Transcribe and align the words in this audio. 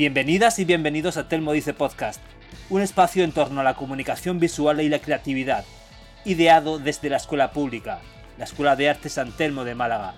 Bienvenidas 0.00 0.58
y 0.58 0.64
bienvenidos 0.64 1.18
a 1.18 1.28
Telmo 1.28 1.52
Dice 1.52 1.74
Podcast, 1.74 2.22
un 2.70 2.80
espacio 2.80 3.22
en 3.22 3.32
torno 3.32 3.60
a 3.60 3.64
la 3.64 3.74
comunicación 3.74 4.40
visual 4.40 4.80
y 4.80 4.88
la 4.88 5.00
creatividad, 5.00 5.62
ideado 6.24 6.78
desde 6.78 7.10
la 7.10 7.18
Escuela 7.18 7.50
Pública, 7.50 8.00
la 8.38 8.44
Escuela 8.44 8.76
de 8.76 8.88
Arte 8.88 9.10
San 9.10 9.30
Telmo 9.32 9.62
de 9.62 9.74
Málaga, 9.74 10.14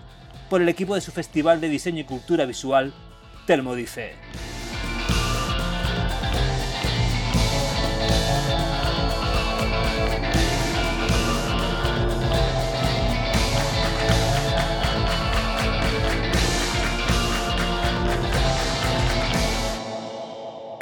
por 0.48 0.62
el 0.62 0.68
equipo 0.68 0.94
de 0.94 1.00
su 1.00 1.10
Festival 1.10 1.60
de 1.60 1.68
Diseño 1.68 1.98
y 1.98 2.04
Cultura 2.04 2.44
Visual, 2.44 2.94
Telmo 3.44 3.74
Dice. 3.74 4.12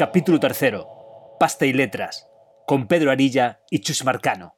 Capítulo 0.01 0.41
3. 0.41 0.77
Pasta 1.39 1.67
y 1.67 1.75
letras. 1.75 2.27
Con 2.67 2.87
Pedro 2.87 3.11
Arilla 3.11 3.61
y 3.71 3.81
Chus 3.81 4.03
Marcano. 4.03 4.55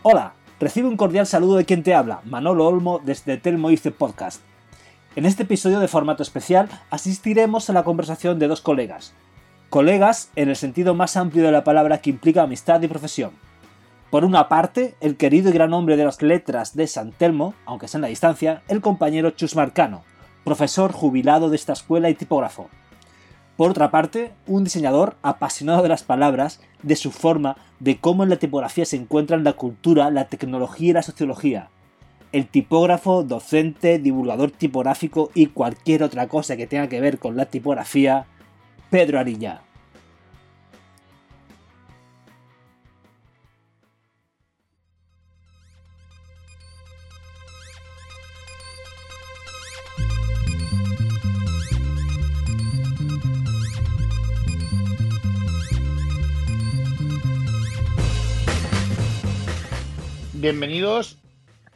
Hola, 0.00 0.32
recibe 0.58 0.88
un 0.88 0.96
cordial 0.96 1.26
saludo 1.26 1.58
de 1.58 1.66
quien 1.66 1.82
te 1.82 1.92
habla, 1.92 2.22
Manolo 2.24 2.66
Olmo 2.66 3.00
desde 3.04 3.36
Telmo 3.36 3.70
Ice 3.70 3.90
Podcast. 3.90 4.40
En 5.14 5.26
este 5.26 5.42
episodio 5.42 5.78
de 5.80 5.88
formato 5.88 6.22
especial 6.22 6.70
asistiremos 6.88 7.68
a 7.68 7.74
la 7.74 7.84
conversación 7.84 8.38
de 8.38 8.48
dos 8.48 8.62
colegas, 8.62 9.12
Colegas 9.72 10.30
en 10.36 10.50
el 10.50 10.56
sentido 10.56 10.94
más 10.94 11.16
amplio 11.16 11.44
de 11.44 11.50
la 11.50 11.64
palabra 11.64 12.02
que 12.02 12.10
implica 12.10 12.42
amistad 12.42 12.82
y 12.82 12.88
profesión. 12.88 13.30
Por 14.10 14.22
una 14.22 14.46
parte, 14.46 14.96
el 15.00 15.16
querido 15.16 15.48
y 15.48 15.54
gran 15.54 15.72
hombre 15.72 15.96
de 15.96 16.04
las 16.04 16.20
letras 16.20 16.76
de 16.76 16.86
San 16.86 17.10
Telmo, 17.12 17.54
aunque 17.64 17.88
sea 17.88 17.96
en 17.96 18.02
la 18.02 18.08
distancia, 18.08 18.60
el 18.68 18.82
compañero 18.82 19.30
Chus 19.30 19.56
Marcano, 19.56 20.02
profesor 20.44 20.92
jubilado 20.92 21.48
de 21.48 21.56
esta 21.56 21.72
escuela 21.72 22.10
y 22.10 22.14
tipógrafo. 22.14 22.68
Por 23.56 23.70
otra 23.70 23.90
parte, 23.90 24.34
un 24.46 24.64
diseñador 24.64 25.16
apasionado 25.22 25.82
de 25.82 25.88
las 25.88 26.02
palabras, 26.02 26.60
de 26.82 26.94
su 26.94 27.10
forma, 27.10 27.56
de 27.80 27.96
cómo 27.96 28.24
en 28.24 28.28
la 28.28 28.36
tipografía 28.36 28.84
se 28.84 28.96
encuentran 28.96 29.42
la 29.42 29.54
cultura, 29.54 30.10
la 30.10 30.26
tecnología 30.26 30.90
y 30.90 30.92
la 30.92 31.02
sociología. 31.02 31.70
El 32.32 32.46
tipógrafo, 32.46 33.22
docente, 33.22 33.98
divulgador 33.98 34.50
tipográfico 34.50 35.30
y 35.32 35.46
cualquier 35.46 36.02
otra 36.02 36.28
cosa 36.28 36.58
que 36.58 36.66
tenga 36.66 36.88
que 36.88 37.00
ver 37.00 37.18
con 37.18 37.38
la 37.38 37.46
tipografía, 37.46 38.26
Pedro 38.92 39.18
Arilla. 39.18 39.62
Bienvenidos 60.34 61.18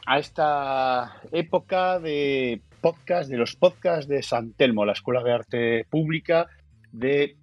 a 0.04 0.18
esta 0.18 1.16
época 1.32 1.98
de 1.98 2.60
podcast, 2.82 3.30
de 3.30 3.38
los 3.38 3.56
podcasts 3.56 4.06
de 4.06 4.22
San 4.22 4.52
Telmo, 4.52 4.84
la 4.84 4.92
Escuela 4.92 5.22
de 5.22 5.32
Arte 5.32 5.86
Pública 5.88 6.50
de 6.92 7.36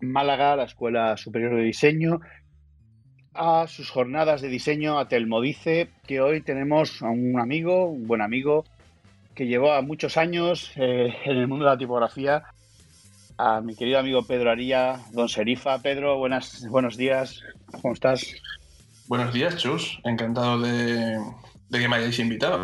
Málaga, 0.00 0.56
la 0.56 0.64
Escuela 0.64 1.16
Superior 1.16 1.56
de 1.56 1.62
Diseño, 1.62 2.20
a 3.34 3.66
sus 3.66 3.90
jornadas 3.90 4.40
de 4.40 4.48
diseño 4.48 4.98
a 4.98 5.08
Telmodice, 5.08 5.90
que 6.06 6.20
hoy 6.20 6.40
tenemos 6.40 7.02
a 7.02 7.08
un 7.08 7.38
amigo, 7.40 7.86
un 7.86 8.06
buen 8.06 8.22
amigo, 8.22 8.64
que 9.34 9.46
llevó 9.46 9.80
muchos 9.82 10.16
años 10.16 10.70
eh, 10.76 11.12
en 11.24 11.36
el 11.36 11.48
mundo 11.48 11.64
de 11.64 11.72
la 11.72 11.78
tipografía, 11.78 12.44
a 13.36 13.60
mi 13.60 13.74
querido 13.74 13.98
amigo 13.98 14.24
Pedro 14.24 14.50
Aría, 14.50 15.00
don 15.12 15.28
Serifa. 15.28 15.80
Pedro, 15.80 16.18
buenos 16.18 16.96
días, 16.96 17.42
¿cómo 17.82 17.94
estás? 17.94 18.24
Buenos 19.08 19.34
días, 19.34 19.56
Chus, 19.56 19.98
encantado 20.04 20.60
de, 20.60 21.18
de 21.68 21.78
que 21.78 21.88
me 21.88 21.96
hayáis 21.96 22.18
invitado. 22.20 22.62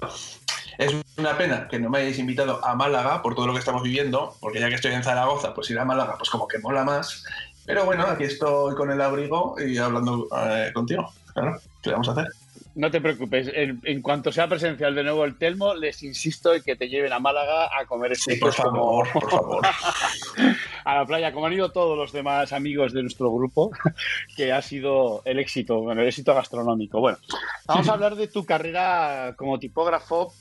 Es 0.81 0.97
una 1.19 1.37
pena 1.37 1.69
que 1.69 1.79
no 1.79 1.91
me 1.91 1.99
hayáis 1.99 2.19
invitado 2.19 2.65
a 2.65 2.75
Málaga 2.75 3.21
por 3.21 3.35
todo 3.35 3.47
lo 3.47 3.53
que 3.53 3.59
estamos 3.59 3.83
viviendo, 3.83 4.35
porque 4.41 4.61
ya 4.61 4.71
que 4.71 4.77
estoy 4.77 4.93
en 4.93 5.05
Zaragoza, 5.05 5.53
pues 5.53 5.71
ir 5.71 5.79
a 5.79 5.85
Málaga, 5.85 6.17
pues 6.17 6.31
como 6.31 6.49
que 6.49 6.59
mola 6.59 6.85
más. 6.85 7.23
Pero 7.67 7.85
bueno, 7.85 8.07
aquí 8.07 8.25
estoy 8.25 8.75
con 8.75 8.91
el 8.91 8.99
abrigo 9.03 9.57
y 9.61 9.77
hablando 9.77 10.27
eh, 10.35 10.71
contigo. 10.73 11.13
Claro, 11.35 11.59
¿qué 11.83 11.91
vamos 11.91 12.09
a 12.09 12.13
hacer? 12.13 12.29
No 12.77 12.91
te 12.91 12.99
preocupes, 13.03 13.51
en, 13.53 14.01
cuanto 14.01 14.33
sea 14.33 14.49
presencial 14.49 14.95
de 14.95 15.03
nuevo 15.03 15.27
el 15.27 15.37
Telmo, 15.37 15.75
les 15.75 16.03
insisto 16.03 16.55
en 16.55 16.63
que 16.63 16.77
te 16.77 16.89
lleven 16.89 17.13
a 17.13 17.19
Málaga 17.19 17.69
a 17.79 17.85
comer 17.85 18.13
ese 18.13 18.33
sí, 18.33 18.41
por 18.41 18.55
favor, 18.55 19.07
por 19.13 19.31
favor. 19.31 19.67
a 20.85 20.95
la 20.95 21.05
playa, 21.05 21.31
como 21.35 21.45
han 21.45 21.53
ido 21.53 21.73
todos 21.73 21.99
los 21.99 22.11
demás 22.11 22.55
amigos 22.55 22.95
de 22.95 23.03
nuestro 23.03 23.31
grupo, 23.31 23.71
que 24.35 24.51
ha 24.51 24.63
sido 24.63 25.21
el 25.27 25.41
éxito, 25.41 25.83
bueno, 25.83 26.01
el 26.01 26.09
éxito 26.09 26.35
gastronómico. 26.35 27.01
Bueno, 27.01 27.19
vamos 27.67 27.87
a 27.87 27.93
hablar 27.93 28.17
de 28.17 28.29
tu 28.29 28.47
carrera 28.47 29.35
como 29.37 29.59
tipógrafo 29.59 30.33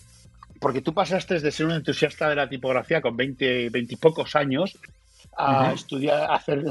porque 0.59 0.81
tú 0.81 0.93
pasaste 0.93 1.39
de 1.39 1.51
ser 1.51 1.65
un 1.65 1.73
entusiasta 1.73 2.29
de 2.29 2.35
la 2.35 2.49
tipografía 2.49 3.01
con 3.01 3.15
20, 3.15 3.69
20 3.69 3.93
y 3.93 3.97
pocos 3.97 4.35
años 4.35 4.77
a 5.37 5.71
estudiar, 5.73 6.29
a 6.29 6.35
hacer 6.35 6.63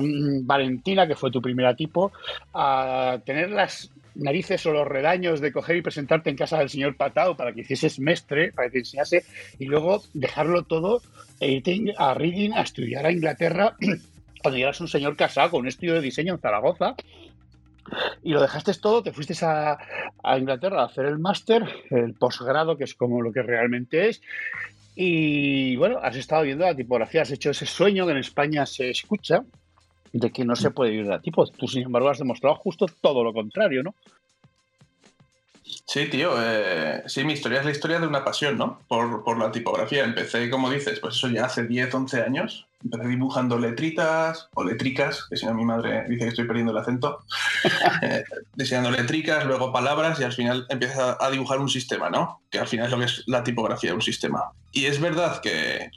Valentina, 0.43 1.06
que 1.06 1.15
fue 1.15 1.31
tu 1.31 1.41
primera 1.41 1.75
tipo, 1.75 2.12
a 2.53 3.19
tener 3.25 3.50
las 3.50 3.91
narices 4.15 4.66
o 4.66 4.72
los 4.72 4.87
redaños 4.87 5.41
de 5.41 5.53
coger 5.53 5.76
y 5.76 5.82
presentarte 5.82 6.28
en 6.28 6.37
casa 6.37 6.59
del 6.59 6.69
señor 6.69 6.97
Patao 6.97 7.37
para 7.37 7.53
que 7.53 7.62
hicieses 7.62 7.99
mestre, 7.99 8.53
para 8.53 8.69
que 8.69 8.72
te 8.72 8.78
enseñase, 8.81 9.25
y 9.59 9.66
luego 9.66 10.03
dejarlo 10.12 10.65
todo 10.65 11.00
e 11.41 11.53
irte 11.53 11.94
a 11.97 12.15
Reading 12.15 12.53
a 12.53 12.62
estudiar 12.62 13.06
a 13.06 13.12
Inglaterra 13.12 13.76
cuando 14.43 14.59
ya 14.59 14.66
eras 14.66 14.81
un 14.81 14.88
señor 14.88 15.16
casado 15.16 15.50
con 15.50 15.60
un 15.60 15.69
estudio 15.69 15.94
de 15.94 16.00
diseño 16.00 16.34
en 16.34 16.41
Zaragoza 16.41 16.94
y 18.22 18.32
lo 18.32 18.41
dejaste 18.41 18.72
todo, 18.75 19.03
te 19.03 19.12
fuiste 19.12 19.34
a, 19.44 19.78
Inglaterra 20.38 20.82
a 20.82 20.87
hacer 20.87 21.06
el 21.06 21.19
máster, 21.19 21.62
el 21.91 22.15
posgrado, 22.15 22.76
que 22.76 22.84
es 22.84 22.94
como 22.94 23.22
lo 23.22 23.32
que 23.32 23.43
realmente 23.43 24.09
es. 24.09 24.21
Y 24.94 25.76
bueno, 25.76 25.99
has 26.03 26.16
estado 26.16 26.43
viendo 26.43 26.65
la 26.65 26.75
tipografía, 26.75 27.22
has 27.22 27.31
hecho 27.31 27.50
ese 27.50 27.66
sueño 27.66 28.04
que 28.06 28.12
en 28.12 28.19
España 28.19 28.66
se 28.66 28.91
escucha 28.91 29.44
de 30.12 30.31
que 30.31 30.44
no 30.44 30.56
se 30.56 30.71
puede 30.71 30.91
vivir 30.91 31.06
de 31.06 31.19
tipo. 31.21 31.47
Tú, 31.47 31.69
sin 31.69 31.82
embargo, 31.82 32.09
has 32.09 32.19
demostrado 32.19 32.56
justo 32.56 32.87
todo 33.00 33.22
lo 33.22 33.32
contrario, 33.32 33.82
¿no? 33.82 33.94
Sí, 35.87 36.06
tío. 36.06 36.32
Eh, 36.38 37.03
sí, 37.06 37.25
mi 37.25 37.34
historia 37.34 37.60
es 37.60 37.65
la 37.65 37.70
historia 37.70 38.00
de 38.00 38.06
una 38.06 38.25
pasión, 38.25 38.59
¿no? 38.59 38.81
Por, 38.88 39.25
por, 39.25 39.38
la 39.38 39.50
tipografía. 39.53 40.05
Empecé, 40.05 40.50
como 40.50 40.70
dices, 40.70 41.00
pues 41.00 41.16
eso 41.16 41.28
ya 41.28 41.47
hace 41.47 41.66
10, 41.66 41.94
11 41.94 42.22
años. 42.22 42.68
Empecé 42.83 43.09
dibujando 43.09 43.59
letritas 43.59 44.49
o 44.55 44.62
letricas, 44.62 45.27
que 45.28 45.37
si 45.37 45.47
no 45.47 45.55
mi 45.55 45.65
madre 45.65 46.05
dice 46.09 46.25
que 46.25 46.28
estoy 46.28 46.47
perdiendo 46.47 46.72
el 46.72 46.78
acento. 46.78 47.25
eh, 48.03 48.22
diseñando 48.55 48.91
letricas, 48.91 49.44
luego 49.44 49.72
palabras 49.72 50.21
y 50.21 50.25
al 50.25 50.33
final 50.33 50.66
empiezas 50.69 51.17
a, 51.19 51.31
dibujar 51.31 51.59
un 51.59 51.69
sistema, 51.69 52.09
¿no? 52.09 52.41
Que 52.50 52.59
al 52.59 52.69
final 52.69 52.87
es 52.87 52.93
lo 52.93 52.99
que 52.99 53.05
es 53.05 53.25
la 53.27 53.43
tipografía, 53.43 53.94
un 53.94 54.03
sistema. 54.03 54.53
Y 54.72 54.84
es 54.84 55.00
verdad 55.00 55.41
que, 55.41 55.91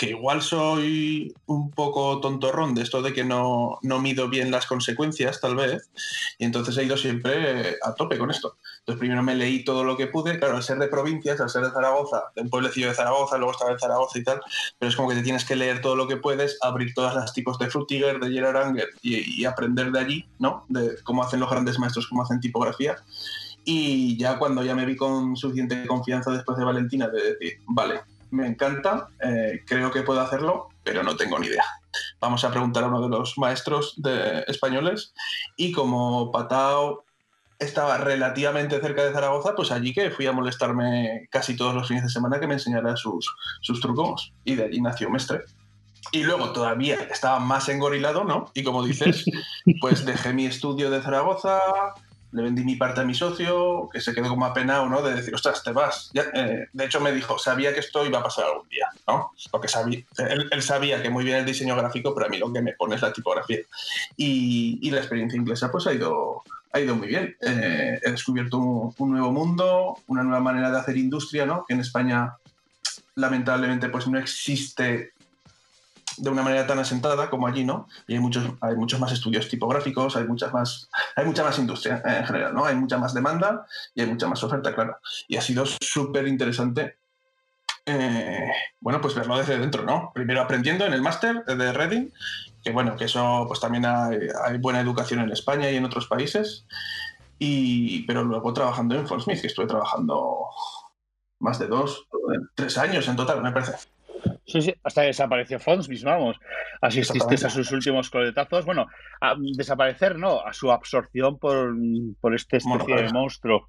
que 0.00 0.08
igual 0.08 0.40
soy 0.40 1.34
un 1.44 1.70
poco 1.70 2.20
tontorrón 2.20 2.74
de 2.74 2.80
esto 2.80 3.02
de 3.02 3.12
que 3.12 3.22
no, 3.22 3.78
no, 3.82 4.00
mido 4.00 4.30
bien 4.30 4.50
las 4.50 4.64
consecuencias, 4.64 5.42
tal 5.42 5.56
vez, 5.56 5.90
y 6.38 6.46
entonces 6.46 6.74
he 6.78 6.84
ido 6.84 6.96
siempre 6.96 7.76
a 7.82 7.94
tope 7.94 8.16
con 8.16 8.30
esto. 8.30 8.56
Entonces 8.78 8.98
primero 8.98 9.22
me 9.22 9.34
leí 9.34 9.62
todo 9.62 9.84
lo 9.84 9.98
que 9.98 10.06
pude, 10.06 10.38
claro, 10.38 10.56
al 10.56 10.62
ser 10.62 10.78
de 10.78 10.88
provincias, 10.88 11.38
al 11.38 11.50
ser 11.50 11.64
de 11.64 11.70
Zaragoza, 11.70 12.22
de 12.34 12.40
un 12.40 12.48
pueblecillo 12.48 12.88
de 12.88 12.94
Zaragoza, 12.94 13.36
luego 13.36 13.52
estaba 13.52 13.72
en 13.72 13.78
Zaragoza 13.78 14.18
y 14.18 14.24
tal, 14.24 14.40
pero 14.78 14.88
es 14.88 14.96
como 14.96 15.10
que 15.10 15.16
te 15.16 15.22
tienes 15.22 15.44
que 15.44 15.54
leer 15.54 15.82
todo 15.82 15.96
lo 15.96 16.08
que 16.08 16.16
puedes, 16.16 16.56
abrir 16.62 16.94
todas 16.94 17.14
las 17.14 17.34
tipos 17.34 17.58
de 17.58 17.68
Frutiger, 17.68 18.20
de 18.20 18.30
Gerard 18.30 18.56
Anger 18.56 18.88
y, 19.02 19.42
y 19.42 19.44
aprender 19.44 19.92
de 19.92 20.00
allí, 20.00 20.24
¿no? 20.38 20.64
De 20.70 20.96
cómo 21.04 21.24
hacen 21.24 21.40
los 21.40 21.50
grandes 21.50 21.78
maestros, 21.78 22.06
cómo 22.08 22.22
hacen 22.22 22.40
tipografía. 22.40 22.96
Y 23.66 24.16
ya 24.16 24.38
cuando 24.38 24.64
ya 24.64 24.74
me 24.74 24.86
vi 24.86 24.96
con 24.96 25.36
suficiente 25.36 25.86
confianza 25.86 26.30
después 26.30 26.56
de 26.56 26.64
Valentina 26.64 27.06
de 27.08 27.34
decir, 27.34 27.60
vale, 27.66 28.00
me 28.30 28.46
encanta, 28.46 29.08
eh, 29.22 29.60
creo 29.66 29.90
que 29.90 30.02
puedo 30.02 30.20
hacerlo, 30.20 30.68
pero 30.82 31.02
no 31.02 31.16
tengo 31.16 31.38
ni 31.38 31.48
idea. 31.48 31.64
Vamos 32.20 32.44
a 32.44 32.50
preguntar 32.50 32.84
a 32.84 32.88
uno 32.88 33.02
de 33.02 33.08
los 33.08 33.36
maestros 33.38 33.94
de 33.96 34.44
españoles 34.46 35.12
y 35.56 35.72
como 35.72 36.30
Patao 36.30 37.04
estaba 37.58 37.98
relativamente 37.98 38.80
cerca 38.80 39.04
de 39.04 39.12
Zaragoza, 39.12 39.54
pues 39.54 39.70
allí 39.70 39.92
que 39.92 40.10
fui 40.10 40.26
a 40.26 40.32
molestarme 40.32 41.28
casi 41.30 41.56
todos 41.56 41.74
los 41.74 41.86
fines 41.86 42.02
de 42.04 42.08
semana 42.08 42.40
que 42.40 42.46
me 42.46 42.54
enseñara 42.54 42.96
sus, 42.96 43.34
sus 43.60 43.80
trucos 43.80 44.32
y 44.44 44.54
de 44.54 44.64
allí 44.64 44.80
nació 44.80 45.10
Mestre. 45.10 45.40
Y 46.12 46.22
luego 46.24 46.52
todavía 46.52 46.94
estaba 47.10 47.38
más 47.38 47.68
engorilado, 47.68 48.24
¿no? 48.24 48.50
Y 48.54 48.64
como 48.64 48.82
dices, 48.82 49.24
pues 49.80 50.06
dejé 50.06 50.32
mi 50.32 50.46
estudio 50.46 50.90
de 50.90 51.02
Zaragoza, 51.02 51.60
le 52.32 52.42
vendí 52.42 52.64
mi 52.64 52.76
parte 52.76 53.00
a 53.00 53.04
mi 53.04 53.14
socio, 53.14 53.88
que 53.92 54.00
se 54.00 54.14
quedó 54.14 54.28
como 54.28 54.46
apenado, 54.46 54.88
¿no? 54.88 55.02
De 55.02 55.14
decir, 55.14 55.34
ostras, 55.34 55.62
te 55.64 55.72
vas. 55.72 56.10
Eh, 56.14 56.68
de 56.72 56.84
hecho, 56.84 57.00
me 57.00 57.12
dijo, 57.12 57.38
sabía 57.38 57.74
que 57.74 57.80
esto 57.80 58.06
iba 58.06 58.20
a 58.20 58.22
pasar 58.22 58.44
algún 58.44 58.68
día, 58.68 58.86
¿no? 59.08 59.32
Porque 59.50 59.68
sabía, 59.68 60.02
él, 60.18 60.62
sabía 60.62 61.02
que 61.02 61.10
muy 61.10 61.24
bien 61.24 61.38
el 61.38 61.46
diseño 61.46 61.76
gráfico, 61.76 62.14
pero 62.14 62.26
a 62.26 62.28
mí 62.28 62.38
lo 62.38 62.52
que 62.52 62.62
me 62.62 62.74
pone 62.74 62.94
es 62.94 63.02
la 63.02 63.12
tipografía. 63.12 63.60
Y, 64.16 64.90
la 64.90 64.98
experiencia 64.98 65.38
inglesa, 65.38 65.70
pues 65.70 65.86
ha 65.86 65.92
ido, 65.92 66.42
ha 66.72 66.80
ido 66.80 66.94
muy 66.94 67.08
bien. 67.08 67.36
Eh, 67.40 68.00
he 68.02 68.10
descubierto 68.10 68.58
un, 68.58 68.94
un, 68.98 69.10
nuevo 69.10 69.32
mundo, 69.32 69.98
una 70.06 70.22
nueva 70.22 70.40
manera 70.40 70.70
de 70.70 70.78
hacer 70.78 70.96
industria, 70.96 71.46
¿no? 71.46 71.64
Que 71.66 71.74
en 71.74 71.80
España, 71.80 72.34
lamentablemente, 73.14 73.88
pues 73.88 74.06
no 74.06 74.18
existe 74.18 75.12
de 76.20 76.30
una 76.30 76.42
manera 76.42 76.66
tan 76.66 76.78
asentada 76.78 77.30
como 77.30 77.46
allí, 77.46 77.64
¿no? 77.64 77.88
Y 78.06 78.14
hay 78.14 78.20
muchos, 78.20 78.44
hay 78.60 78.76
muchos 78.76 79.00
más 79.00 79.12
estudios 79.12 79.48
tipográficos, 79.48 80.16
hay 80.16 80.24
muchas 80.24 80.52
más, 80.52 80.90
hay 81.16 81.24
mucha 81.24 81.42
más 81.42 81.58
industria 81.58 82.02
en 82.04 82.26
general, 82.26 82.54
¿no? 82.54 82.64
Hay 82.64 82.76
mucha 82.76 82.98
más 82.98 83.14
demanda 83.14 83.66
y 83.94 84.02
hay 84.02 84.06
mucha 84.06 84.28
más 84.28 84.42
oferta, 84.44 84.74
claro. 84.74 84.98
Y 85.28 85.36
ha 85.36 85.40
sido 85.40 85.64
súper 85.66 86.28
interesante, 86.28 86.98
eh, 87.86 88.50
bueno, 88.80 89.00
pues 89.00 89.14
verlo 89.14 89.38
desde 89.38 89.58
dentro, 89.58 89.84
¿no? 89.84 90.12
Primero 90.14 90.42
aprendiendo 90.42 90.84
en 90.84 90.92
el 90.92 91.00
máster 91.00 91.44
de 91.44 91.72
Reading, 91.72 92.10
que 92.62 92.70
bueno, 92.70 92.96
que 92.96 93.06
eso 93.06 93.46
pues 93.48 93.60
también 93.60 93.86
hay, 93.86 94.18
hay, 94.44 94.58
buena 94.58 94.80
educación 94.80 95.20
en 95.20 95.30
España 95.30 95.70
y 95.70 95.76
en 95.76 95.84
otros 95.86 96.06
países, 96.06 96.66
y, 97.38 98.02
pero 98.02 98.22
luego 98.22 98.52
trabajando 98.52 98.94
en 98.94 99.06
Smith, 99.20 99.40
que 99.40 99.46
estuve 99.46 99.66
trabajando 99.66 100.46
más 101.38 101.58
de 101.58 101.68
dos, 101.68 102.06
tres 102.54 102.76
años 102.76 103.08
en 103.08 103.16
total, 103.16 103.40
me 103.42 103.50
parece. 103.50 103.88
Sí, 104.50 104.62
sí, 104.62 104.74
hasta 104.82 105.02
desapareció 105.02 105.60
Fondsmith, 105.60 106.02
vamos. 106.02 106.36
Asististe 106.80 107.34
a 107.46 107.50
sus 107.50 107.70
últimos 107.70 108.10
coletazos. 108.10 108.64
Bueno, 108.64 108.88
a 109.20 109.36
desaparecer 109.38 110.18
no, 110.18 110.40
a 110.44 110.52
su 110.52 110.72
absorción 110.72 111.38
por, 111.38 111.72
por 112.20 112.34
este 112.34 112.56
especie 112.56 112.96
de 112.96 113.12
monstruo, 113.12 113.68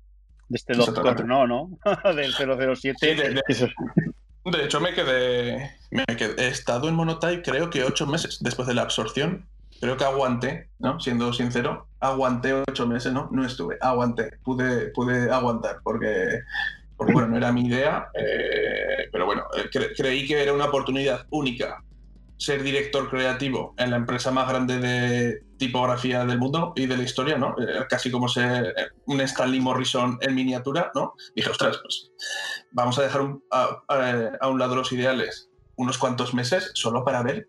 de 0.49 0.57
este 0.57 0.73
doctor, 0.73 1.23
no, 1.25 1.45
¿no? 1.45 1.77
Del 2.15 2.33
007. 2.33 3.15
de, 4.45 4.63
hecho, 4.63 4.79
me 4.79 4.93
quedé, 4.95 5.71
me 5.91 6.05
quedé, 6.17 6.45
He 6.45 6.47
estado 6.47 6.89
en 6.89 6.95
Monotype 6.95 7.43
creo 7.43 7.69
que 7.69 7.83
ocho 7.83 8.07
meses 8.07 8.39
después 8.41 8.67
de 8.67 8.73
la 8.73 8.81
absorción. 8.81 9.47
Creo 9.79 9.97
que 9.97 10.03
aguanté, 10.03 10.69
¿no? 10.79 10.99
Siendo 10.99 11.31
sincero, 11.33 11.87
aguanté 11.99 12.53
ocho 12.53 12.87
meses, 12.87 13.13
¿no? 13.13 13.29
No 13.31 13.45
estuve, 13.45 13.77
aguanté, 13.81 14.37
pude, 14.43 14.89
pude 14.91 15.31
aguantar 15.31 15.77
porque 15.83 16.41
porque 17.01 17.13
bueno, 17.13 17.29
no 17.29 17.37
era 17.37 17.51
mi 17.51 17.65
idea, 17.65 18.11
eh, 18.13 19.09
pero 19.11 19.25
bueno, 19.25 19.45
eh, 19.57 19.91
creí 19.97 20.27
que 20.27 20.39
era 20.39 20.53
una 20.53 20.65
oportunidad 20.65 21.25
única 21.31 21.83
ser 22.37 22.61
director 22.61 23.09
creativo 23.09 23.73
en 23.79 23.89
la 23.89 23.97
empresa 23.97 24.29
más 24.29 24.47
grande 24.47 24.77
de 24.77 25.43
tipografía 25.57 26.23
del 26.25 26.37
mundo 26.37 26.73
y 26.75 26.85
de 26.85 26.97
la 26.97 27.01
historia, 27.01 27.39
¿no? 27.39 27.55
Eh, 27.57 27.87
casi 27.89 28.11
como 28.11 28.27
ser 28.27 28.75
un 29.07 29.19
Stanley 29.21 29.59
Morrison 29.59 30.19
en 30.21 30.35
miniatura, 30.35 30.91
¿no? 30.93 31.15
Dije, 31.35 31.49
ostras, 31.49 31.79
pues 31.81 32.11
vamos 32.71 32.99
a 32.99 33.01
dejar 33.01 33.21
a, 33.49 34.47
un 34.47 34.59
lado 34.59 34.75
los 34.75 34.91
ideales 34.91 35.49
unos 35.77 35.97
cuantos 35.97 36.35
meses 36.35 36.69
solo 36.75 37.03
para 37.03 37.23
ver 37.23 37.47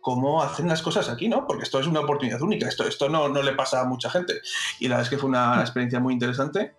cómo 0.00 0.42
hacen 0.42 0.66
las 0.66 0.82
cosas 0.82 1.08
aquí, 1.08 1.28
¿no? 1.28 1.46
Porque 1.46 1.62
esto 1.62 1.78
es 1.78 1.86
una 1.86 2.00
oportunidad 2.00 2.42
única, 2.42 2.66
esto, 2.66 2.82
esto 2.82 3.08
no, 3.08 3.28
no 3.28 3.44
le 3.44 3.52
pasa 3.52 3.80
a 3.80 3.84
mucha 3.84 4.10
gente. 4.10 4.40
Y 4.80 4.88
la 4.88 4.96
verdad 4.96 5.04
es 5.04 5.10
que 5.10 5.18
fue 5.18 5.28
una 5.28 5.60
experiencia 5.60 6.00
muy 6.00 6.14
interesante. 6.14 6.74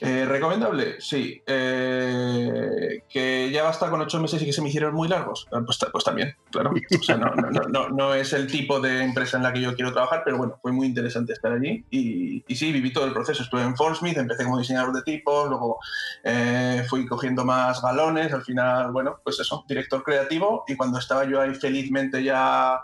Eh, 0.00 0.24
¿Recomendable? 0.26 1.00
Sí. 1.00 1.42
Eh, 1.46 3.02
¿Que 3.08 3.50
ya 3.50 3.64
basta 3.64 3.90
con 3.90 4.00
ocho 4.00 4.20
meses 4.20 4.40
y 4.42 4.46
que 4.46 4.52
se 4.52 4.62
me 4.62 4.68
hicieron 4.68 4.94
muy 4.94 5.08
largos? 5.08 5.46
Ah, 5.52 5.60
pues, 5.64 5.78
pues, 5.90 6.04
también, 6.04 6.36
claro. 6.50 6.70
O 6.70 7.02
sea, 7.02 7.16
no, 7.16 8.14
es 8.14 8.32
el 8.32 8.46
tipo 8.46 8.80
de 8.80 9.02
empresa 9.02 9.36
en 9.36 9.42
la 9.42 9.52
que 9.52 9.60
yo 9.60 9.74
quiero 9.74 9.92
trabajar, 9.92 10.22
pero 10.24 10.38
bueno, 10.38 10.58
fue 10.62 10.72
muy 10.72 10.86
interesante 10.86 11.32
estar 11.32 11.52
allí. 11.52 11.84
Y, 11.90 12.44
sí, 12.54 12.72
viví 12.72 12.92
todo 12.92 13.06
el 13.06 13.12
proceso. 13.12 13.42
Estuve 13.42 13.62
en 13.62 13.76
Fordsmith, 13.76 14.16
empecé 14.16 14.44
como 14.44 14.58
diseñador 14.58 14.94
de 14.94 15.02
tipos, 15.02 15.48
luego 15.48 15.78
eh, 16.24 16.84
fui 16.88 17.06
cogiendo 17.06 17.44
más 17.44 17.82
galones. 17.82 18.32
Al 18.32 18.42
final, 18.42 18.92
bueno, 18.92 19.20
pues 19.24 19.40
eso, 19.40 19.64
director 19.68 20.02
creativo. 20.04 20.64
Y 20.68 20.76
cuando 20.76 20.98
estaba 20.98 21.24
yo 21.24 21.40
ahí 21.40 21.54
felizmente 21.54 22.22
ya, 22.22 22.80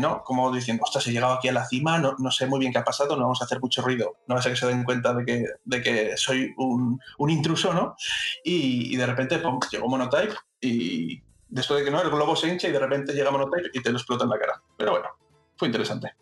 ¿no? 0.00 0.22
Como 0.22 0.52
diciendo, 0.52 0.84
ostras, 0.84 1.06
he 1.08 1.12
llegado 1.12 1.34
aquí 1.34 1.48
a 1.48 1.52
la 1.52 1.66
cima, 1.66 1.98
no, 1.98 2.14
no 2.18 2.30
sé 2.30 2.46
muy 2.46 2.60
bien 2.60 2.72
qué 2.72 2.78
ha 2.78 2.84
pasado, 2.84 3.16
no 3.16 3.22
vamos 3.22 3.42
a 3.42 3.44
hacer 3.44 3.60
mucho 3.60 3.82
ruido. 3.82 4.16
No 4.26 4.34
va 4.34 4.40
a 4.40 4.42
ser 4.42 4.52
que 4.52 4.58
se 4.58 4.66
den 4.66 4.84
cuenta 4.84 5.12
de 5.14 5.24
que, 5.24 5.44
de 5.64 5.82
que 5.82 6.16
soy 6.20 6.54
un, 6.56 7.00
intruso, 7.28 7.72
¿no? 7.72 7.96
Y, 8.44 8.96
de 8.96 9.06
repente, 9.06 9.38
pum, 9.38 9.58
llegó 9.70 9.88
Monotype 9.88 10.34
y 10.60 11.20
después 11.48 11.80
de 11.80 11.84
que 11.84 11.90
no, 11.90 12.02
el 12.02 12.10
globo 12.10 12.36
se 12.36 12.48
hincha 12.48 12.68
y 12.68 12.72
de 12.72 12.78
repente 12.78 13.12
llega 13.12 13.30
Monotype 13.30 13.70
y 13.72 13.82
te 13.82 13.90
lo 13.90 13.98
explota 13.98 14.24
en 14.24 14.30
la 14.30 14.38
cara. 14.38 14.62
Pero 14.76 14.92
bueno, 14.92 15.08
fue 15.56 15.68
interesante. 15.68 16.14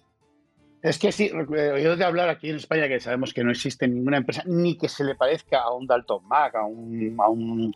Es 0.82 0.98
que 0.98 1.10
sí, 1.10 1.30
oído 1.30 1.96
de 1.96 2.04
hablar 2.04 2.28
aquí 2.28 2.50
en 2.50 2.56
España 2.56 2.86
que 2.86 3.00
sabemos 3.00 3.34
que 3.34 3.42
no 3.42 3.50
existe 3.50 3.88
ninguna 3.88 4.18
empresa 4.18 4.44
ni 4.46 4.78
que 4.78 4.88
se 4.88 5.02
le 5.02 5.16
parezca 5.16 5.60
a 5.60 5.74
un 5.74 5.86
Dalton 5.86 6.26
Mac, 6.28 6.54
a 6.54 6.64
un, 6.64 7.16
a 7.18 7.28
un, 7.28 7.74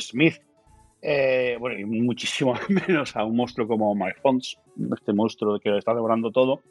Smith, 0.00 0.36
eh, 1.02 1.56
bueno, 1.58 1.78
y 1.78 1.84
muchísimo 1.84 2.54
menos 2.86 3.16
a 3.16 3.24
un 3.24 3.36
monstruo 3.36 3.66
como 3.66 3.92
MyFonts, 3.94 4.56
este 4.96 5.12
monstruo 5.12 5.58
que 5.58 5.70
lo 5.70 5.78
está 5.78 5.94
devorando 5.94 6.30
todo. 6.30 6.62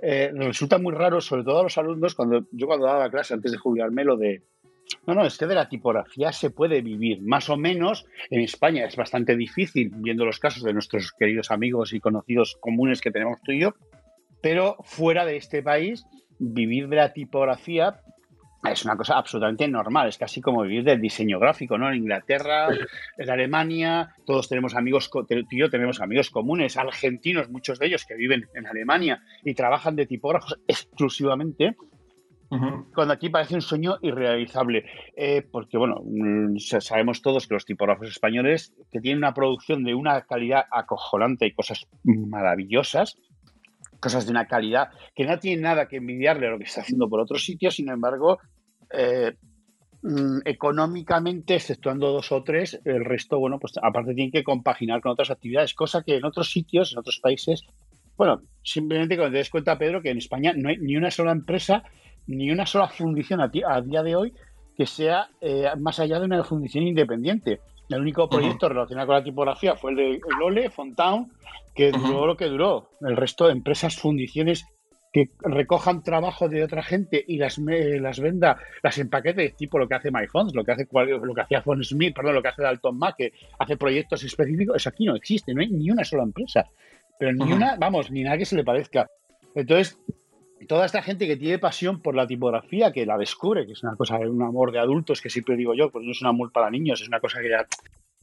Eh, 0.00 0.30
resulta 0.34 0.78
muy 0.78 0.92
raro, 0.92 1.20
sobre 1.20 1.44
todo 1.44 1.60
a 1.60 1.62
los 1.64 1.78
alumnos, 1.78 2.14
cuando 2.14 2.44
yo 2.52 2.66
cuando 2.66 2.86
daba 2.86 3.10
clase 3.10 3.34
antes 3.34 3.52
de 3.52 3.58
jubilarme, 3.58 4.04
lo 4.04 4.16
de, 4.16 4.42
no, 5.06 5.14
no, 5.14 5.24
es 5.24 5.38
que 5.38 5.46
de 5.46 5.54
la 5.54 5.68
tipografía 5.68 6.32
se 6.32 6.50
puede 6.50 6.80
vivir, 6.82 7.20
más 7.22 7.48
o 7.50 7.56
menos. 7.56 8.06
En 8.30 8.40
España 8.40 8.84
es 8.84 8.96
bastante 8.96 9.36
difícil, 9.36 9.90
viendo 9.94 10.24
los 10.24 10.38
casos 10.38 10.62
de 10.62 10.72
nuestros 10.72 11.12
queridos 11.12 11.50
amigos 11.50 11.92
y 11.92 12.00
conocidos 12.00 12.56
comunes 12.60 13.00
que 13.00 13.10
tenemos 13.10 13.38
tú 13.42 13.52
y 13.52 13.60
yo, 13.60 13.74
pero 14.40 14.76
fuera 14.82 15.24
de 15.24 15.36
este 15.36 15.62
país, 15.62 16.04
vivir 16.38 16.88
de 16.88 16.96
la 16.96 17.12
tipografía 17.12 18.00
es 18.72 18.84
una 18.84 18.96
cosa 18.96 19.16
absolutamente 19.18 19.68
normal, 19.68 20.08
es 20.08 20.18
casi 20.18 20.40
como 20.40 20.62
vivir 20.62 20.84
del 20.84 21.00
diseño 21.00 21.38
gráfico, 21.38 21.76
¿no? 21.78 21.88
En 21.88 21.96
Inglaterra, 21.96 22.68
en 23.18 23.30
Alemania, 23.30 24.14
todos 24.24 24.48
tenemos 24.48 24.74
amigos, 24.74 25.10
tú 25.10 25.26
y 25.28 25.58
yo 25.58 25.70
tenemos 25.70 26.00
amigos 26.00 26.30
comunes, 26.30 26.76
argentinos, 26.76 27.50
muchos 27.50 27.78
de 27.78 27.86
ellos 27.86 28.04
que 28.06 28.14
viven 28.14 28.46
en 28.54 28.66
Alemania 28.66 29.22
y 29.44 29.54
trabajan 29.54 29.96
de 29.96 30.06
tipógrafos 30.06 30.58
exclusivamente. 30.66 31.76
Cuando 32.94 33.14
aquí 33.14 33.30
parece 33.30 33.56
un 33.56 33.62
sueño 33.62 33.96
irrealizable, 34.00 34.84
eh, 35.16 35.42
porque 35.42 35.76
bueno, 35.76 36.02
mm, 36.04 36.58
sabemos 36.58 37.20
todos 37.20 37.48
que 37.48 37.54
los 37.54 37.64
tipógrafos 37.64 38.08
españoles 38.08 38.72
que 38.92 39.00
tienen 39.00 39.18
una 39.18 39.34
producción 39.34 39.82
de 39.82 39.94
una 39.94 40.22
calidad 40.22 40.64
acojonante 40.70 41.46
y 41.46 41.52
cosas 41.52 41.88
maravillosas, 42.04 43.16
cosas 43.98 44.26
de 44.26 44.30
una 44.30 44.46
calidad 44.46 44.90
que 45.16 45.24
no 45.24 45.38
tiene 45.38 45.62
nada 45.62 45.88
que 45.88 45.96
envidiarle 45.96 46.46
a 46.46 46.50
lo 46.50 46.58
que 46.58 46.64
está 46.64 46.82
haciendo 46.82 47.08
por 47.08 47.20
otros 47.20 47.44
sitios, 47.44 47.74
sin 47.74 47.88
embargo, 47.88 48.38
eh, 48.96 49.36
mm, 50.02 50.40
económicamente, 50.44 51.56
exceptuando 51.56 52.12
dos 52.12 52.32
o 52.32 52.42
tres, 52.42 52.80
el 52.84 53.04
resto, 53.04 53.38
bueno, 53.38 53.58
pues 53.58 53.74
aparte 53.82 54.14
tienen 54.14 54.32
que 54.32 54.44
compaginar 54.44 55.00
con 55.00 55.12
otras 55.12 55.30
actividades, 55.30 55.74
cosa 55.74 56.02
que 56.02 56.16
en 56.16 56.24
otros 56.24 56.50
sitios, 56.50 56.92
en 56.92 56.98
otros 56.98 57.20
países, 57.20 57.64
bueno, 58.16 58.42
simplemente 58.62 59.16
cuando 59.16 59.32
te 59.32 59.38
des 59.38 59.50
cuenta, 59.50 59.78
Pedro, 59.78 60.00
que 60.00 60.10
en 60.10 60.18
España 60.18 60.52
no 60.56 60.68
hay 60.68 60.76
ni 60.78 60.96
una 60.96 61.10
sola 61.10 61.32
empresa, 61.32 61.82
ni 62.26 62.50
una 62.50 62.64
sola 62.64 62.88
fundición 62.88 63.40
a, 63.40 63.48
día 63.48 64.02
de 64.02 64.16
hoy 64.16 64.32
que 64.76 64.86
sea 64.86 65.28
eh, 65.40 65.66
más 65.78 66.00
allá 66.00 66.18
de 66.18 66.26
una 66.26 66.42
fundición 66.44 66.86
independiente. 66.86 67.60
El 67.88 68.00
único 68.00 68.28
proyecto 68.28 68.68
relacionado 68.68 69.06
con 69.06 69.16
la 69.16 69.24
tipografía 69.24 69.76
fue 69.76 69.90
el 69.90 69.96
de 69.96 70.20
Lole, 70.38 70.70
Fontown, 70.70 71.30
que 71.74 71.92
duró 71.92 72.26
lo 72.26 72.36
que 72.36 72.46
duró. 72.46 72.88
El 73.00 73.16
resto 73.16 73.46
de 73.46 73.52
empresas, 73.52 73.96
fundiciones 73.96 74.64
que 75.14 75.30
recojan 75.42 76.02
trabajo 76.02 76.48
de 76.48 76.64
otra 76.64 76.82
gente 76.82 77.24
y 77.24 77.38
las, 77.38 77.56
las 77.56 78.18
venda, 78.18 78.58
las 78.82 78.98
empaquete, 78.98 79.54
tipo 79.56 79.78
lo 79.78 79.86
que 79.86 79.94
hace 79.94 80.10
MyFonts, 80.10 80.56
lo 80.56 80.64
que 80.64 80.72
hace 80.72 80.88
lo 80.90 81.34
que 81.34 81.40
hacía 81.40 81.62
Smith, 81.82 82.16
perdón, 82.16 82.34
lo 82.34 82.42
que 82.42 82.48
hace 82.48 82.62
Dalton 82.62 82.98
Mack, 82.98 83.16
que 83.18 83.32
hace 83.60 83.76
proyectos 83.76 84.24
específicos, 84.24 84.74
eso 84.74 84.88
aquí 84.88 85.04
no 85.04 85.14
existe, 85.14 85.54
no 85.54 85.60
hay 85.60 85.68
ni 85.68 85.88
una 85.88 86.04
sola 86.04 86.24
empresa, 86.24 86.68
pero 87.16 87.32
ni 87.32 87.52
una, 87.52 87.76
vamos, 87.76 88.10
ni 88.10 88.24
nada 88.24 88.36
que 88.36 88.44
se 88.44 88.56
le 88.56 88.64
parezca. 88.64 89.08
Entonces, 89.54 89.96
toda 90.66 90.84
esta 90.84 91.00
gente 91.00 91.28
que 91.28 91.36
tiene 91.36 91.60
pasión 91.60 92.02
por 92.02 92.16
la 92.16 92.26
tipografía, 92.26 92.90
que 92.90 93.06
la 93.06 93.16
descubre, 93.16 93.66
que 93.66 93.72
es 93.74 93.84
una 93.84 93.94
cosa, 93.94 94.18
un 94.18 94.42
amor 94.42 94.72
de 94.72 94.80
adultos, 94.80 95.20
que 95.20 95.30
siempre 95.30 95.54
digo 95.54 95.74
yo, 95.74 95.92
pues 95.92 96.04
no 96.04 96.10
es 96.10 96.20
un 96.22 96.26
amor 96.26 96.50
para 96.50 96.70
niños, 96.70 97.00
es 97.00 97.06
una 97.06 97.20
cosa 97.20 97.40
que 97.40 97.50
ya 97.50 97.64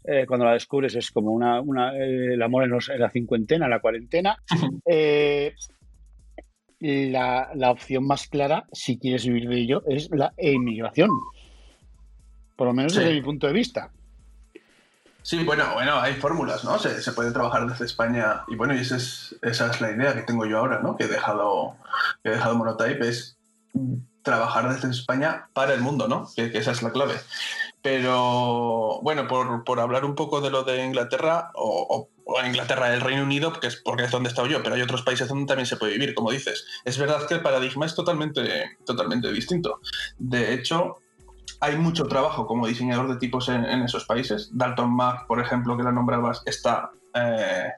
eh, 0.04 0.26
cuando 0.28 0.46
la 0.46 0.54
descubres 0.54 0.94
es 0.96 1.10
como 1.10 1.32
una, 1.32 1.62
una 1.62 1.96
eh, 1.96 2.34
el 2.34 2.42
amor 2.42 2.66
en, 2.66 3.00
la 3.00 3.10
cincuentena, 3.10 3.68
en 3.68 3.72
la 3.72 3.80
cuarentena. 3.80 4.38
Eh, 4.86 5.54
la, 6.82 7.50
la, 7.54 7.72
opción 7.72 8.06
más 8.06 8.28
clara, 8.28 8.66
si 8.74 8.98
quieres 8.98 9.26
vivir 9.26 9.48
de 9.48 9.60
ello, 9.60 9.84
es 9.88 10.10
la 10.12 10.34
emigración. 10.38 11.10
Por 12.56 12.68
lo 12.68 12.74
menos 12.74 12.96
desde 12.96 13.14
mi 13.14 13.22
punto 13.22 13.48
de 13.48 13.54
vista. 13.54 13.92
Sí, 15.24 15.44
bueno, 15.44 15.66
bueno, 15.74 16.00
hay 16.00 16.16
fórmulas, 16.16 16.64
¿no? 16.64 16.80
Se, 16.80 17.00
se, 17.02 17.12
puede 17.12 17.32
trabajar 17.32 17.68
desde 17.68 17.86
España 17.86 18.44
y 18.48 18.56
bueno, 18.56 18.74
y 18.74 18.80
esa 18.80 18.98
es, 18.98 19.36
esa 19.44 19.70
es 19.70 19.80
la 19.80 19.92
idea 19.92 20.16
que 20.16 20.24
tengo 20.24 20.48
yo 20.48 20.58
ahora, 20.58 20.82
¿no? 20.82 20.98
Que 20.98 21.04
he 21.04 21.08
dejado, 21.08 21.76
que 22.24 22.30
he 22.30 22.34
dejado 22.34 22.56
Monotype, 22.56 23.08
es 23.08 23.38
trabajar 24.24 24.74
desde 24.74 24.90
España 24.90 25.48
para 25.54 25.74
el 25.74 25.82
mundo, 25.82 26.08
¿no? 26.08 26.28
Que, 26.36 26.52
esa 26.54 26.72
es 26.72 26.82
la 26.82 26.92
clave. 26.92 27.14
Pero 27.82 29.00
bueno, 29.02 29.28
por, 29.28 29.80
hablar 29.80 30.06
un 30.06 30.16
poco 30.16 30.42
de 30.42 30.52
lo 30.52 30.64
de 30.64 30.86
Inglaterra, 30.86 31.52
o, 31.56 32.10
Inglaterra, 32.46 32.94
el 32.94 33.02
Reino 33.02 33.24
Unido, 33.24 33.54
es 33.62 33.76
porque 33.78 34.04
es 34.04 34.12
donde 34.12 34.30
he 34.30 34.32
estado 34.32 34.48
yo, 34.48 34.62
pero 34.62 34.76
hay 34.76 34.82
otros 34.82 35.02
países 35.02 35.28
donde 35.28 35.46
también 35.46 35.66
se 35.66 35.78
puede 35.78 35.94
vivir, 35.94 36.14
como 36.14 36.32
dices. 36.32 36.66
Es 36.86 36.98
verdad 36.98 37.28
que 37.28 37.34
el 37.34 37.42
paradigma 37.42 37.86
es 37.86 37.96
totalmente, 37.96 38.78
totalmente 38.86 39.32
distinto. 39.32 39.80
De 40.18 40.54
hecho, 40.54 40.98
hay 41.60 41.78
mucho 41.78 42.06
trabajo 42.06 42.46
como 42.46 42.68
diseñador 42.68 43.08
de 43.08 43.18
tipos 43.18 43.50
en, 43.50 43.66
esos 43.66 44.06
países. 44.06 44.50
Dalton 44.54 44.96
Mac, 44.96 45.26
por 45.28 45.40
ejemplo, 45.40 45.76
que 45.76 45.84
la 45.84 45.92
nombrabas, 45.92 46.44
está, 46.46 46.92
eh, 47.16 47.72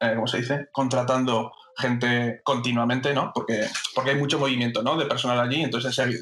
eh, 0.00 0.12
¿cómo 0.14 0.26
se 0.26 0.38
dice?, 0.38 0.68
contratando 0.72 1.52
gente 1.76 2.40
continuamente, 2.44 3.14
¿no? 3.14 3.32
Porque, 3.34 3.66
porque 3.94 4.10
hay 4.10 4.16
mucho 4.16 4.38
movimiento, 4.38 4.82
¿no? 4.82 4.96
De 4.96 5.06
personal 5.06 5.40
allí, 5.40 5.62
entonces 5.62 5.98
eh, 5.98 6.18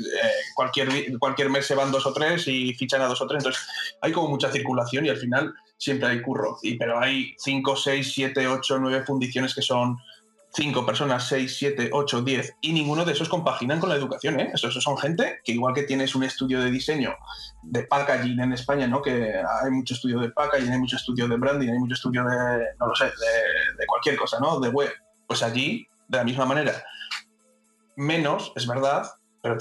cualquier, 0.55 1.19
cualquier 1.19 1.51
mes 1.51 1.67
se 1.67 1.75
van 1.75 1.91
dos 1.91 2.07
o 2.07 2.13
tres 2.13 2.47
y 2.47 2.75
fichan 2.75 3.03
a 3.03 3.07
dos 3.07 3.21
o 3.21 3.27
tres, 3.27 3.41
entonces 3.41 3.67
hay 4.01 4.13
como 4.13 4.29
mucha 4.29 4.51
circulación 4.51 5.07
y 5.07 5.09
al 5.09 5.17
final 5.17 5.55
siempre 5.77 6.09
hay 6.09 6.23
curro, 6.23 6.59
y, 6.63 6.77
pero 6.77 7.01
hay 7.01 7.35
cinco, 7.39 7.77
seis, 7.77 8.13
siete, 8.13 8.47
ocho, 8.47 8.79
nueve 8.79 9.05
fundiciones 9.05 9.55
que 9.55 9.63
son 9.63 9.99
cinco 10.53 10.85
personas, 10.85 11.29
seis, 11.29 11.57
siete, 11.57 11.91
ocho, 11.93 12.23
diez, 12.23 12.55
y 12.61 12.73
ninguno 12.73 13.05
de 13.05 13.13
esos 13.13 13.29
compaginan 13.29 13.81
con 13.81 13.89
la 13.89 13.97
educación, 13.97 14.41
¿eh? 14.41 14.51
Esos, 14.53 14.75
son 14.75 14.99
gente 14.99 15.41
que 15.45 15.53
igual 15.53 15.75
que 15.75 15.85
tienes 15.85 16.15
un 16.15 16.25
estudio 16.25 16.61
de 16.61 16.71
diseño 16.71 17.15
de 17.63 17.85
packaging 17.85 18.41
en 18.41 18.53
España, 18.53 18.87
¿no? 18.87 19.01
Que 19.01 19.33
hay 19.63 19.71
mucho 19.71 19.95
estudio 19.95 20.19
de 20.21 20.31
packaging, 20.31 20.71
hay 20.71 20.79
mucho 20.79 20.97
estudio 20.97 21.29
de 21.29 21.37
branding, 21.37 21.69
hay 21.69 21.79
mucho 21.79 21.95
estudio 21.95 22.25
de, 22.25 22.65
no 22.79 22.89
lo 22.89 22.95
sé, 22.95 23.05
de 23.05 23.87
cualquier 23.87 24.17
cosa, 24.17 24.39
¿no? 24.41 24.59
De 24.59 24.69
web 24.71 24.91
pues 25.31 25.45
allí, 25.45 25.87
de 26.09 26.19
la 26.19 26.25
misma 26.25 26.45
manera, 26.45 26.83
menos, 27.95 28.53
es 28.57 28.67
verdad, 28.67 29.09
pero, 29.41 29.57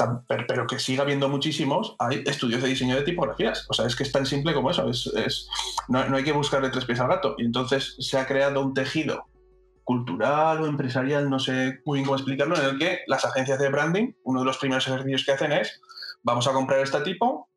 pero, 0.48 0.66
que 0.66 0.80
siga 0.80 1.04
habiendo 1.04 1.30
muchísimos, 1.30 1.96
hay 2.00 2.24
estudios 2.26 2.64
de 2.64 2.70
diseño 2.70 2.96
de 2.96 3.04
tipografías. 3.04 3.68
O 3.70 3.74
sea, 3.76 3.86
es 3.86 3.96
que 3.96 4.02
es 4.02 4.12
tan 4.12 4.26
simple 4.26 4.56
como 4.56 4.72
eso, 4.72 4.90
es, 4.90 5.48
no, 5.88 6.00
hay 6.00 6.24
que 6.24 6.32
buscarle 6.32 6.72
tres 6.72 6.86
pies 6.86 7.00
al 7.00 7.10
gato. 7.10 7.36
Y 7.38 7.46
entonces 7.46 7.96
se 8.00 8.18
ha 8.18 8.26
creado 8.26 8.62
un 8.62 8.74
tejido 8.74 9.28
cultural 9.84 10.64
o 10.64 10.66
empresarial, 10.66 11.30
no 11.30 11.38
sé 11.38 11.82
muy 11.86 12.00
bien 12.00 12.06
cómo 12.06 12.18
explicarlo, 12.18 12.58
en 12.58 12.66
el 12.66 12.80
que 12.80 13.02
las 13.06 13.24
agencias 13.26 13.60
de 13.60 13.70
branding, 13.70 14.14
uno 14.24 14.40
de 14.40 14.48
los 14.48 14.58
primeros 14.58 14.88
ejercicios 14.88 15.24
que 15.24 15.34
hacen 15.34 15.52
es, 15.52 15.80
vamos 16.24 16.48
a 16.48 16.54
comprar 16.54 16.80
este 16.80 17.02
tipo 17.02 17.48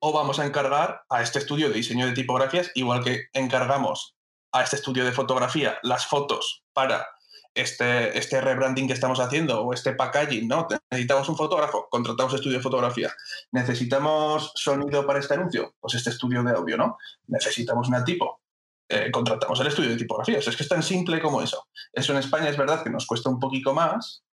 o 0.00 0.12
vamos 0.12 0.40
a 0.40 0.44
encargar 0.44 1.04
a 1.08 1.22
este 1.22 1.38
estudio 1.38 1.68
de 1.68 1.74
diseño 1.74 2.06
de 2.06 2.14
tipografías, 2.14 2.72
igual 2.74 3.04
que 3.04 3.28
encargamos 3.32 4.16
a 4.50 4.64
este 4.64 4.74
estudio 4.74 5.04
de 5.04 5.12
fotografía 5.12 5.78
las 5.84 6.04
fotos 6.06 6.64
para 6.72 7.06
este, 7.54 8.18
este 8.18 8.40
rebranding 8.40 8.88
que 8.88 8.92
estamos 8.92 9.20
haciendo 9.20 9.62
o 9.62 9.72
este 9.72 9.92
packaging, 9.92 10.48
¿no? 10.48 10.66
Necesitamos 10.90 11.28
un 11.28 11.36
fotógrafo, 11.36 11.88
contratamos 11.88 12.34
estudio 12.34 12.58
de 12.58 12.62
fotografía. 12.62 13.12
Necesitamos 13.52 14.52
sonido 14.54 15.06
para 15.06 15.20
este 15.20 15.34
anuncio, 15.34 15.74
pues 15.80 15.94
este 15.94 16.10
estudio 16.10 16.42
de 16.42 16.52
audio, 16.52 16.76
¿no? 16.76 16.98
Necesitamos 17.28 17.88
una 17.88 18.04
tipo, 18.04 18.40
eh, 18.88 19.10
contratamos 19.10 19.58
el 19.60 19.68
estudio 19.68 19.90
de 19.90 19.96
tipografía. 19.96 20.38
es 20.38 20.56
que 20.56 20.62
es 20.62 20.68
tan 20.68 20.82
simple 20.82 21.20
como 21.20 21.40
eso. 21.40 21.66
Eso 21.92 22.12
en 22.12 22.18
España 22.18 22.48
es 22.48 22.56
verdad 22.56 22.82
que 22.82 22.90
nos 22.90 23.06
cuesta 23.06 23.30
un 23.30 23.38
poquito 23.38 23.72
más, 23.72 24.24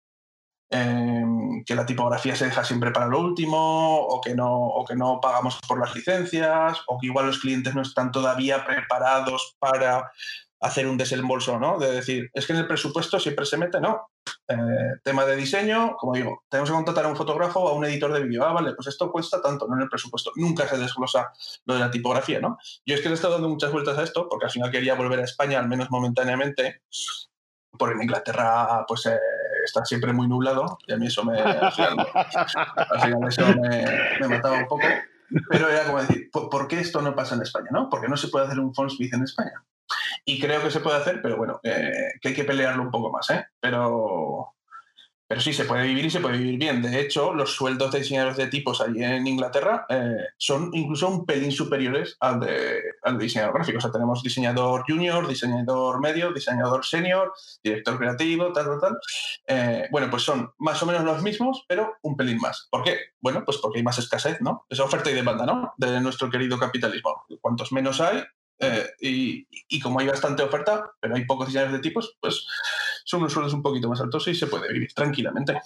em, 0.70 1.64
que 1.64 1.76
la 1.76 1.86
tipografía 1.86 2.36
se 2.36 2.46
deja 2.46 2.64
siempre 2.64 2.92
para 2.92 3.08
lo 3.08 3.20
último, 3.20 4.00
o 4.00 4.20
que, 4.22 4.34
no, 4.34 4.52
o 4.52 4.86
que 4.86 4.96
no 4.96 5.20
pagamos 5.22 5.60
por 5.68 5.80
las 5.80 5.94
licencias, 5.96 6.80
o 6.88 6.98
que 6.98 7.08
igual 7.08 7.28
los 7.28 7.40
clientes 7.40 7.76
no 7.76 7.82
están 7.82 8.12
todavía 8.12 8.66
preparados 8.66 9.56
para 9.60 10.12
hacer 10.62 10.88
un 10.88 10.98
desembolso, 10.98 11.60
¿no? 11.60 11.80
De 11.80 11.92
decir, 11.92 12.30
es 12.34 12.46
que 12.46 12.54
en 12.54 12.60
el 12.60 12.68
presupuesto 12.68 13.20
siempre 13.20 13.46
se 13.46 13.58
mete, 13.58 13.82
¿no? 13.82 14.12
Eh, 14.48 14.56
tema 15.04 15.26
de 15.26 15.36
diseño, 15.36 15.96
como 15.98 16.14
digo, 16.14 16.44
tenemos 16.50 16.70
que 16.70 16.76
contratar 16.76 17.06
a 17.06 17.08
un 17.08 17.16
fotógrafo 17.16 17.60
o 17.60 17.70
a 17.70 17.74
un 17.74 17.84
editor 17.86 18.14
de 18.14 18.24
vídeo. 18.24 18.46
Ah, 18.46 18.54
vale, 18.54 18.74
pues 18.76 18.88
esto 18.88 19.12
cuesta 19.12 19.42
tanto, 19.42 19.68
no 19.68 19.76
en 19.76 19.82
el 19.82 19.90
presupuesto. 19.90 20.32
Nunca 20.36 20.68
se 20.68 20.78
desglosa 20.78 21.32
lo 21.66 21.74
de 21.74 21.80
la 21.80 21.90
tipografía, 21.90 22.40
¿no? 22.40 22.60
Yo 22.86 22.94
es 22.94 23.02
que 23.02 23.10
le 23.10 23.14
he 23.14 23.16
estado 23.16 23.34
dando 23.34 23.50
muchas 23.50 23.72
vueltas 23.72 23.98
a 23.98 24.04
esto 24.04 24.30
porque 24.30 24.46
al 24.46 24.52
final 24.52 24.70
quería 24.70 24.94
volver 24.94 25.20
a 25.20 25.24
España, 25.24 25.60
al 25.60 25.68
menos 25.68 25.90
momentáneamente, 25.90 26.84
porque 27.78 27.96
en 27.96 28.04
Inglaterra, 28.04 28.86
pues 28.88 29.08
eh, 29.08 29.18
está 29.66 29.84
siempre 29.84 30.14
muy 30.14 30.28
nublado 30.28 30.78
y 30.86 30.94
a 30.94 30.98
mí 30.98 31.08
eso 31.08 31.24
me, 31.24 31.40
al 31.40 31.72
final, 31.72 32.08
eso 33.28 33.48
me, 33.60 34.28
mataba 34.28 34.60
un 34.60 34.68
poco. 34.68 34.86
Pero 35.50 35.70
era 35.70 35.86
como 35.86 36.02
decir, 36.02 36.30
¿por, 36.32 36.68
qué 36.68 36.80
esto 36.80 37.02
no 37.02 37.16
pasa 37.16 37.36
en 37.36 37.42
España? 37.42 37.70
¿no? 37.72 37.90
Porque 37.90 38.10
no 38.10 38.18
se 38.18 38.28
puede 38.28 38.46
hacer 38.46 38.60
un 38.60 38.76
Fonsmith 38.76 39.14
en 39.14 39.24
España. 39.24 39.64
Y 40.26 40.40
creo 40.40 40.62
que 40.62 40.72
se 40.72 40.80
puede 40.80 40.98
hacer, 40.98 41.22
pero 41.22 41.38
bueno, 41.38 41.60
eh, 41.64 42.14
que 42.22 42.30
hay 42.30 42.34
que 42.34 42.44
pelearlo 42.44 42.84
un 42.84 42.92
poco 42.92 43.12
más, 43.12 43.30
¿eh? 43.30 43.46
Pero, 43.60 44.56
pero 45.32 45.40
sí, 45.40 45.54
se 45.54 45.64
puede 45.64 45.88
vivir 45.88 46.04
y 46.04 46.10
se 46.10 46.20
puede 46.20 46.38
vivir 46.38 46.60
bien. 46.60 46.82
De 46.82 47.00
hecho, 47.00 47.34
los 47.34 47.56
sueldos 47.56 47.90
de 47.94 48.00
diseñadores 48.00 48.36
de 48.36 48.48
tipos 48.48 48.82
allí 48.82 49.02
en 49.02 49.26
Inglaterra 49.26 49.86
eh, 49.88 50.26
son 50.38 50.72
incluso 50.74 51.08
un 51.08 51.26
pelín 51.26 51.54
superiores 51.54 52.18
al 52.20 52.42
de, 52.42 52.82
al 53.04 53.18
diseñador 53.18 53.54
gráfico. 53.54 53.78
O 53.78 53.82
sea, 53.82 53.94
tenemos 53.94 54.22
diseñador 54.22 54.84
junior, 54.86 55.26
diseñador 55.26 56.02
medio, 56.02 56.34
diseñador 56.34 56.86
senior, 56.86 57.32
director 57.64 57.98
creativo, 57.98 58.52
tal, 58.52 58.66
tal, 58.66 58.82
tal. 58.82 58.98
Eh, 59.48 59.88
bueno, 59.90 60.10
pues 60.10 60.24
son 60.24 60.52
más 60.58 60.84
o 60.84 60.86
menos 60.86 61.06
los 61.06 61.24
mismos, 61.24 61.64
pero 61.66 61.94
un 62.02 62.18
pelín 62.18 62.40
más. 62.40 62.68
¿Por 62.70 62.84
qué? 62.84 62.98
Bueno, 63.22 63.44
pues 63.46 63.58
porque 63.60 63.80
hay 63.80 63.84
más 63.84 64.00
escasez, 64.00 64.42
¿no? 64.42 64.66
Es 64.70 64.82
oferta 64.82 65.10
y 65.12 65.14
demanda, 65.14 65.46
¿no? 65.46 65.74
De 65.78 66.02
nuestro 66.02 66.30
querido 66.30 66.60
capitalismo. 66.60 67.24
Cuantos 67.40 67.72
menos 67.72 68.02
hay, 68.02 68.22
eh, 68.62 68.92
y, 69.00 69.80
como 69.80 70.00
hay 70.00 70.08
bastante 70.08 70.44
oferta, 70.44 70.92
pero 71.00 71.16
hay 71.16 71.26
pocos 71.26 71.48
diseñadores 71.48 71.78
de 71.78 71.82
tipos, 71.82 72.18
pues 72.22 72.46
son 73.04 73.22
unos 73.22 73.34
sueldos 73.34 73.54
un 73.54 73.64
poquito 73.64 73.90
más 73.90 74.00
altos 74.00 74.28
y 74.28 74.36
se 74.36 74.48
puede 74.48 74.72
vivir 74.72 74.94
tranquilamente. 74.94 75.60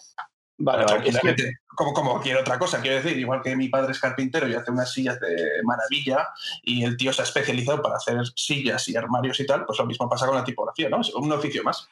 Vale, 0.57 0.85
tranquilamente. 0.85 1.59
Como, 1.67 1.93
como 1.93 2.11
cualquier 2.11 2.37
otra 2.37 2.57
cosa, 2.57 2.79
quiero 2.79 2.95
decir, 2.95 3.17
igual 3.17 3.41
que 3.41 3.57
mi 3.57 3.67
padre 3.67 3.91
es 3.91 3.99
carpintero 3.99 4.47
y 4.47 4.53
hace 4.53 4.71
unas 4.71 4.93
sillas 4.93 5.19
de 5.19 5.61
maravilla 5.63 6.29
y 6.63 6.85
el 6.85 6.95
tío 6.95 7.11
se 7.11 7.21
ha 7.21 7.25
especializado 7.25 7.81
para 7.81 7.97
hacer 7.97 8.17
sillas 8.33 8.87
y 8.87 8.95
armarios 8.95 9.37
y 9.41 9.45
tal, 9.45 9.65
pues 9.65 9.77
lo 9.77 9.85
mismo 9.85 10.09
pasa 10.09 10.25
con 10.25 10.35
la 10.35 10.45
tipografía, 10.45 10.87
¿no? 10.87 11.01
Es 11.01 11.13
un 11.13 11.29
oficio 11.33 11.63
más. 11.63 11.89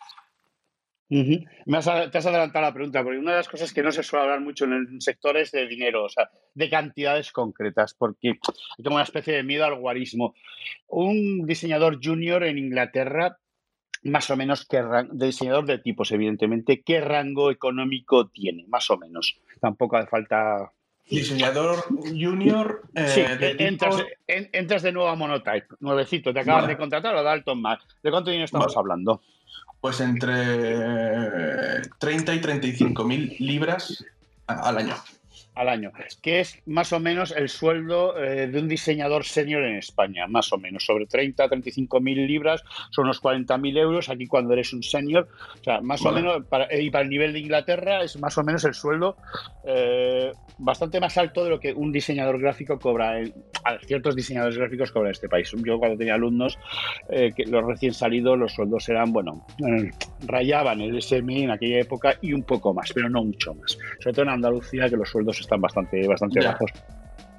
Me 1.66 1.78
has, 1.78 1.86
te 2.12 2.18
has 2.18 2.26
adelantado 2.26 2.66
la 2.66 2.74
pregunta, 2.74 3.04
porque 3.04 3.20
una 3.20 3.32
de 3.32 3.38
las 3.38 3.50
cosas 3.50 3.74
que 3.74 3.84
no 3.84 3.92
se 3.92 4.04
suele 4.04 4.24
hablar 4.24 4.42
mucho 4.42 4.66
en 4.66 4.74
el 4.74 5.02
sector 5.02 5.38
es 5.38 5.52
de 5.52 5.68
dinero, 5.68 6.06
o 6.06 6.10
sea, 6.10 6.30
de 6.54 6.70
cantidades 6.70 7.32
concretas, 7.32 7.94
porque 7.94 8.30
hay 8.78 8.84
como 8.84 8.96
una 8.96 9.04
especie 9.04 9.34
de 9.34 9.44
miedo 9.44 9.66
al 9.66 9.76
guarismo. 9.76 10.34
Un 10.88 11.46
diseñador 11.46 12.00
junior 12.04 12.44
en 12.44 12.58
Inglaterra, 12.58 13.38
más 14.04 14.30
o 14.30 14.36
menos, 14.36 14.66
¿qué 14.66 14.82
de 15.12 15.26
diseñador 15.28 15.66
de 15.66 15.78
tipos, 15.78 16.12
evidentemente, 16.12 16.82
¿qué 16.82 17.00
rango 17.00 17.52
económico 17.52 18.28
tiene? 18.30 18.66
Más 18.68 18.90
o 18.90 18.98
menos. 18.98 19.40
Tampoco 19.62 19.98
hace 19.98 20.10
falta 20.10 20.74
Diseñador 21.06 21.84
junior. 22.06 22.82
Eh, 22.96 23.08
sí, 23.08 23.24
entras, 24.54 24.84
de 24.84 24.92
nuevo 24.92 25.10
a 25.10 25.16
Monotype, 25.16 25.68
nuevecito, 25.82 26.34
te 26.34 26.40
acaban 26.40 26.68
de 26.68 26.78
contratar 26.78 27.14
o 27.16 27.24
Dalton 27.24 27.62
Mac. 27.62 27.82
¿De 28.02 28.10
cuánto 28.10 28.32
dinero 28.32 28.46
estamos 28.46 28.76
hablando? 28.78 29.22
Pues 29.84 30.00
entre 30.00 31.82
30 31.98 32.36
y 32.36 32.40
35 32.40 33.04
mil 33.04 33.36
libras 33.38 34.06
al 34.48 34.78
año 34.78 34.96
al 35.56 35.70
año, 35.70 35.92
que 36.22 36.40
es 36.40 36.62
más 36.66 36.94
o 36.94 37.00
menos 37.00 37.32
el 37.32 37.50
sueldo 37.50 38.18
eh, 38.18 38.48
de 38.48 38.60
un 38.60 38.68
diseñador 38.68 39.24
senior 39.24 39.64
en 39.64 39.76
España, 39.76 40.26
más 40.28 40.52
o 40.52 40.58
menos, 40.58 40.86
sobre 40.86 41.06
30 41.06 41.44
a 41.44 41.48
35 41.48 42.00
mil 42.00 42.26
libras, 42.26 42.64
son 42.90 43.06
unos 43.06 43.20
40 43.20 43.58
mil 43.58 43.78
euros, 43.78 44.10
aquí 44.10 44.26
cuando 44.26 44.54
eres 44.54 44.74
un 44.74 44.84
senior, 44.84 45.28
o 45.60 45.64
sea, 45.64 45.82
más 45.82 46.04
o 46.06 46.12
menos, 46.12 46.46
para, 46.46 46.74
y 46.76 46.90
para 46.90 47.04
el 47.04 47.10
nivel 47.10 47.34
de 47.34 47.40
Inglaterra 47.40 48.04
es 48.04 48.20
más 48.20 48.38
o 48.38 48.44
menos 48.44 48.64
el 48.66 48.74
sueldo 48.74 49.16
eh, 49.66 50.32
bastante 50.58 51.00
más 51.00 51.18
alto 51.18 51.44
de 51.44 51.50
lo 51.52 51.60
que 51.60 51.74
un 51.74 51.92
diseñador 51.92 52.40
gráfico 52.40 52.80
cobra, 52.80 53.20
en, 53.20 53.34
ciertos 53.86 54.16
diseñadores 54.16 54.58
gráficos 54.58 54.92
cobran 54.92 55.10
en 55.10 55.12
este 55.12 55.30
país. 55.30 55.52
Yo 55.64 55.78
cuando 55.78 55.98
tenía 55.98 56.16
alumnos, 56.16 56.58
eh, 57.10 57.32
que 57.36 57.46
los 57.46 57.66
recién 57.66 57.94
salidos, 57.94 58.38
los 58.38 58.54
sueldos 58.54 58.88
eran, 58.90 59.14
bueno, 59.14 59.46
rayaban 60.26 60.82
el 60.82 61.02
SMI 61.02 61.44
en 61.44 61.52
aquella 61.52 61.80
época 61.80 62.16
y 62.22 62.34
un 62.34 62.44
poco 62.44 62.74
más, 62.74 62.92
pero 62.94 63.10
no 63.10 63.24
mucho 63.24 63.54
más, 63.54 63.78
sobre 64.00 64.14
todo 64.14 64.24
en 64.24 64.30
Andalucía, 64.30 64.90
que 64.90 64.98
los 64.98 65.10
sueldos 65.10 65.43
están 65.44 65.62
bastante, 65.62 66.08
bastante 66.08 66.44
bajos. 66.44 66.72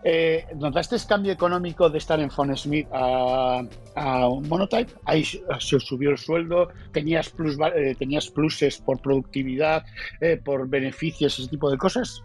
Eh, 0.06 0.44
¿Notaste 0.56 0.96
el 0.96 1.06
cambio 1.06 1.32
económico 1.32 1.88
de 1.88 1.96
estar 1.96 2.20
en 2.20 2.30
Smith 2.56 2.86
a, 2.92 3.62
a 3.96 4.28
Monotype? 4.28 4.92
Ahí 5.06 5.24
se 5.24 5.80
subió 5.80 6.10
el 6.10 6.18
sueldo, 6.18 6.68
tenías, 6.92 7.30
plus, 7.30 7.56
eh, 7.74 7.96
tenías 7.98 8.28
pluses 8.28 8.78
por 8.78 9.00
productividad, 9.00 9.82
eh, 10.20 10.36
por 10.36 10.68
beneficios, 10.68 11.38
ese 11.38 11.48
tipo 11.48 11.70
de 11.70 11.78
cosas. 11.78 12.22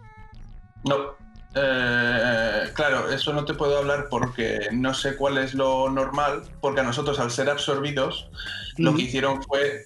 No. 0.84 1.14
Claro, 1.52 3.10
eso 3.10 3.32
no 3.32 3.44
te 3.44 3.54
puedo 3.54 3.78
hablar 3.78 4.08
porque 4.10 4.68
no 4.72 4.94
sé 4.94 5.16
cuál 5.16 5.38
es 5.38 5.54
lo 5.54 5.90
normal, 5.90 6.42
porque 6.60 6.80
a 6.80 6.84
nosotros 6.84 7.18
al 7.18 7.30
ser 7.30 7.50
absorbidos, 7.50 8.30
lo 8.76 8.94
que 8.94 9.02
hicieron 9.02 9.42
fue 9.42 9.84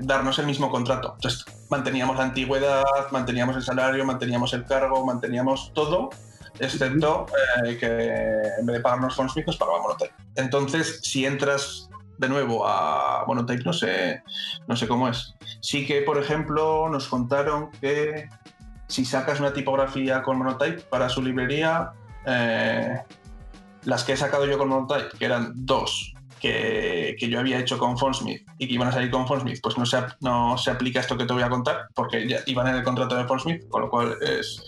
darnos 0.00 0.38
el 0.38 0.46
mismo 0.46 0.70
contrato. 0.70 1.12
Entonces, 1.14 1.44
manteníamos 1.72 2.16
la 2.16 2.24
antigüedad, 2.24 2.84
manteníamos 3.10 3.56
el 3.56 3.62
salario, 3.62 4.04
manteníamos 4.04 4.52
el 4.52 4.64
cargo, 4.66 5.04
manteníamos 5.04 5.72
todo, 5.74 6.10
excepto 6.58 7.26
eh, 7.64 7.78
que 7.78 7.86
en 8.60 8.66
vez 8.66 8.76
de 8.76 8.80
pagarnos 8.80 9.16
fondos 9.16 9.34
fijos 9.34 9.56
pagábamos 9.56 9.94
Monotype. 9.94 10.14
Entonces, 10.36 11.00
si 11.02 11.24
entras 11.24 11.88
de 12.18 12.28
nuevo 12.28 12.66
a 12.66 13.24
Monotype, 13.26 13.64
no 13.64 13.72
sé, 13.72 14.22
no 14.68 14.76
sé 14.76 14.86
cómo 14.86 15.08
es. 15.08 15.34
Sí 15.60 15.86
que, 15.86 16.02
por 16.02 16.18
ejemplo, 16.18 16.88
nos 16.90 17.08
contaron 17.08 17.70
que 17.80 18.28
si 18.92 19.06
sacas 19.06 19.40
una 19.40 19.54
tipografía 19.54 20.22
con 20.22 20.36
Monotype 20.36 20.82
para 20.82 21.08
su 21.08 21.22
librería, 21.22 21.92
eh, 22.26 23.00
las 23.84 24.04
que 24.04 24.12
he 24.12 24.16
sacado 24.18 24.44
yo 24.44 24.58
con 24.58 24.68
Monotype, 24.68 25.16
que 25.18 25.24
eran 25.24 25.52
dos, 25.54 26.12
que, 26.38 27.16
yo 27.18 27.40
había 27.40 27.58
hecho 27.58 27.78
con 27.78 27.96
Fontsmith 27.96 28.46
y 28.58 28.68
que 28.68 28.74
iban 28.74 28.88
a 28.88 28.92
salir 28.92 29.10
con 29.10 29.26
Fontsmith, 29.26 29.62
pues 29.62 29.78
no 29.78 29.86
se, 29.86 29.96
no 30.20 30.58
se 30.58 30.70
aplica 30.70 31.00
esto 31.00 31.16
que 31.16 31.24
te 31.24 31.32
voy 31.32 31.42
a 31.42 31.48
contar, 31.48 31.86
porque 31.94 32.28
ya 32.28 32.40
iban 32.44 32.66
en 32.66 32.74
el 32.74 32.82
contrato 32.82 33.16
de 33.16 33.24
Fontsmith, 33.24 33.66
con 33.70 33.80
lo 33.80 33.88
cual 33.88 34.18
es, 34.20 34.62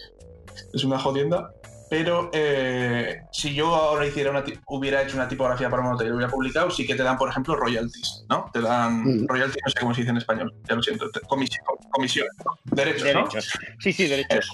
es 0.72 0.84
una 0.84 0.98
jodienda. 0.98 1.50
Pero 1.96 2.28
eh, 2.32 3.22
si 3.30 3.54
yo 3.54 3.72
ahora 3.72 4.04
hiciera 4.04 4.28
una, 4.32 4.42
hubiera 4.66 5.00
hecho 5.00 5.14
una 5.14 5.28
tipografía 5.28 5.70
para 5.70 5.80
Monotype 5.80 6.06
y 6.06 6.08
lo 6.08 6.16
hubiera 6.16 6.32
publicado, 6.32 6.68
sí 6.68 6.84
que 6.84 6.96
te 6.96 7.04
dan, 7.04 7.16
por 7.16 7.28
ejemplo, 7.28 7.54
royalties, 7.54 8.24
¿no? 8.28 8.50
Te 8.52 8.60
dan 8.60 9.04
mm. 9.04 9.28
royalties, 9.28 9.62
no 9.64 9.70
sé 9.70 9.80
cómo 9.80 9.94
se 9.94 10.00
dice 10.00 10.10
en 10.10 10.16
español, 10.16 10.52
ya 10.68 10.74
lo 10.74 10.82
siento, 10.82 11.08
comisión, 11.28 11.64
comisión 11.90 12.26
derechos, 12.64 13.04
derechos. 13.04 13.48
Sí, 13.78 13.92
sí, 13.92 14.08
derechos. 14.08 14.50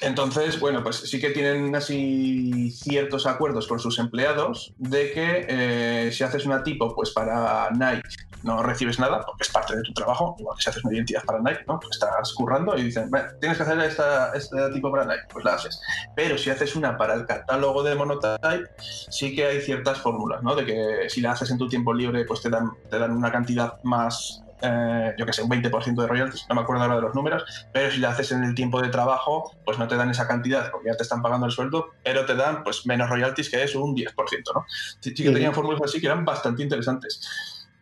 Entonces, 0.00 0.58
bueno, 0.58 0.82
pues 0.82 0.96
sí 0.96 1.20
que 1.20 1.28
tienen 1.28 1.76
así 1.76 2.70
ciertos 2.70 3.26
acuerdos 3.26 3.66
con 3.66 3.78
sus 3.78 3.98
empleados 3.98 4.72
de 4.78 5.12
que 5.12 5.46
eh, 5.50 6.10
si 6.10 6.24
haces 6.24 6.46
una 6.46 6.62
tipo, 6.62 6.94
pues 6.94 7.10
para 7.10 7.68
Nike 7.72 8.08
no 8.46 8.62
recibes 8.62 8.98
nada, 8.98 9.20
porque 9.26 9.42
es 9.42 9.50
parte 9.50 9.76
de 9.76 9.82
tu 9.82 9.92
trabajo, 9.92 10.36
igual 10.38 10.56
que 10.56 10.62
si 10.62 10.70
haces 10.70 10.84
una 10.84 10.94
identidad 10.94 11.24
para 11.24 11.40
Nike, 11.40 11.64
¿no? 11.66 11.78
Pues 11.78 11.96
estás 11.96 12.32
currando 12.32 12.76
y 12.78 12.84
dicen, 12.84 13.10
tienes 13.40 13.58
que 13.58 13.64
hacer 13.64 13.78
esta, 13.80 14.32
este 14.34 14.70
tipo 14.70 14.90
para 14.90 15.04
Nike, 15.04 15.24
pues 15.32 15.44
la 15.44 15.54
haces. 15.54 15.80
Pero 16.14 16.38
si 16.38 16.50
haces 16.50 16.76
una 16.76 16.96
para 16.96 17.14
el 17.14 17.26
catálogo 17.26 17.82
de 17.82 17.94
Monotype, 17.94 18.70
sí 18.78 19.34
que 19.34 19.44
hay 19.44 19.60
ciertas 19.60 19.98
fórmulas, 19.98 20.42
¿no? 20.42 20.54
De 20.54 20.64
que 20.64 21.10
si 21.10 21.20
la 21.20 21.32
haces 21.32 21.50
en 21.50 21.58
tu 21.58 21.68
tiempo 21.68 21.92
libre, 21.92 22.24
pues 22.24 22.40
te 22.40 22.48
dan, 22.48 22.70
te 22.88 22.98
dan 22.98 23.10
una 23.10 23.30
cantidad 23.30 23.82
más 23.82 24.42
eh, 24.62 25.14
yo 25.18 25.26
que 25.26 25.32
sé, 25.32 25.42
un 25.42 25.50
20% 25.50 26.00
de 26.00 26.06
royalties, 26.06 26.46
no 26.48 26.54
me 26.54 26.62
acuerdo 26.62 26.82
ahora 26.82 26.96
de 26.96 27.02
los 27.02 27.14
números, 27.14 27.44
pero 27.72 27.90
si 27.90 27.98
lo 27.98 28.08
haces 28.08 28.32
en 28.32 28.42
el 28.42 28.54
tiempo 28.54 28.80
de 28.80 28.88
trabajo, 28.88 29.52
pues 29.64 29.78
no 29.78 29.86
te 29.86 29.96
dan 29.96 30.10
esa 30.10 30.26
cantidad 30.26 30.70
porque 30.70 30.88
ya 30.88 30.96
te 30.96 31.02
están 31.02 31.22
pagando 31.22 31.46
el 31.46 31.52
sueldo, 31.52 31.90
pero 32.02 32.24
te 32.24 32.34
dan 32.34 32.64
pues 32.64 32.86
menos 32.86 33.10
royalties 33.10 33.50
que 33.50 33.62
es 33.62 33.74
un 33.74 33.94
10%, 33.94 34.14
¿no? 34.54 34.64
Sí, 35.00 35.14
que 35.14 35.30
tenían 35.30 35.52
fórmulas 35.52 35.82
así 35.82 36.00
que 36.00 36.06
eran 36.06 36.24
bastante 36.24 36.62
interesantes. 36.62 37.20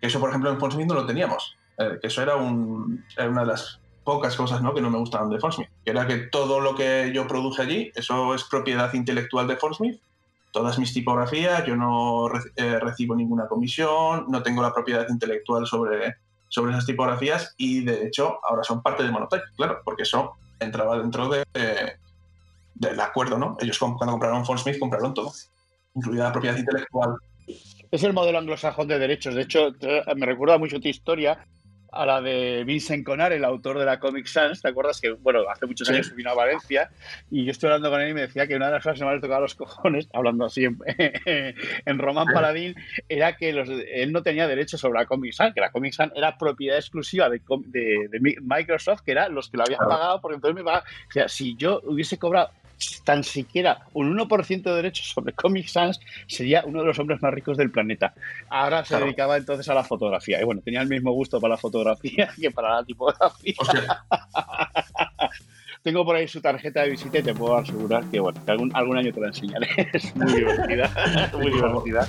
Eso, 0.04 0.20
por 0.20 0.28
ejemplo, 0.28 0.50
en 0.50 0.58
Fontsmith 0.58 0.86
no 0.86 0.94
lo 0.94 1.06
teníamos, 1.06 1.56
eh, 1.78 1.98
que 2.00 2.08
eso 2.08 2.22
era, 2.22 2.36
un, 2.36 3.04
una 3.18 3.40
de 3.40 3.46
las 3.46 3.80
pocas 4.04 4.36
cosas 4.36 4.60
que 4.60 4.80
no 4.80 4.90
me 4.90 4.98
gustaban 4.98 5.30
de 5.30 5.40
Fontsmith, 5.40 5.68
que 5.84 5.90
era 5.90 6.06
que 6.06 6.18
todo 6.18 6.60
lo 6.60 6.74
que 6.74 7.10
yo 7.14 7.26
produje 7.26 7.62
allí, 7.62 7.92
eso 7.94 8.34
es 8.34 8.44
propiedad 8.44 8.92
intelectual 8.92 9.46
de 9.46 9.56
Fontsmith, 9.56 10.00
todas 10.52 10.78
mis 10.78 10.92
tipografías, 10.92 11.64
yo 11.64 11.74
no 11.74 12.28
eh, 12.56 12.78
recibo 12.78 13.16
ninguna 13.16 13.48
comisión, 13.48 14.26
no 14.28 14.42
tengo 14.42 14.62
la 14.62 14.72
propiedad 14.72 15.06
intelectual 15.08 15.66
sobre 15.66 16.16
sobre 16.54 16.70
esas 16.70 16.86
tipografías 16.86 17.52
y 17.56 17.82
de 17.82 18.06
hecho 18.06 18.38
ahora 18.48 18.62
son 18.62 18.80
parte 18.80 19.02
de 19.02 19.10
Monotype, 19.10 19.42
claro, 19.56 19.80
porque 19.84 20.04
eso 20.04 20.34
entraba 20.60 20.98
dentro 20.98 21.28
de, 21.28 21.44
del 22.76 23.00
acuerdo, 23.00 23.38
¿no? 23.38 23.56
Ellos 23.58 23.76
cuando 23.76 24.12
compraron 24.12 24.46
Fontsmith 24.46 24.78
compraron 24.78 25.14
todo, 25.14 25.32
incluida 25.96 26.24
la 26.24 26.32
propiedad 26.32 26.56
intelectual. 26.56 27.16
Es 27.94 28.02
el 28.02 28.12
modelo 28.12 28.38
anglosajón 28.38 28.88
de 28.88 28.98
derechos. 28.98 29.36
De 29.36 29.42
hecho, 29.42 29.72
me 30.16 30.26
recuerda 30.26 30.58
mucho 30.58 30.80
tu 30.80 30.88
historia 30.88 31.46
a 31.92 32.04
la 32.04 32.20
de 32.20 32.64
Vincent 32.64 33.06
Conar, 33.06 33.32
el 33.32 33.44
autor 33.44 33.78
de 33.78 33.84
la 33.84 34.00
Comic 34.00 34.26
Sans. 34.26 34.60
¿Te 34.60 34.66
acuerdas 34.66 35.00
que, 35.00 35.12
bueno, 35.12 35.48
hace 35.48 35.64
muchos 35.64 35.88
años 35.88 36.12
vino 36.16 36.30
a 36.30 36.34
Valencia 36.34 36.90
y 37.30 37.44
yo 37.44 37.52
estoy 37.52 37.68
hablando 37.68 37.90
con 37.90 38.00
él 38.00 38.08
y 38.08 38.14
me 38.14 38.22
decía 38.22 38.48
que 38.48 38.56
una 38.56 38.66
de 38.66 38.72
las 38.72 38.82
cosas 38.82 38.98
que 38.98 39.04
me 39.04 39.12
ha 39.12 39.20
tocado 39.20 39.42
los 39.42 39.54
cojones, 39.54 40.08
hablando 40.12 40.44
así 40.44 40.64
en, 40.64 40.76
en 41.86 41.98
Román 42.00 42.26
Paladín, 42.34 42.74
era 43.08 43.36
que 43.36 43.52
los, 43.52 43.68
él 43.68 44.10
no 44.10 44.24
tenía 44.24 44.48
derecho 44.48 44.76
sobre 44.76 44.98
la 44.98 45.06
Comic 45.06 45.32
Sans, 45.32 45.54
que 45.54 45.60
la 45.60 45.70
Comic 45.70 45.92
Sans 45.92 46.12
era 46.16 46.36
propiedad 46.36 46.78
exclusiva 46.78 47.30
de, 47.30 47.40
de, 47.68 48.36
Microsoft, 48.42 49.02
que 49.02 49.12
eran 49.12 49.32
los 49.32 49.50
que 49.50 49.56
lo 49.56 49.62
habían 49.62 49.78
pagado, 49.78 50.20
porque 50.20 50.34
entonces 50.34 50.56
me 50.56 50.64
pagaba. 50.64 50.82
O 50.82 51.12
sea, 51.12 51.28
si 51.28 51.54
yo 51.54 51.80
hubiese 51.84 52.18
cobrado 52.18 52.50
tan 53.04 53.24
siquiera 53.24 53.86
un 53.92 54.16
1% 54.16 54.62
de 54.62 54.74
derechos 54.74 55.06
sobre 55.06 55.32
Comic 55.32 55.68
Sans, 55.68 56.00
sería 56.26 56.62
uno 56.66 56.80
de 56.80 56.86
los 56.86 56.98
hombres 56.98 57.20
más 57.22 57.32
ricos 57.32 57.56
del 57.56 57.70
planeta. 57.70 58.14
Ahora 58.48 58.84
se 58.84 58.98
dedicaba 58.98 59.36
entonces 59.36 59.68
a 59.68 59.74
la 59.74 59.84
fotografía. 59.84 60.40
Y 60.40 60.44
bueno, 60.44 60.60
tenía 60.64 60.80
el 60.80 60.88
mismo 60.88 61.12
gusto 61.12 61.40
para 61.40 61.54
la 61.54 61.58
fotografía 61.58 62.30
que 62.40 62.50
para 62.50 62.76
la 62.76 62.84
tipografía. 62.84 63.54
Tengo 65.84 66.02
por 66.02 66.16
ahí 66.16 66.26
su 66.26 66.40
tarjeta 66.40 66.82
de 66.82 66.90
visita 66.90 67.18
y 67.18 67.22
te 67.22 67.34
puedo 67.34 67.58
asegurar 67.58 68.04
que, 68.06 68.18
bueno, 68.18 68.40
algún, 68.46 68.74
algún 68.74 68.96
año 68.96 69.12
te 69.12 69.20
la 69.20 69.26
enseñaré. 69.26 69.68
Es 69.92 70.16
muy 70.16 70.32
divertida. 70.32 71.30
muy 71.38 71.52
divertida. 71.52 72.08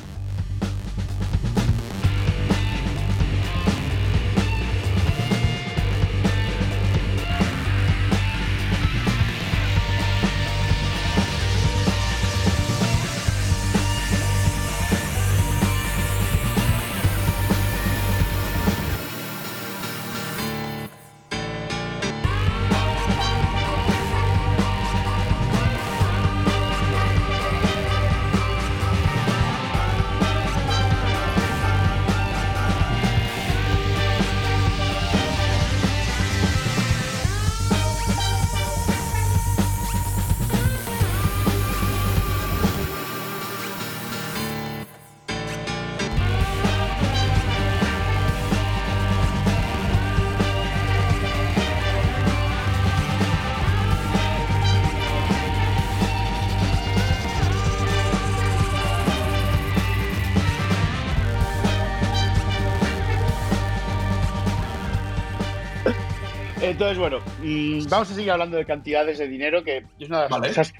Entonces, 66.76 66.98
bueno, 66.98 67.22
mm, 67.42 67.88
vamos 67.88 68.12
a 68.12 68.16
seguir 68.16 68.32
hablando 68.32 68.58
de 68.58 68.66
cantidades 68.66 69.18
de 69.18 69.30
dinero, 69.30 69.64
que 69.64 69.86
es 69.98 70.10
una 70.10 70.24
de 70.24 70.30
las 70.30 70.48
cosas. 70.48 70.74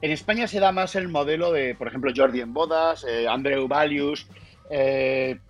En 0.00 0.12
España 0.12 0.46
se 0.46 0.60
da 0.60 0.70
más 0.70 0.94
el 0.94 1.08
modelo 1.08 1.50
de, 1.50 1.74
por 1.74 1.88
ejemplo, 1.88 2.12
Jordi 2.14 2.40
en 2.40 2.52
bodas, 2.54 3.02
eh, 3.02 3.26
Andreu 3.26 3.66
Valius, 3.66 4.28
eh, 4.70 5.40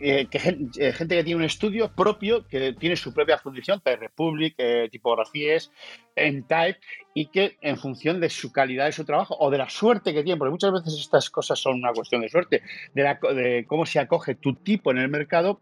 eh, 0.00 0.26
que 0.30 0.38
gente, 0.38 0.94
que 0.96 1.24
tiene 1.24 1.36
un 1.36 1.44
estudio 1.44 1.92
propio, 1.94 2.48
que 2.48 2.72
tiene 2.72 2.96
su 2.96 3.12
propia 3.12 3.36
fundición, 3.36 3.82
Type 3.82 3.98
Republic, 3.98 4.56
tipografías, 4.90 5.70
en 6.16 6.46
Type, 6.46 6.80
y 7.12 7.26
que 7.26 7.58
en 7.60 7.76
función 7.76 8.18
de 8.18 8.30
su 8.30 8.50
calidad 8.50 8.86
de 8.86 8.92
su 8.92 9.04
trabajo 9.04 9.36
o 9.38 9.50
de 9.50 9.58
la 9.58 9.68
suerte 9.68 10.14
que 10.14 10.22
tiene, 10.22 10.38
porque 10.38 10.52
muchas 10.52 10.72
veces 10.72 10.98
estas 10.98 11.28
cosas 11.28 11.58
son 11.58 11.74
una 11.74 11.92
cuestión 11.92 12.22
de 12.22 12.30
suerte, 12.30 12.62
de, 12.94 13.02
de 13.34 13.66
cómo 13.68 13.84
se 13.84 13.98
acoge 13.98 14.36
tu 14.36 14.54
tipo 14.54 14.90
en 14.90 14.96
el 14.96 15.10
mercado, 15.10 15.60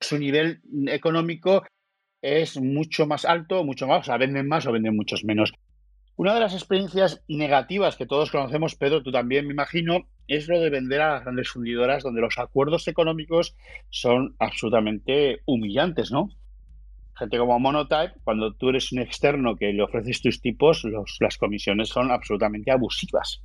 su 0.00 0.18
nivel 0.18 0.60
económico 0.88 1.62
es 2.22 2.60
mucho 2.60 3.06
más 3.06 3.24
alto, 3.24 3.64
mucho 3.64 3.86
más, 3.86 4.00
o 4.00 4.04
sea, 4.04 4.16
venden 4.16 4.48
más 4.48 4.66
o 4.66 4.72
venden 4.72 4.96
muchos 4.96 5.24
menos. 5.24 5.52
Una 6.16 6.34
de 6.34 6.40
las 6.40 6.52
experiencias 6.52 7.22
negativas 7.28 7.96
que 7.96 8.06
todos 8.06 8.30
conocemos, 8.30 8.74
Pedro, 8.74 9.02
tú 9.02 9.10
también 9.10 9.46
me 9.46 9.54
imagino, 9.54 10.06
es 10.28 10.48
lo 10.48 10.60
de 10.60 10.68
vender 10.68 11.00
a 11.00 11.12
las 11.12 11.22
grandes 11.22 11.48
fundidoras 11.48 12.02
donde 12.02 12.20
los 12.20 12.38
acuerdos 12.38 12.86
económicos 12.88 13.56
son 13.88 14.36
absolutamente 14.38 15.40
humillantes, 15.46 16.12
¿no? 16.12 16.28
Gente 17.14 17.38
como 17.38 17.58
Monotype, 17.58 18.20
cuando 18.22 18.52
tú 18.54 18.68
eres 18.68 18.92
un 18.92 18.98
externo 18.98 19.56
que 19.56 19.72
le 19.72 19.82
ofreces 19.82 20.20
tus 20.20 20.40
tipos, 20.40 20.86
las 21.20 21.38
comisiones 21.38 21.88
son 21.88 22.10
absolutamente 22.10 22.70
abusivas. 22.70 23.42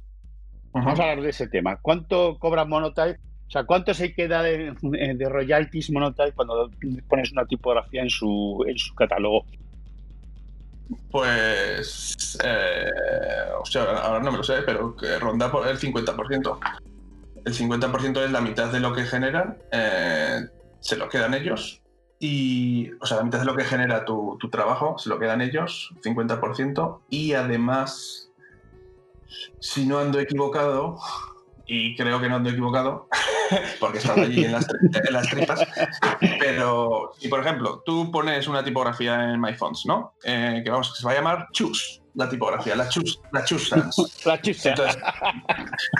Vamos 0.73 0.99
a 0.99 1.03
hablar 1.03 1.21
de 1.21 1.29
ese 1.29 1.47
tema. 1.47 1.79
¿Cuánto 1.81 2.37
cobra 2.39 2.65
Monotype 2.65 3.19
o 3.47 3.51
sea, 3.51 3.63
¿cuánto 3.63 3.93
se 3.93 4.13
queda 4.13 4.41
de, 4.41 4.73
de 4.81 5.29
royalties 5.29 5.91
Monotype 5.91 6.33
cuando 6.33 6.69
pones 7.07 7.31
una 7.31 7.45
tipografía 7.45 8.01
en 8.01 8.09
su, 8.09 8.65
en 8.67 8.77
su 8.77 8.93
catálogo? 8.95 9.45
Pues. 11.11 12.37
Eh, 12.43 12.89
o 13.59 13.65
sea, 13.65 13.83
ahora 13.83 14.19
no 14.19 14.31
me 14.31 14.37
lo 14.37 14.43
sé, 14.43 14.61
pero 14.65 14.95
que 14.95 15.17
ronda 15.19 15.51
por 15.51 15.67
el 15.67 15.79
50%. 15.79 16.59
El 17.45 17.53
50% 17.53 18.25
es 18.25 18.31
la 18.31 18.41
mitad 18.41 18.71
de 18.71 18.79
lo 18.79 18.93
que 18.93 19.03
generan, 19.03 19.57
eh, 19.71 20.47
se 20.79 20.97
lo 20.97 21.07
quedan 21.09 21.33
ellos. 21.35 21.81
Y, 22.19 22.91
o 22.99 23.05
sea, 23.05 23.17
la 23.17 23.23
mitad 23.23 23.39
de 23.39 23.45
lo 23.45 23.55
que 23.55 23.63
genera 23.63 24.03
tu, 24.03 24.37
tu 24.39 24.49
trabajo 24.49 24.97
se 24.97 25.09
lo 25.09 25.19
quedan 25.19 25.41
ellos, 25.41 25.93
50%. 26.03 27.01
Y 27.09 27.33
además, 27.33 28.31
si 29.59 29.85
no 29.85 29.99
ando 29.99 30.19
equivocado, 30.19 30.97
y 31.67 31.95
creo 31.95 32.19
que 32.19 32.29
no 32.29 32.37
ando 32.37 32.49
equivocado, 32.49 33.07
porque 33.79 33.99
estaba 33.99 34.23
allí 34.23 34.45
en 34.45 34.51
las, 34.51 34.67
tripas, 35.29 35.63
pero 36.39 37.13
si 37.19 37.27
por 37.27 37.41
ejemplo 37.41 37.81
tú 37.85 38.11
pones 38.11 38.47
una 38.47 38.63
tipografía 38.63 39.31
en 39.31 39.39
MyFonts, 39.41 39.85
¿no? 39.85 40.13
Eh, 40.23 40.61
que 40.63 40.69
vamos, 40.69 40.91
que 40.93 40.99
se 40.99 41.05
va 41.05 41.11
a 41.11 41.15
llamar 41.15 41.47
Choose, 41.51 42.01
la 42.15 42.29
tipografía, 42.29 42.75
la 42.75 42.87
Chus, 42.89 43.19
la 43.31 43.43
Chus 43.43 43.69
Sans. 43.69 43.95
La 44.25 44.41
Chus 44.41 44.65
Entonces, 44.65 44.97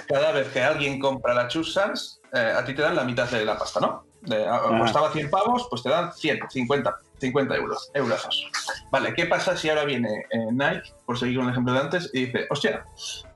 cada 0.08 0.32
vez 0.32 0.48
que 0.50 0.64
alguien 0.64 1.00
compra 1.00 1.34
la 1.34 1.48
Chus 1.48 1.74
Sans, 1.74 2.22
eh, 2.34 2.54
a 2.58 2.64
ti 2.66 2.74
te 2.74 2.82
dan 2.82 2.96
la 2.96 3.04
mitad 3.04 3.30
de 3.30 3.46
la 3.46 3.58
pasta, 3.58 3.80
¿no? 3.80 4.06
De, 4.22 4.44
a- 4.44 4.56
Ajá. 4.56 4.80
costaba 4.80 5.12
100 5.12 5.30
pavos, 5.30 5.68
pues 5.70 5.84
te 5.84 5.90
dan 5.90 6.12
100, 6.12 6.40
50, 6.50 6.96
50 7.20 7.56
euros, 7.56 7.92
eurazos. 7.94 8.50
Vale, 8.92 9.14
¿qué 9.14 9.26
pasa 9.28 9.56
si 9.56 9.70
ahora 9.70 9.86
viene 9.86 10.26
eh, 10.32 10.48
Nike, 10.52 10.94
por 11.06 11.20
seguir 11.20 11.38
con 11.38 11.46
el 11.46 11.52
ejemplo 11.52 11.74
de 11.74 11.80
antes, 11.80 12.10
y 12.14 12.26
dice, 12.26 12.48
hostia, 12.50 12.86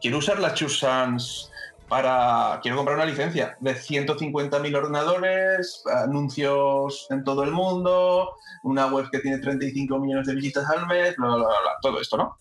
quiero 0.01 0.17
usar 0.17 0.39
la 0.39 0.53
Chus 0.53 0.79
Sans 0.79 1.51
para... 1.89 2.59
Quiero 2.61 2.77
comprar 2.77 2.95
una 2.95 3.05
licencia 3.05 3.57
de 3.59 3.75
150.000 3.75 4.75
ordenadores, 4.77 5.83
anuncios 6.03 7.07
en 7.09 7.23
todo 7.23 7.43
el 7.43 7.51
mundo, 7.51 8.35
una 8.63 8.87
web 8.87 9.09
que 9.11 9.19
tiene 9.19 9.39
35 9.39 9.99
millones 9.99 10.27
de 10.27 10.35
visitas 10.35 10.69
al 10.69 10.87
mes, 10.87 11.15
bla, 11.17 11.27
bla, 11.27 11.37
bla, 11.37 11.47
bla, 11.47 11.71
todo 11.81 11.99
esto, 11.99 12.17
¿no? 12.17 12.39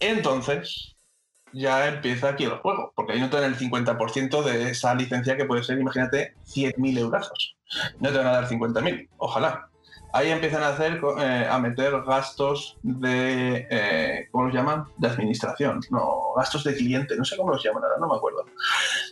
Entonces, 0.00 0.96
ya 1.52 1.88
empieza 1.88 2.30
aquí 2.30 2.44
el 2.44 2.58
juego, 2.58 2.92
porque 2.94 3.12
ahí 3.12 3.20
no 3.20 3.30
te 3.30 3.40
dan 3.40 3.52
el 3.52 3.58
50% 3.58 4.42
de 4.42 4.70
esa 4.70 4.94
licencia 4.94 5.36
que 5.36 5.44
puede 5.44 5.64
ser, 5.64 5.78
imagínate, 5.78 6.34
100.000 6.46 6.98
euros. 6.98 7.56
No 8.00 8.10
te 8.10 8.18
van 8.18 8.26
a 8.26 8.32
dar 8.32 8.48
50.000, 8.48 9.08
ojalá. 9.18 9.68
Ahí 10.18 10.32
empiezan 10.32 10.64
a 10.64 10.70
hacer, 10.70 11.00
eh, 11.20 11.46
a 11.48 11.60
meter 11.60 11.92
gastos 12.02 12.76
de, 12.82 13.68
eh, 13.70 14.26
¿cómo 14.32 14.46
los 14.46 14.52
llaman? 14.54 14.86
De 14.96 15.06
administración, 15.06 15.78
no, 15.90 16.32
gastos 16.36 16.64
de 16.64 16.74
cliente, 16.74 17.14
no 17.14 17.24
sé 17.24 17.36
cómo 17.36 17.52
los 17.52 17.62
llaman 17.62 17.84
ahora, 17.84 17.98
no 18.00 18.08
me 18.08 18.16
acuerdo. 18.16 18.44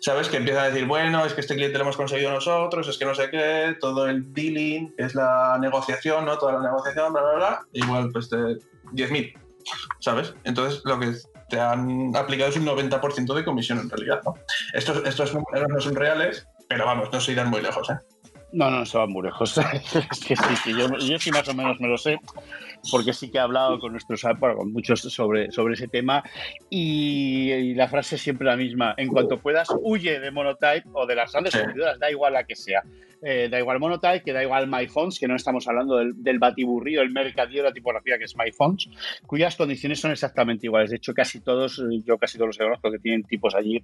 ¿Sabes? 0.00 0.28
Que 0.28 0.38
empiezan 0.38 0.64
a 0.64 0.68
decir, 0.70 0.84
bueno, 0.84 1.24
es 1.24 1.32
que 1.32 1.42
este 1.42 1.54
cliente 1.54 1.78
lo 1.78 1.84
hemos 1.84 1.96
conseguido 1.96 2.32
nosotros, 2.32 2.88
es 2.88 2.98
que 2.98 3.04
no 3.04 3.14
sé 3.14 3.30
qué, 3.30 3.76
todo 3.80 4.08
el 4.08 4.32
dealing, 4.34 4.96
es 4.98 5.14
la 5.14 5.56
negociación, 5.60 6.24
¿no? 6.24 6.38
Toda 6.38 6.54
la 6.54 6.62
negociación, 6.62 7.12
bla, 7.12 7.22
bla, 7.22 7.34
bla, 7.36 7.66
igual 7.72 8.10
pues 8.10 8.28
de 8.28 8.58
10.000, 8.92 9.32
¿sabes? 10.00 10.34
Entonces 10.42 10.82
lo 10.84 10.98
que 10.98 11.12
te 11.48 11.60
han 11.60 12.16
aplicado 12.16 12.50
es 12.50 12.56
un 12.56 12.66
90% 12.66 13.32
de 13.32 13.44
comisión 13.44 13.78
en 13.78 13.88
realidad, 13.90 14.22
¿no? 14.24 14.34
Estos, 14.72 15.06
estos 15.06 15.32
números 15.32 15.68
no 15.68 15.80
son 15.80 15.94
reales, 15.94 16.48
pero 16.68 16.84
vamos, 16.84 17.12
no 17.12 17.20
se 17.20 17.30
irán 17.30 17.48
muy 17.48 17.62
lejos, 17.62 17.90
¿eh? 17.90 17.98
No, 18.52 18.70
no, 18.70 18.86
se 18.86 18.96
van 18.96 19.10
muy 19.10 19.24
lejos. 19.24 19.58
es 19.58 20.24
que 20.24 20.36
sí, 20.36 20.56
sí, 20.64 20.70
yo, 20.70 20.88
yo 20.98 21.18
sí 21.18 21.30
más 21.30 21.48
o 21.48 21.54
menos 21.54 21.80
me 21.80 21.88
lo 21.88 21.98
sé, 21.98 22.18
porque 22.90 23.12
sí 23.12 23.30
que 23.30 23.38
he 23.38 23.40
hablado 23.40 23.78
con 23.78 23.92
nuestros 23.92 24.22
bueno, 24.38 24.56
con 24.56 24.72
muchos 24.72 25.00
sobre, 25.00 25.50
sobre 25.50 25.74
ese 25.74 25.88
tema 25.88 26.22
y, 26.70 27.52
y 27.52 27.74
la 27.74 27.88
frase 27.88 28.16
es 28.16 28.22
siempre 28.22 28.46
la 28.46 28.56
misma. 28.56 28.94
En 28.96 29.08
cuanto 29.08 29.38
puedas, 29.38 29.68
huye 29.82 30.20
de 30.20 30.30
Monotype 30.30 30.88
o 30.92 31.06
de 31.06 31.16
las 31.16 31.32
grandes 31.32 31.56
competidoras, 31.56 31.98
da 31.98 32.10
igual 32.10 32.34
la 32.34 32.44
que 32.44 32.56
sea. 32.56 32.82
Eh, 33.22 33.48
da 33.50 33.58
igual 33.58 33.80
Monotype, 33.80 34.22
que 34.22 34.32
da 34.32 34.42
igual 34.42 34.68
MyFonts, 34.68 35.18
que 35.18 35.26
no 35.26 35.36
estamos 35.36 35.66
hablando 35.66 35.96
del, 35.96 36.22
del 36.22 36.38
batiburrillo, 36.38 37.02
el 37.02 37.10
mercadillo 37.10 37.62
la 37.62 37.72
tipografía 37.72 38.18
que 38.18 38.24
es 38.24 38.36
MyFonts, 38.36 38.90
cuyas 39.26 39.56
condiciones 39.56 40.00
son 40.00 40.12
exactamente 40.12 40.66
iguales. 40.66 40.90
De 40.90 40.96
hecho, 40.96 41.14
casi 41.14 41.40
todos, 41.40 41.82
yo 42.04 42.18
casi 42.18 42.38
todos 42.38 42.48
los 42.48 42.58
conozco 42.58 42.90
que 42.90 42.98
tienen 42.98 43.24
tipos 43.24 43.54
allí, 43.54 43.82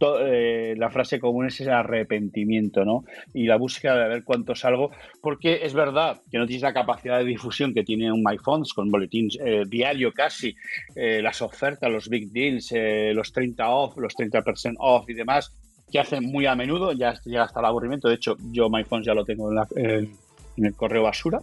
to- 0.00 0.26
eh, 0.26 0.74
la 0.76 0.90
frase 0.90 1.20
común 1.20 1.46
es 1.46 1.60
el 1.60 1.68
arrepentimiento, 1.70 2.84
¿no? 2.84 3.04
y 3.32 3.44
la 3.46 3.56
búsqueda 3.56 3.96
de 4.02 4.08
ver 4.08 4.24
cuánto 4.24 4.54
salgo, 4.56 4.90
porque 5.22 5.60
es 5.62 5.74
verdad 5.74 6.20
que 6.30 6.38
no 6.38 6.46
tienes 6.46 6.62
la 6.62 6.72
capacidad 6.72 7.18
de 7.18 7.24
difusión 7.24 7.72
que 7.72 7.84
tiene 7.84 8.10
un 8.10 8.24
MyFonts 8.24 8.72
con 8.72 8.90
boletín 8.90 9.28
eh, 9.44 9.64
diario 9.68 10.12
casi, 10.12 10.56
eh, 10.96 11.20
las 11.22 11.40
ofertas, 11.42 11.88
los 11.92 12.08
big 12.08 12.32
deals, 12.32 12.72
eh, 12.72 13.12
los 13.14 13.30
30 13.32 13.68
off, 13.68 13.96
los 13.98 14.14
30% 14.16 14.74
off 14.80 15.08
y 15.08 15.14
demás, 15.14 15.54
que 15.92 16.00
hacen 16.00 16.24
muy 16.24 16.46
a 16.46 16.54
menudo, 16.56 16.92
ya 16.92 17.14
llega 17.24 17.44
hasta 17.44 17.60
el 17.60 17.66
aburrimiento. 17.66 18.08
De 18.08 18.14
hecho, 18.14 18.36
yo 18.52 18.68
MyFonts 18.70 19.06
ya 19.06 19.14
lo 19.14 19.24
tengo 19.24 19.50
en, 19.50 19.54
la- 19.56 19.68
en- 19.76 20.16
el 20.64 20.74
correo 20.74 21.02
basura, 21.04 21.40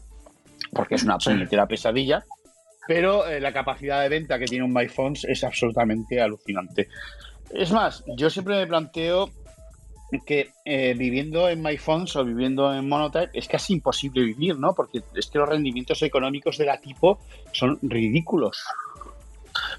porque 0.73 0.95
es 0.95 1.03
una 1.03 1.17
puñetera 1.17 1.67
pesadilla. 1.67 2.23
Pero 2.87 3.27
eh, 3.27 3.41
la 3.41 3.51
capacidad 3.51 4.01
de 4.01 4.09
venta 4.09 4.39
que 4.39 4.45
tiene 4.45 4.63
un 4.63 4.71
MyFonts 4.73 5.25
es 5.25 5.43
absolutamente 5.43 6.21
alucinante. 6.21 6.87
Es 7.51 7.71
más, 7.71 8.03
yo 8.17 8.29
siempre 8.29 8.55
me 8.55 8.67
planteo 8.67 9.29
que 10.25 10.51
eh, 10.63 10.95
viviendo 10.97 11.49
en 11.49 11.61
MyFonts 11.61 12.15
o 12.15 12.23
viviendo 12.23 12.73
en 12.73 12.87
Monotype 12.87 13.29
es 13.33 13.47
casi 13.47 13.73
imposible 13.73 14.21
vivir, 14.23 14.57
¿no? 14.57 14.73
Porque 14.73 15.03
es 15.13 15.27
que 15.27 15.37
los 15.37 15.49
rendimientos 15.49 16.01
económicos 16.01 16.57
de 16.57 16.65
la 16.65 16.79
tipo 16.79 17.19
son 17.51 17.77
ridículos. 17.81 18.63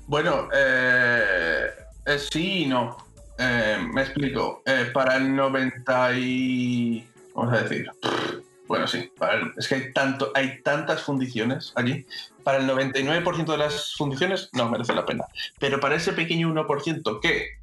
Bueno, 0.06 0.48
eh, 0.54 1.68
eh, 2.06 2.18
sí 2.18 2.62
y 2.62 2.66
no. 2.66 2.96
Eh, 3.38 3.78
me 3.92 4.02
explico. 4.02 4.62
Para 4.92 5.16
el 5.16 5.34
90 5.34 6.12
y... 6.14 7.08
Vamos 7.34 7.54
a 7.54 7.62
decir. 7.62 7.90
Bueno, 8.66 8.86
sí. 8.86 9.10
es 9.56 9.68
que 9.68 9.74
hay, 9.76 9.92
tanto, 9.92 10.32
hay 10.34 10.62
tantas 10.62 11.02
fundiciones 11.02 11.72
allí. 11.74 12.04
Para 12.42 12.58
el 12.58 12.68
99% 12.68 13.46
de 13.46 13.58
las 13.58 13.94
fundiciones 13.94 14.50
no 14.52 14.68
merece 14.68 14.94
la 14.94 15.06
pena. 15.06 15.24
Pero 15.58 15.78
para 15.78 15.94
ese 15.94 16.12
pequeño 16.12 16.52
1% 16.52 17.20
que 17.20 17.57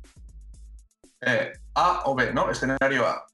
eh, 1.25 1.53
A 1.73 2.03
o 2.05 2.15
B, 2.15 2.31
¿no? 2.33 2.49
Escenario 2.49 3.07
A. 3.07 3.25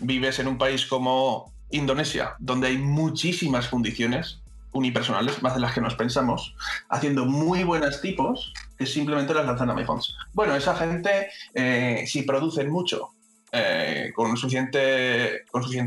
Vives 0.00 0.38
en 0.38 0.48
un 0.48 0.58
país 0.58 0.86
como 0.86 1.52
Indonesia, 1.70 2.34
donde 2.38 2.68
hay 2.68 2.78
muchísimas 2.78 3.68
fundiciones 3.68 4.40
unipersonales, 4.72 5.42
más 5.42 5.54
de 5.54 5.60
las 5.60 5.72
que 5.72 5.80
nos 5.80 5.94
pensamos, 5.94 6.54
haciendo 6.88 7.24
muy 7.24 7.64
buenas 7.64 8.00
tipos 8.00 8.52
que 8.76 8.86
simplemente 8.86 9.34
las 9.34 9.46
lanzan 9.46 9.70
a 9.70 9.74
MyPhones. 9.74 10.14
Bueno, 10.32 10.54
esa 10.54 10.76
gente, 10.76 11.28
eh, 11.54 12.04
si 12.06 12.22
producen 12.22 12.70
mucho, 12.70 13.10
eh, 13.50 14.12
con, 14.14 14.36
suficiente, 14.36 15.44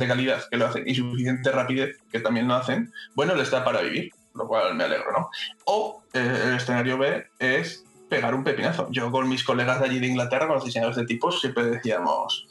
calidad 0.07 0.41
que 0.49 0.57
lo 0.57 0.67
hacen 0.67 0.83
y 0.87 0.95
suficiente 0.95 1.51
rapidez 1.51 1.97
que 2.11 2.19
también 2.19 2.47
lo 2.47 2.55
hacen, 2.55 2.91
bueno, 3.15 3.35
les 3.35 3.51
da 3.51 3.63
para 3.63 3.81
vivir, 3.81 4.11
lo 4.33 4.47
cual 4.47 4.75
me 4.75 4.83
alegro, 4.83 5.11
¿no? 5.11 5.29
O 5.65 6.03
el 6.13 6.55
escenario 6.55 6.97
B 6.97 7.27
es 7.39 7.85
pegar 8.11 8.35
un 8.35 8.43
pepinazo. 8.43 8.89
Yo 8.91 9.09
con 9.09 9.29
mis 9.29 9.41
colegas 9.41 9.79
de 9.79 9.85
allí 9.85 9.99
de 9.99 10.07
Inglaterra, 10.07 10.45
con 10.45 10.55
los 10.55 10.65
diseñadores 10.65 10.97
de 10.97 11.05
tipos, 11.05 11.39
siempre 11.39 11.63
decíamos, 11.63 12.45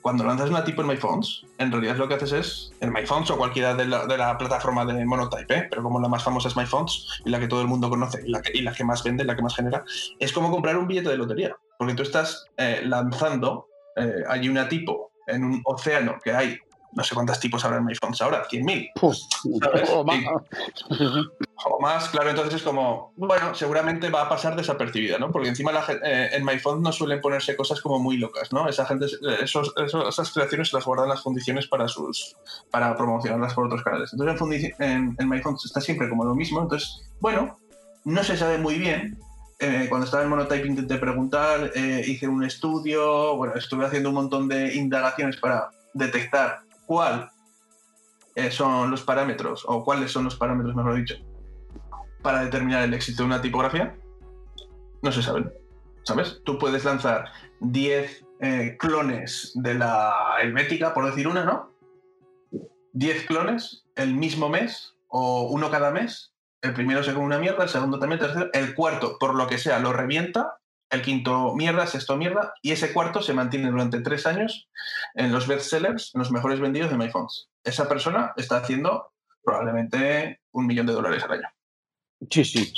cuando 0.00 0.24
lanzas 0.24 0.48
una 0.48 0.64
tipo 0.64 0.80
en 0.80 0.88
MyPhones, 0.88 1.44
en 1.58 1.70
realidad 1.70 1.96
lo 1.96 2.08
que 2.08 2.14
haces 2.14 2.32
es, 2.32 2.72
en 2.80 2.90
MyPhones 2.90 3.30
o 3.30 3.36
cualquiera 3.36 3.74
de 3.74 3.84
la, 3.84 4.38
plataforma 4.38 4.86
de 4.86 5.04
Monotype, 5.04 5.54
¿eh? 5.54 5.66
pero 5.68 5.82
como 5.82 6.00
la 6.00 6.08
más 6.08 6.24
famosa 6.24 6.48
es 6.48 6.56
MyPhones 6.56 7.20
y 7.26 7.28
la 7.28 7.38
que 7.38 7.48
todo 7.48 7.60
el 7.60 7.68
mundo 7.68 7.90
conoce 7.90 8.22
y 8.26 8.30
la, 8.30 8.40
que, 8.40 8.50
y 8.54 8.62
la 8.62 8.72
que 8.72 8.82
más 8.82 9.04
vende, 9.04 9.26
la 9.26 9.36
que 9.36 9.42
más 9.42 9.54
genera, 9.54 9.84
es 10.18 10.32
como 10.32 10.50
comprar 10.50 10.78
un 10.78 10.86
billete 10.86 11.10
de 11.10 11.18
lotería, 11.18 11.54
porque 11.78 11.92
tú 11.92 12.02
estás 12.02 12.46
eh, 12.56 12.80
lanzando 12.82 13.68
eh, 13.96 14.24
allí 14.26 14.48
una 14.48 14.70
tipo 14.70 15.12
en 15.26 15.44
un 15.44 15.60
océano 15.66 16.16
que 16.24 16.32
hay, 16.32 16.58
no 16.92 17.02
sé 17.04 17.14
cuántas 17.14 17.40
tipos 17.40 17.64
habrá 17.64 17.78
en 17.78 17.84
MyPhones 17.84 18.20
ahora, 18.22 18.46
100.000 18.48 18.90
¿Sabes? 19.62 19.90
O 19.90 20.04
más. 20.04 20.18
o 21.64 21.80
más, 21.80 22.08
claro, 22.10 22.30
entonces 22.30 22.54
es 22.54 22.62
como, 22.62 23.12
bueno, 23.16 23.54
seguramente 23.54 24.10
va 24.10 24.22
a 24.22 24.28
pasar 24.28 24.56
desapercibida, 24.56 25.18
¿no? 25.18 25.30
Porque 25.30 25.48
encima 25.48 25.72
la 25.72 25.84
eh, 26.04 26.30
en 26.32 26.44
MyPhone 26.44 26.82
no 26.82 26.92
suelen 26.92 27.20
ponerse 27.20 27.56
cosas 27.56 27.80
como 27.80 27.98
muy 27.98 28.16
locas, 28.16 28.52
¿no? 28.52 28.68
Esa 28.68 28.84
gente, 28.86 29.06
eh, 29.06 29.36
esos, 29.42 29.72
esos- 29.76 30.08
esas 30.08 30.32
creaciones 30.32 30.68
se 30.70 30.76
las 30.76 30.84
guardan 30.84 31.08
las 31.08 31.22
fundiciones 31.22 31.66
para 31.66 31.88
sus 31.88 32.36
para 32.70 32.96
promocionarlas 32.96 33.54
por 33.54 33.66
otros 33.66 33.82
canales. 33.82 34.12
Entonces 34.12 34.72
en, 34.78 34.90
en, 34.90 35.16
en 35.18 35.28
MyPhone 35.28 35.56
está 35.64 35.80
siempre 35.80 36.08
como 36.08 36.24
lo 36.24 36.34
mismo, 36.34 36.60
entonces, 36.62 37.02
bueno, 37.20 37.58
no 38.04 38.22
se 38.24 38.36
sabe 38.36 38.58
muy 38.58 38.74
bien. 38.78 39.18
Eh, 39.60 39.86
cuando 39.88 40.06
estaba 40.06 40.24
en 40.24 40.28
Monotype 40.28 40.66
intenté 40.66 40.96
preguntar, 40.98 41.70
eh, 41.76 42.02
hice 42.04 42.26
un 42.26 42.42
estudio, 42.42 43.36
bueno, 43.36 43.54
estuve 43.54 43.86
haciendo 43.86 44.08
un 44.08 44.16
montón 44.16 44.48
de 44.48 44.74
indagaciones 44.74 45.36
para 45.36 45.70
detectar 45.94 46.62
cuál 46.92 47.30
eh, 48.34 48.50
son 48.50 48.90
los 48.90 49.02
parámetros, 49.02 49.64
o 49.66 49.82
cuáles 49.82 50.12
son 50.12 50.24
los 50.24 50.36
parámetros, 50.36 50.76
mejor 50.76 50.96
dicho, 50.96 51.14
para 52.20 52.44
determinar 52.44 52.82
el 52.82 52.92
éxito 52.92 53.22
de 53.22 53.28
una 53.28 53.40
tipografía, 53.40 53.96
no 55.00 55.10
se 55.10 55.22
saben. 55.22 55.50
¿Sabes? 56.02 56.42
Tú 56.44 56.58
puedes 56.58 56.84
lanzar 56.84 57.32
10 57.60 58.26
eh, 58.40 58.76
clones 58.78 59.52
de 59.54 59.72
la 59.72 60.36
helvética, 60.42 60.92
por 60.92 61.06
decir 61.06 61.28
una, 61.28 61.46
¿no? 61.46 61.72
10 62.92 63.24
clones 63.24 63.86
el 63.96 64.14
mismo 64.14 64.50
mes, 64.50 64.94
o 65.08 65.48
uno 65.50 65.70
cada 65.70 65.92
mes. 65.92 66.34
El 66.60 66.74
primero 66.74 67.02
se 67.02 67.14
come 67.14 67.24
una 67.24 67.38
mierda, 67.38 67.62
el 67.62 67.70
segundo 67.70 67.98
también, 67.98 68.20
el 68.20 68.26
tercero. 68.26 68.50
El 68.52 68.74
cuarto, 68.74 69.16
por 69.18 69.34
lo 69.34 69.46
que 69.46 69.56
sea, 69.56 69.78
lo 69.78 69.94
revienta. 69.94 70.58
El 70.92 71.02
quinto 71.02 71.54
mierda, 71.54 71.86
sexto 71.86 72.16
mierda. 72.16 72.54
Y 72.62 72.70
ese 72.70 72.92
cuarto 72.92 73.20
se 73.22 73.32
mantiene 73.34 73.70
durante 73.70 74.00
tres 74.00 74.26
años 74.26 74.68
en 75.14 75.32
los 75.32 75.48
bestsellers, 75.48 76.14
en 76.14 76.20
los 76.20 76.30
mejores 76.30 76.60
vendidos 76.60 76.90
de 76.90 76.96
MyPhones. 76.98 77.48
Esa 77.64 77.88
persona 77.88 78.32
está 78.36 78.58
haciendo 78.58 79.10
probablemente 79.42 80.40
un 80.52 80.66
millón 80.66 80.86
de 80.86 80.92
dólares 80.92 81.24
al 81.24 81.32
año. 81.32 81.48
Sí, 82.30 82.44
sí. 82.44 82.72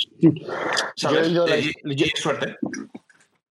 ¿Sabes? 0.95 0.97
Yo 0.97 1.09
he 1.09 1.21
oído 1.27 1.47
la- 1.47 1.57
y, 1.57 1.71
y 1.83 2.03
es 2.03 2.11
suerte. 2.15 2.57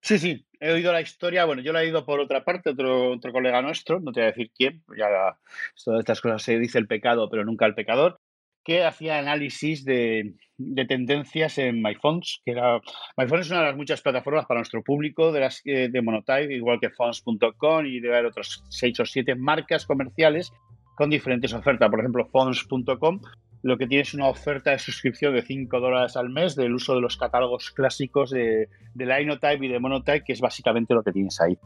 Sí, 0.01 0.19
sí, 0.19 0.45
he 0.59 0.71
oído 0.71 0.91
la 0.91 1.01
historia, 1.01 1.45
bueno, 1.45 1.61
yo 1.63 1.71
la 1.73 1.81
he 1.81 1.85
oído 1.85 2.05
por 2.05 2.19
otra 2.19 2.43
parte, 2.43 2.71
otro, 2.71 3.13
otro 3.13 3.31
colega 3.31 3.61
nuestro, 3.63 3.99
no 3.99 4.11
te 4.11 4.19
voy 4.19 4.27
a 4.27 4.31
decir 4.31 4.51
quién, 4.55 4.83
ya 4.95 5.37
todas 5.83 5.99
estas 6.01 6.21
cosas 6.21 6.43
se 6.43 6.59
dice 6.59 6.77
el 6.77 6.85
pecado, 6.87 7.27
pero 7.27 7.43
nunca 7.43 7.65
el 7.65 7.73
pecador, 7.73 8.19
que 8.65 8.83
hacía 8.83 9.19
análisis 9.19 9.85
de, 9.85 10.33
de 10.57 10.85
tendencias 10.85 11.57
en 11.59 11.81
MyFonts, 11.81 12.41
que 12.43 12.51
era, 12.51 12.81
MyFonts 13.15 13.45
es 13.45 13.51
una 13.51 13.59
de 13.61 13.65
las 13.67 13.77
muchas 13.77 14.01
plataformas 14.01 14.45
para 14.47 14.59
nuestro 14.59 14.83
público 14.83 15.31
de 15.31 15.39
las 15.39 15.61
de 15.63 16.01
Monotype, 16.01 16.53
igual 16.53 16.79
que 16.81 16.89
fonts.com 16.89 17.85
y 17.85 17.99
debe 17.99 18.15
haber 18.15 18.25
otros 18.25 18.63
seis 18.69 18.99
o 18.99 19.05
siete 19.05 19.35
marcas 19.35 19.85
comerciales 19.85 20.51
con 20.95 21.09
diferentes 21.09 21.53
ofertas. 21.53 21.89
Por 21.89 21.99
ejemplo, 21.99 22.25
fonts.com 22.25 23.21
lo 23.65 23.79
que 23.79 23.87
tiene 23.87 24.03
es 24.03 24.13
una 24.13 24.27
oferta 24.27 24.69
de 24.69 24.77
suscripción 24.77 25.33
de 25.33 25.41
5 25.41 25.79
dólares 25.79 26.15
al 26.15 26.29
mes 26.29 26.55
del 26.55 26.75
uso 26.75 26.93
de 26.93 27.01
los 27.01 27.17
catálogos 27.17 27.71
clásicos 27.71 28.29
de, 28.29 28.69
de 28.93 29.05
Linotype 29.07 29.65
y 29.65 29.69
de 29.69 29.79
Monotype, 29.79 30.23
que 30.23 30.33
es 30.33 30.39
básicamente 30.39 30.93
lo 30.93 31.01
que 31.01 31.11
tienes 31.11 31.41
ahí. 31.41 31.57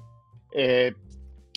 Eh, 0.53 0.93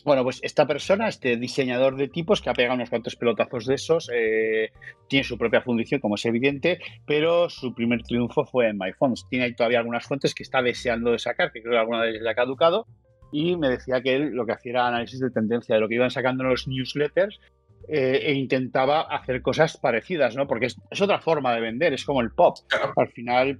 bueno, 0.04 0.24
pues 0.24 0.40
esta 0.42 0.66
persona, 0.66 1.08
este 1.08 1.36
diseñador 1.36 1.96
de 1.96 2.08
tipos 2.08 2.40
que 2.40 2.50
ha 2.50 2.54
pegado 2.54 2.74
unos 2.76 2.90
cuantos 2.90 3.16
pelotazos 3.16 3.66
de 3.66 3.74
esos, 3.74 4.10
eh, 4.12 4.70
tiene 5.08 5.24
su 5.24 5.38
propia 5.38 5.62
fundición, 5.62 6.00
como 6.00 6.16
es 6.16 6.24
evidente, 6.24 6.78
pero 7.06 7.48
su 7.48 7.74
primer 7.74 8.02
triunfo 8.02 8.44
fue 8.44 8.68
en 8.68 8.78
MyFonts. 8.78 9.26
Tiene 9.28 9.46
ahí 9.46 9.54
todavía 9.54 9.78
algunas 9.78 10.06
fuentes 10.06 10.34
que 10.34 10.42
está 10.42 10.62
deseando 10.62 11.12
de 11.12 11.18
sacar, 11.18 11.52
que 11.52 11.62
creo 11.62 11.72
que 11.72 11.78
alguna 11.78 12.02
de 12.02 12.10
ellas 12.10 12.22
le 12.22 12.30
ha 12.30 12.34
caducado, 12.34 12.86
y 13.32 13.56
me 13.56 13.68
decía 13.68 14.02
que 14.02 14.14
él 14.14 14.30
lo 14.32 14.44
que 14.44 14.52
hacía 14.52 14.72
era 14.72 14.88
análisis 14.88 15.20
de 15.20 15.30
tendencia 15.30 15.74
de 15.74 15.80
lo 15.80 15.88
que 15.88 15.94
iban 15.94 16.10
sacando 16.10 16.44
en 16.44 16.50
los 16.50 16.68
newsletters 16.68 17.40
eh, 17.88 18.20
e 18.26 18.34
intentaba 18.34 19.02
hacer 19.02 19.42
cosas 19.42 19.76
parecidas, 19.76 20.36
¿no? 20.36 20.46
Porque 20.46 20.66
es, 20.66 20.76
es, 20.90 21.00
otra 21.00 21.20
forma 21.20 21.54
de 21.54 21.60
vender, 21.60 21.92
es 21.92 22.04
como 22.04 22.20
el 22.20 22.30
pop. 22.30 22.58
Al 22.96 23.08
final, 23.08 23.58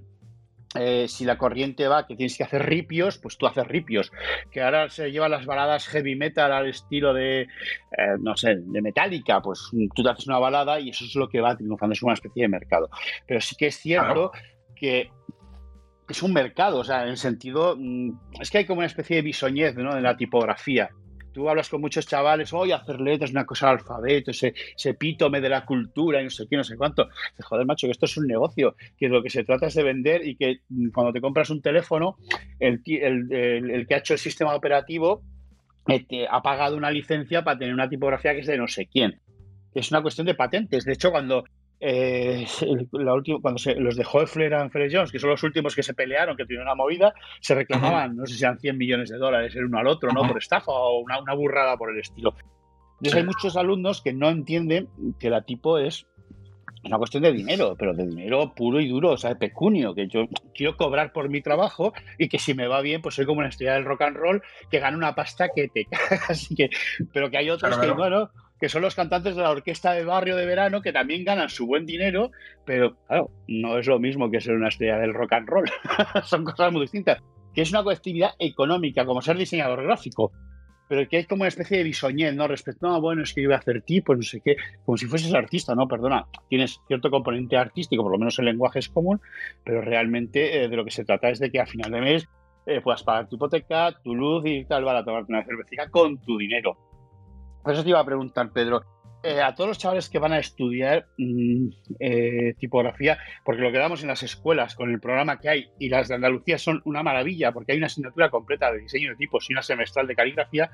eh, 0.75 1.07
si 1.07 1.25
la 1.25 1.37
corriente 1.37 1.87
va 1.87 2.07
que 2.07 2.15
tienes 2.15 2.37
que 2.37 2.43
hacer 2.43 2.65
ripios, 2.65 3.17
pues 3.17 3.37
tú 3.37 3.47
haces 3.47 3.67
ripios. 3.67 4.11
Que 4.51 4.61
ahora 4.61 4.89
se 4.89 5.11
llevan 5.11 5.31
las 5.31 5.45
baladas 5.45 5.87
heavy 5.87 6.15
metal 6.15 6.51
al 6.51 6.67
estilo 6.67 7.13
de, 7.13 7.41
eh, 7.41 7.47
no 8.19 8.35
sé, 8.35 8.55
de 8.57 8.81
Metallica, 8.81 9.41
pues 9.41 9.69
tú 9.95 10.03
te 10.03 10.09
haces 10.09 10.27
una 10.27 10.39
balada 10.39 10.79
y 10.79 10.89
eso 10.89 11.05
es 11.05 11.15
lo 11.15 11.29
que 11.29 11.41
va 11.41 11.55
triunfando, 11.55 11.93
es 11.93 12.03
una 12.03 12.13
especie 12.13 12.43
de 12.43 12.49
mercado. 12.49 12.89
Pero 13.27 13.41
sí 13.41 13.55
que 13.55 13.67
es 13.67 13.75
cierto 13.75 14.31
que 14.75 15.11
es 16.09 16.23
un 16.23 16.33
mercado, 16.33 16.79
o 16.79 16.83
sea, 16.83 17.03
en 17.03 17.09
el 17.09 17.17
sentido, 17.17 17.75
mm, 17.77 18.41
es 18.41 18.51
que 18.51 18.59
hay 18.59 18.65
como 18.65 18.79
una 18.79 18.87
especie 18.87 19.17
de 19.17 19.21
bisoñez 19.21 19.75
¿no? 19.75 19.95
en 19.95 20.03
la 20.03 20.17
tipografía 20.17 20.89
tú 21.33 21.49
hablas 21.49 21.67
con 21.69 21.81
muchos 21.81 22.05
chavales, 22.07 22.53
oye, 22.53 22.73
hacer 22.73 23.01
letras, 23.01 23.31
una 23.31 23.45
cosa 23.45 23.69
al 23.69 23.77
alfabeto, 23.77 24.31
ese, 24.31 24.53
ese 24.75 24.91
epítome 24.91 25.41
de 25.41 25.49
la 25.49 25.65
cultura 25.65 26.21
y 26.21 26.25
no 26.25 26.29
sé 26.29 26.45
qué, 26.49 26.55
no 26.55 26.63
sé 26.63 26.77
cuánto. 26.77 27.09
Joder, 27.39 27.65
macho, 27.65 27.87
que 27.87 27.91
esto 27.91 28.05
es 28.05 28.17
un 28.17 28.27
negocio, 28.27 28.75
que 28.97 29.09
lo 29.09 29.21
que 29.21 29.29
se 29.29 29.43
trata 29.43 29.67
es 29.67 29.73
de 29.73 29.83
vender 29.83 30.25
y 30.25 30.35
que 30.35 30.61
mm, 30.69 30.89
cuando 30.91 31.11
te 31.11 31.21
compras 31.21 31.49
un 31.49 31.61
teléfono, 31.61 32.17
el, 32.59 32.81
el, 32.85 33.87
que 33.87 33.95
ha 33.95 33.97
hecho 33.97 34.13
el 34.13 34.19
sistema 34.19 34.55
operativo 34.55 35.23
eh, 35.87 36.27
ha 36.29 36.41
pagado 36.41 36.77
una 36.77 36.91
licencia 36.91 37.43
para 37.43 37.57
tener 37.57 37.73
una 37.73 37.89
tipografía 37.89 38.33
que 38.33 38.41
es 38.41 38.47
de 38.47 38.57
no 38.57 38.67
sé 38.67 38.87
quién. 38.87 39.19
Es 39.73 39.91
una 39.91 40.01
cuestión 40.01 40.27
de 40.27 40.35
patentes. 40.35 40.85
De 40.85 40.93
hecho, 40.93 41.11
cuando 41.11 41.43
eh, 41.85 42.45
la 42.93 43.13
última, 43.13 43.39
cuando 43.41 43.57
se, 43.57 43.75
los 43.75 43.97
de 43.97 44.05
Hoefler 44.09 44.53
y 44.53 44.69
Fred 44.69 44.89
Jones, 44.89 45.11
que 45.11 45.19
son 45.19 45.31
los 45.31 45.43
últimos 45.43 45.75
que 45.75 45.83
se 45.83 45.93
pelearon, 45.93 46.37
que 46.37 46.45
tuvieron 46.45 46.67
una 46.67 46.75
movida, 46.75 47.13
se 47.41 47.55
reclamaban, 47.55 48.15
no 48.15 48.25
sé 48.25 48.35
si 48.35 48.43
eran 48.45 48.57
100 48.57 48.77
millones 48.77 49.09
de 49.09 49.17
dólares 49.17 49.53
el 49.55 49.65
uno 49.65 49.79
al 49.79 49.87
otro, 49.87 50.11
¿no? 50.13 50.25
Por 50.25 50.37
estafa 50.37 50.71
o 50.71 50.99
una, 51.01 51.19
una 51.19 51.33
burrada 51.33 51.75
por 51.75 51.91
el 51.91 51.99
estilo. 51.99 52.35
Entonces 52.99 53.15
hay 53.15 53.25
muchos 53.25 53.57
alumnos 53.57 54.01
que 54.01 54.13
no 54.13 54.29
entienden 54.29 54.87
que 55.19 55.29
la 55.29 55.41
tipo 55.41 55.77
es 55.77 56.07
una 56.85 56.97
cuestión 56.97 57.23
de 57.23 57.31
dinero, 57.31 57.75
pero 57.77 57.93
de 57.93 58.05
dinero 58.05 58.53
puro 58.55 58.79
y 58.79 58.87
duro, 58.87 59.11
o 59.11 59.17
sea, 59.17 59.31
de 59.31 59.35
pecunio, 59.37 59.93
que 59.93 60.07
yo 60.07 60.25
quiero 60.53 60.75
cobrar 60.75 61.13
por 61.13 61.29
mi 61.29 61.41
trabajo 61.41 61.93
y 62.17 62.27
que 62.27 62.39
si 62.39 62.53
me 62.53 62.67
va 62.67 62.81
bien, 62.81 63.01
pues 63.01 63.15
soy 63.15 63.25
como 63.25 63.39
una 63.39 63.49
estrella 63.49 63.73
del 63.73 63.85
rock 63.85 64.01
and 64.01 64.17
roll 64.17 64.41
que 64.69 64.79
gana 64.79 64.97
una 64.97 65.15
pasta 65.15 65.49
que 65.53 65.67
te 65.69 65.87
Así 66.29 66.55
que, 66.55 66.69
pero 67.13 67.29
que 67.29 67.37
hay 67.37 67.49
otros 67.49 67.77
que, 67.77 67.91
bueno, 67.91 68.29
que 68.63 68.69
son 68.69 68.81
los 68.81 68.95
cantantes 68.95 69.35
de 69.35 69.41
la 69.41 69.51
orquesta 69.51 69.91
de 69.91 70.05
barrio 70.05 70.37
de 70.37 70.45
verano, 70.45 70.81
que 70.81 70.93
también 70.93 71.25
ganan 71.25 71.49
su 71.49 71.67
buen 71.67 71.85
dinero, 71.85 72.31
pero 72.63 72.95
claro, 73.07 73.29
no 73.49 73.77
es 73.77 73.87
lo 73.87 73.99
mismo 73.99 74.31
que 74.31 74.39
ser 74.39 74.55
una 74.55 74.69
estrella 74.69 74.99
del 74.99 75.13
rock 75.13 75.33
and 75.33 75.49
roll. 75.49 75.65
son 76.23 76.45
cosas 76.45 76.71
muy 76.71 76.83
distintas. 76.83 77.21
Que 77.53 77.63
es 77.63 77.71
una 77.71 77.81
actividad 77.81 78.29
económica, 78.39 79.05
como 79.05 79.21
ser 79.21 79.37
diseñador 79.37 79.83
gráfico, 79.83 80.31
pero 80.87 81.05
que 81.09 81.17
hay 81.17 81.25
como 81.25 81.41
una 81.41 81.49
especie 81.49 81.79
de 81.79 81.83
bisoñez, 81.83 82.33
¿no? 82.35 82.47
Respecto 82.47 82.87
a, 82.87 82.99
bueno, 82.99 83.23
es 83.23 83.33
que 83.33 83.41
yo 83.41 83.49
voy 83.49 83.55
a 83.55 83.57
hacer 83.57 83.81
tipo, 83.81 84.15
no 84.15 84.21
sé 84.21 84.39
qué, 84.39 84.55
como 84.85 84.97
si 84.97 85.07
fueses 85.07 85.33
artista, 85.33 85.75
¿no? 85.75 85.89
Perdona, 85.89 86.25
tienes 86.47 86.79
cierto 86.87 87.11
componente 87.11 87.57
artístico, 87.57 88.01
por 88.01 88.13
lo 88.13 88.17
menos 88.17 88.39
el 88.39 88.45
lenguaje 88.45 88.79
es 88.79 88.87
común, 88.87 89.19
pero 89.65 89.81
realmente 89.81 90.63
eh, 90.63 90.69
de 90.69 90.77
lo 90.77 90.85
que 90.85 90.91
se 90.91 91.03
trata 91.03 91.29
es 91.29 91.39
de 91.39 91.51
que 91.51 91.59
a 91.59 91.65
final 91.65 91.91
de 91.91 91.99
mes 91.99 92.29
eh, 92.65 92.79
puedas 92.79 93.03
pagar 93.03 93.27
tu 93.27 93.35
hipoteca, 93.35 93.99
tu 94.01 94.15
luz 94.15 94.45
y 94.45 94.63
tal, 94.63 94.85
para 94.85 95.03
tomarte 95.03 95.33
una 95.33 95.43
cervecita 95.43 95.89
con 95.89 96.17
tu 96.19 96.37
dinero. 96.37 96.92
Por 97.63 97.73
eso 97.73 97.83
te 97.83 97.89
iba 97.89 97.99
a 97.99 98.05
preguntar, 98.05 98.51
Pedro, 98.51 98.83
eh, 99.23 99.41
a 99.41 99.55
todos 99.55 99.69
los 99.69 99.77
chavales 99.77 100.09
que 100.09 100.19
van 100.19 100.33
a 100.33 100.39
estudiar 100.39 101.07
mm, 101.17 101.67
eh, 101.97 102.55
tipografía, 102.59 103.17
porque 103.45 103.61
lo 103.61 103.71
que 103.71 103.77
damos 103.77 104.01
en 104.01 104.09
las 104.09 104.21
escuelas 104.21 104.75
con 104.75 104.91
el 104.91 104.99
programa 104.99 105.39
que 105.39 105.47
hay 105.47 105.69
y 105.79 105.87
las 105.87 106.09
de 106.09 106.15
Andalucía 106.15 106.57
son 106.57 106.81
una 106.83 107.03
maravilla, 107.03 107.53
porque 107.53 107.71
hay 107.71 107.77
una 107.77 107.87
asignatura 107.87 108.29
completa 108.29 108.69
de 108.73 108.79
diseño 108.79 109.11
de 109.11 109.15
tipos 109.15 109.49
y 109.49 109.53
una 109.53 109.61
semestral 109.61 110.07
de 110.07 110.15
caligrafía. 110.15 110.71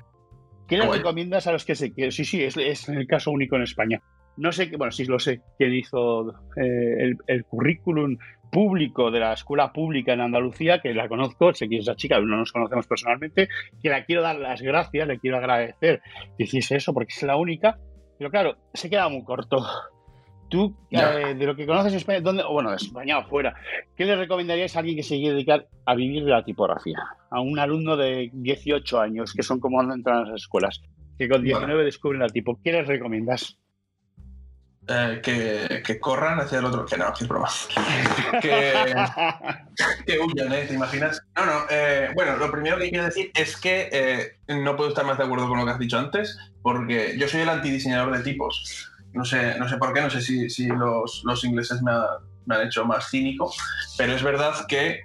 ¿Qué 0.66 0.78
les 0.78 0.88
recomiendas 0.88 1.46
a 1.46 1.52
los 1.52 1.64
que 1.64 1.76
se 1.76 1.92
quieren? 1.92 2.10
Sí, 2.10 2.24
sí, 2.24 2.42
es, 2.42 2.56
es, 2.56 2.88
el 2.88 3.06
caso 3.06 3.30
único 3.30 3.54
en 3.54 3.62
España. 3.62 4.02
No 4.40 4.52
sé, 4.52 4.70
bueno, 4.76 4.90
sí 4.90 5.04
lo 5.04 5.18
sé, 5.18 5.42
quién 5.58 5.74
hizo 5.74 6.30
eh, 6.56 6.96
el, 6.98 7.18
el, 7.26 7.44
currículum 7.44 8.16
público 8.50 9.10
de 9.10 9.20
la 9.20 9.32
escuela 9.32 9.72
pública 9.72 10.12
en 10.12 10.20
Andalucía, 10.20 10.80
que 10.80 10.92
la 10.92 11.08
conozco, 11.08 11.54
sé 11.54 11.68
quién 11.68 11.80
es 11.80 11.86
esa 11.86 11.96
chica, 11.96 12.18
no 12.20 12.36
nos 12.36 12.52
conocemos 12.52 12.86
personalmente, 12.86 13.48
que 13.82 13.88
la 13.88 14.04
quiero 14.04 14.22
dar 14.22 14.36
las 14.36 14.60
gracias, 14.60 15.06
le 15.06 15.18
quiero 15.18 15.36
agradecer 15.36 16.02
que 16.36 16.44
hiciese 16.44 16.76
eso, 16.76 16.92
porque 16.92 17.12
es 17.14 17.22
la 17.22 17.36
única, 17.36 17.78
pero 18.18 18.30
claro, 18.30 18.56
se 18.74 18.90
queda 18.90 19.08
muy 19.08 19.24
corto. 19.24 19.64
Tú, 20.48 20.76
eh, 20.90 21.34
de 21.34 21.46
lo 21.46 21.54
que 21.54 21.64
conoces 21.64 21.94
España, 21.94 22.20
¿dónde, 22.20 22.42
bueno, 22.42 22.74
España 22.74 23.18
o 23.18 23.24
fuera, 23.24 23.54
¿qué 23.96 24.04
le 24.04 24.16
recomendarías 24.16 24.74
a 24.74 24.80
alguien 24.80 24.96
que 24.96 25.04
se 25.04 25.16
quiere 25.16 25.34
dedicar 25.34 25.68
a 25.86 25.94
vivir 25.94 26.24
de 26.24 26.32
la 26.32 26.44
tipografía? 26.44 26.98
A 27.30 27.40
un 27.40 27.56
alumno 27.60 27.96
de 27.96 28.30
18 28.32 29.00
años, 29.00 29.32
que 29.32 29.44
son 29.44 29.60
como 29.60 29.80
entran 29.80 30.16
a 30.16 30.30
las 30.30 30.42
escuelas, 30.42 30.82
que 31.16 31.28
con 31.28 31.44
19 31.44 31.84
descubren 31.84 32.20
la 32.20 32.26
tipo. 32.26 32.58
¿Qué 32.64 32.72
les 32.72 32.88
recomiendas? 32.88 33.60
Eh, 34.92 35.20
que, 35.22 35.82
que, 35.84 36.00
corran 36.00 36.40
hacia 36.40 36.58
el 36.58 36.64
otro. 36.64 36.84
Que 36.84 36.96
no, 36.96 37.12
que 37.14 37.22
es 37.22 37.28
broma. 37.28 37.48
que, 38.42 38.94
que 40.04 40.18
huyan, 40.18 40.52
¿eh? 40.52 40.64
¿Te 40.66 40.74
imaginas? 40.74 41.22
No, 41.36 41.46
no. 41.46 41.60
Eh, 41.70 42.10
bueno, 42.12 42.36
lo 42.36 42.50
primero 42.50 42.76
que 42.76 42.90
quiero 42.90 43.04
decir 43.04 43.30
es 43.34 43.56
que 43.56 43.88
eh, 43.92 44.38
no 44.48 44.76
puedo 44.76 44.88
estar 44.88 45.04
más 45.04 45.16
de 45.16 45.24
acuerdo 45.24 45.48
con 45.48 45.58
lo 45.58 45.64
que 45.64 45.70
has 45.70 45.78
dicho 45.78 45.96
antes, 45.96 46.36
porque 46.62 47.16
yo 47.16 47.28
soy 47.28 47.42
el 47.42 47.48
antidiseñador 47.50 48.16
de 48.16 48.24
tipos. 48.24 48.90
No 49.12 49.24
sé, 49.24 49.56
no 49.60 49.68
sé 49.68 49.76
por 49.76 49.92
qué, 49.92 50.00
no 50.00 50.10
sé 50.10 50.22
si, 50.22 50.50
si 50.50 50.66
los, 50.66 51.22
los, 51.24 51.44
ingleses 51.44 51.82
me, 51.82 51.92
ha, 51.92 52.06
me, 52.46 52.56
han 52.56 52.66
hecho 52.66 52.84
más 52.84 53.10
cínico, 53.10 53.52
pero 53.96 54.12
es 54.12 54.24
verdad 54.24 54.66
que 54.68 55.02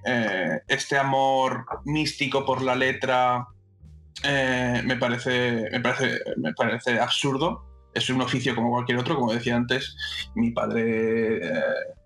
este 0.68 0.98
amor 0.98 1.66
místico 1.86 2.46
por 2.46 2.62
la 2.62 2.76
letra 2.76 3.48
me, 4.24 4.96
parece, 5.00 5.70
me, 5.72 5.80
parece, 5.80 6.20
me 6.38 6.54
parece 6.54 7.00
absurdo 7.00 7.75
es 7.96 8.10
un 8.10 8.22
oficio 8.22 8.54
como 8.54 8.70
cualquier 8.70 9.00
otro, 9.00 9.16
como 9.16 9.34
decía 9.34 9.56
antes, 9.56 9.96
mi 10.36 10.52
padre 10.52 11.38
eh, 11.38 11.52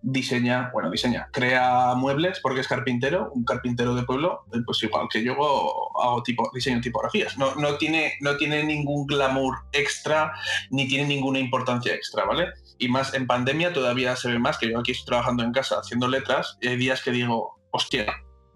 diseña, 0.03 0.69
bueno, 0.71 0.89
diseña, 0.91 1.27
crea 1.33 1.95
muebles 1.95 2.39
porque 2.41 2.61
es 2.61 2.67
carpintero, 2.67 3.31
un 3.33 3.43
carpintero 3.43 3.95
de 3.95 4.03
pueblo, 4.03 4.45
eh, 4.53 4.59
pues 4.65 4.81
igual 4.83 5.07
que 5.11 5.23
yo 5.23 5.33
hago 5.33 6.23
tipo, 6.23 6.49
diseño 6.53 6.79
tipografías. 6.79 7.37
No, 7.37 7.55
no, 7.55 7.75
tiene, 7.77 8.13
no 8.21 8.37
tiene 8.37 8.63
ningún 8.63 9.07
glamour 9.07 9.57
extra 9.71 10.31
ni 10.69 10.87
tiene 10.87 11.07
ninguna 11.07 11.39
importancia 11.39 11.93
extra, 11.93 12.23
¿vale? 12.23 12.49
Y 12.77 12.87
más 12.87 13.15
en 13.15 13.25
pandemia 13.25 13.73
todavía 13.73 14.15
se 14.15 14.29
ve 14.29 14.37
más 14.37 14.59
que 14.59 14.69
yo 14.69 14.79
aquí 14.79 14.91
estoy 14.91 15.07
trabajando 15.07 15.43
en 15.43 15.51
casa 15.51 15.79
haciendo 15.79 16.07
letras 16.07 16.57
y 16.61 16.67
hay 16.67 16.77
días 16.77 17.01
que 17.01 17.11
digo, 17.11 17.59
hostia, 17.71 18.05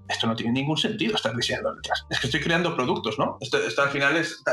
esto 0.08 0.28
no 0.28 0.36
tiene 0.36 0.52
ningún 0.52 0.78
sentido 0.78 1.16
estar 1.16 1.36
diseñando 1.36 1.74
letras. 1.74 2.06
Es 2.12 2.20
que 2.20 2.28
estoy 2.28 2.42
creando 2.42 2.76
productos, 2.76 3.18
¿no? 3.18 3.38
Esto, 3.42 3.58
al 3.82 3.90
final 3.90 4.18
es 4.18 4.44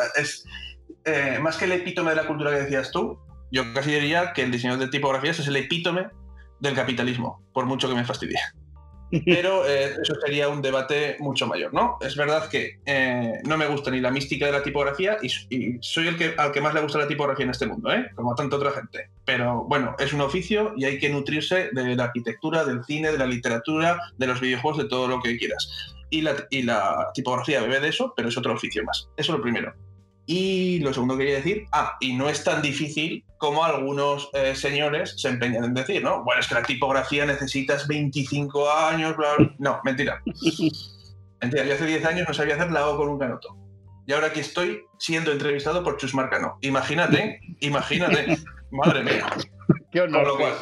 eh, 1.04 1.38
más 1.40 1.56
que 1.56 1.64
el 1.64 1.72
epítome 1.72 2.10
de 2.10 2.16
la 2.16 2.26
cultura 2.26 2.50
que 2.50 2.62
decías 2.62 2.90
tú, 2.90 3.18
yo 3.50 3.72
casi 3.74 3.92
diría 3.92 4.32
que 4.32 4.42
el 4.42 4.50
diseño 4.50 4.76
de 4.76 4.88
tipografías 4.88 5.38
es 5.38 5.48
el 5.48 5.56
epítome 5.56 6.08
del 6.60 6.74
capitalismo, 6.74 7.42
por 7.52 7.66
mucho 7.66 7.88
que 7.88 7.94
me 7.94 8.04
fastidie. 8.04 8.38
Pero 9.24 9.66
eh, 9.66 9.96
eso 10.00 10.14
sería 10.24 10.48
un 10.48 10.62
debate 10.62 11.16
mucho 11.18 11.46
mayor, 11.46 11.74
¿no? 11.74 11.98
Es 12.00 12.16
verdad 12.16 12.48
que 12.48 12.78
eh, 12.86 13.40
no 13.44 13.56
me 13.56 13.66
gusta 13.66 13.90
ni 13.90 14.00
la 14.00 14.10
mística 14.10 14.46
de 14.46 14.52
la 14.52 14.62
tipografía 14.62 15.16
y, 15.20 15.28
soy 15.80 16.08
el 16.08 16.16
que, 16.16 16.34
al 16.36 16.52
que 16.52 16.60
más 16.60 16.74
le 16.74 16.80
gusta 16.80 16.98
la 16.98 17.08
tipografía 17.08 17.44
en 17.44 17.50
este 17.50 17.66
mundo, 17.66 17.92
¿eh? 17.92 18.08
Como 18.14 18.32
a 18.32 18.36
tanta 18.36 18.56
otra 18.56 18.70
gente. 18.70 19.10
Pero 19.24 19.64
bueno, 19.64 19.96
es 19.98 20.12
un 20.12 20.20
oficio 20.20 20.74
y 20.76 20.84
hay 20.84 20.98
que 20.98 21.10
nutrirse 21.10 21.70
de 21.72 21.96
la 21.96 22.04
arquitectura, 22.04 22.64
del 22.64 22.84
cine, 22.84 23.10
de 23.10 23.18
la 23.18 23.26
literatura, 23.26 23.98
de 24.16 24.26
los 24.26 24.40
videojuegos, 24.40 24.82
de 24.82 24.88
todo 24.88 25.08
lo 25.08 25.20
que 25.20 25.36
quieras. 25.36 25.96
Y 26.10 26.22
la, 26.22 26.34
y 26.50 26.62
la 26.62 27.10
tipografía 27.14 27.60
bebe 27.62 27.80
de 27.80 27.88
eso, 27.88 28.12
pero 28.16 28.28
es 28.28 28.38
otro 28.38 28.52
oficio 28.52 28.84
más. 28.84 29.08
Eso 29.16 29.32
es 29.32 29.38
lo 29.38 29.42
primero. 29.42 29.74
Y 30.32 30.78
lo 30.78 30.94
segundo 30.94 31.14
que 31.14 31.24
quería 31.24 31.38
decir, 31.38 31.64
ah, 31.72 31.96
y 31.98 32.12
no 32.12 32.28
es 32.28 32.44
tan 32.44 32.62
difícil 32.62 33.24
como 33.36 33.64
algunos 33.64 34.30
eh, 34.32 34.54
señores 34.54 35.20
se 35.20 35.28
empeñan 35.28 35.64
en 35.64 35.74
decir, 35.74 36.04
¿no? 36.04 36.22
Bueno, 36.22 36.40
es 36.40 36.46
que 36.46 36.54
la 36.54 36.62
tipografía 36.62 37.26
necesitas 37.26 37.88
25 37.88 38.70
años, 38.70 39.16
bla, 39.16 39.34
bla. 39.36 39.52
No, 39.58 39.80
mentira. 39.82 40.22
Mentira, 41.42 41.64
yo 41.64 41.74
hace 41.74 41.84
10 41.84 42.04
años 42.04 42.28
no 42.28 42.34
sabía 42.34 42.54
hacer 42.54 42.70
lago 42.70 42.96
con 42.96 43.08
un 43.08 43.18
canoto. 43.18 43.56
Y 44.06 44.12
ahora 44.12 44.28
aquí 44.28 44.38
estoy 44.38 44.84
siendo 45.00 45.32
entrevistado 45.32 45.82
por 45.82 45.96
Chus 45.96 46.14
Marcano. 46.14 46.58
Imagínate, 46.60 47.40
imagínate. 47.58 48.38
Madre 48.70 49.02
mía. 49.02 49.26
Qué 49.90 50.02
honor. 50.02 50.28
Con 50.28 50.28
lo 50.28 50.38
cual, 50.38 50.52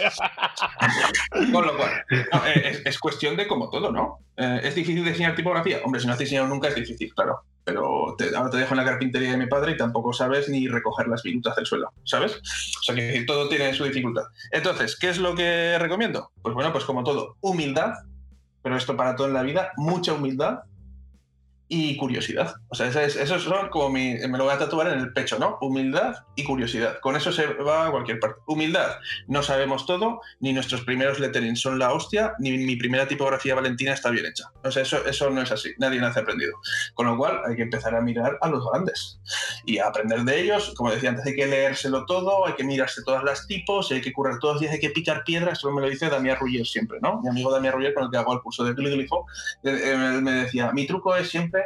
con 1.53 1.67
lo 1.67 1.77
cual 1.77 1.91
no, 2.33 2.47
eh, 2.47 2.63
es, 2.71 2.83
es, 2.87 2.99
cuestión 2.99 3.37
de 3.37 3.47
como 3.47 3.69
todo, 3.69 3.93
¿no? 3.93 4.21
Eh, 4.39 4.61
¿Es 4.63 4.75
difícil 4.75 5.05
diseñar 5.05 5.35
tipografía? 5.35 5.81
Hombre, 5.85 6.01
si 6.01 6.07
no 6.07 6.15
has 6.15 6.19
diseñado 6.19 6.49
nunca 6.49 6.69
es 6.69 6.75
difícil, 6.75 7.13
claro 7.13 7.43
pero 7.69 8.15
te, 8.17 8.35
ahora 8.35 8.49
te 8.49 8.57
dejo 8.57 8.73
en 8.73 8.79
la 8.79 8.85
carpintería 8.87 9.33
de 9.33 9.37
mi 9.37 9.47
padre 9.47 9.73
y 9.73 9.77
tampoco 9.77 10.15
sabes 10.15 10.49
ni 10.49 10.69
recoger 10.69 11.07
las 11.07 11.23
virutas 11.23 11.55
del 11.55 11.67
suelo, 11.67 11.93
¿sabes? 12.03 12.37
O 12.37 12.83
sea 12.83 12.95
que 12.95 13.23
todo 13.27 13.47
tiene 13.47 13.75
su 13.75 13.85
dificultad. 13.85 14.23
Entonces, 14.51 14.97
¿qué 14.99 15.11
es 15.11 15.19
lo 15.19 15.35
que 15.35 15.79
recomiendo? 15.79 16.31
Pues 16.41 16.55
bueno, 16.55 16.73
pues 16.73 16.87
como 16.87 17.05
todo, 17.05 17.37
humildad, 17.43 17.93
pero 18.63 18.75
esto 18.75 18.97
para 18.97 19.17
todo 19.17 19.27
en 19.27 19.35
la 19.35 19.43
vida, 19.43 19.73
mucha 19.77 20.15
humildad 20.15 20.61
y 21.69 21.97
curiosidad. 21.97 22.55
O 22.69 22.75
sea, 22.75 22.89
eso, 22.89 23.39
son 23.39 23.69
como 23.69 23.91
mi. 23.91 24.15
Me 24.15 24.39
lo 24.39 24.45
voy 24.45 24.55
a 24.55 24.59
tatuar 24.59 24.89
en 24.89 25.01
el 25.01 25.13
pecho, 25.13 25.39
¿no? 25.39 25.59
Humildad 25.61 26.17
y 26.35 26.45
curiosidad. 26.45 26.99
Con 27.01 27.15
eso 27.15 27.31
se 27.31 27.47
va 27.47 27.87
a 27.87 27.91
cualquier 27.91 28.21
parte. 28.21 28.41
Humildad. 28.47 28.97
No 29.27 29.43
sabemos 29.43 29.85
todo, 29.85 30.21
ni 30.41 30.53
nuestros 30.53 30.83
primeros 30.83 31.21
letterings 31.21 31.61
son 31.61 31.79
la 31.79 31.93
hostia, 31.93 32.35
ni 32.39 32.53
mi 32.53 32.77
primera 32.77 33.07
tipografía 33.07 33.55
valentina 33.55 33.93
está 33.93 34.11
bien 34.11 34.27
hecha. 34.27 34.51
O 34.65 34.71
sea, 34.71 34.83
eso, 34.83 35.05
eso 35.07 35.31
no 35.31 35.43
es 35.43 35.53
así. 35.53 35.73
Nadie 35.79 36.01
nace 36.01 36.21
aprendido. 36.21 36.55
Con 36.95 37.07
lo 37.07 37.17
cual, 37.19 37.41
hay 37.47 37.57
que 37.57 37.63
empezar 37.63 37.95
a 37.95 38.01
mirar 38.01 38.39
a 38.41 38.49
los 38.49 38.65
grandes 38.71 39.21
y 39.67 39.79
a 39.79 39.89
aprender 39.89 40.21
de 40.23 40.41
ellos. 40.41 40.73
Como 40.75 40.91
decía 40.91 41.11
antes, 41.11 41.27
hay 41.27 41.37
que 41.37 41.47
leérselo 41.47 42.07
todo, 42.07 42.47
hay 42.47 42.55
que 42.55 42.65
mirarse 42.65 43.03
todas 43.03 43.23
las 43.25 43.47
tipos, 43.47 43.93
hay 43.93 44.01
que 44.01 44.13
currar 44.13 44.39
todos 44.39 44.55
los 44.55 44.61
días, 44.63 44.73
hay 44.73 44.81
que 44.81 44.91
picar 44.91 45.23
piedras. 45.25 45.59
Eso 45.59 45.71
me 45.71 45.83
lo 45.83 45.89
dice 45.89 46.09
Damián 46.09 46.39
Ruller 46.41 46.67
siempre, 46.67 46.99
¿no? 47.03 47.21
Mi 47.21 47.29
amigo 47.29 47.53
Damián 47.53 47.75
Ruller, 47.75 47.93
con 47.93 48.05
el 48.05 48.11
que 48.11 48.17
hago 48.17 48.33
el 48.33 48.41
curso 48.41 48.65
de 48.65 48.79
eh, 48.79 49.13
eh, 49.65 49.97
me 49.97 50.33
decía: 50.33 50.73
mi 50.73 50.87
truco 50.87 51.15
es 51.17 51.29
siempre 51.29 51.58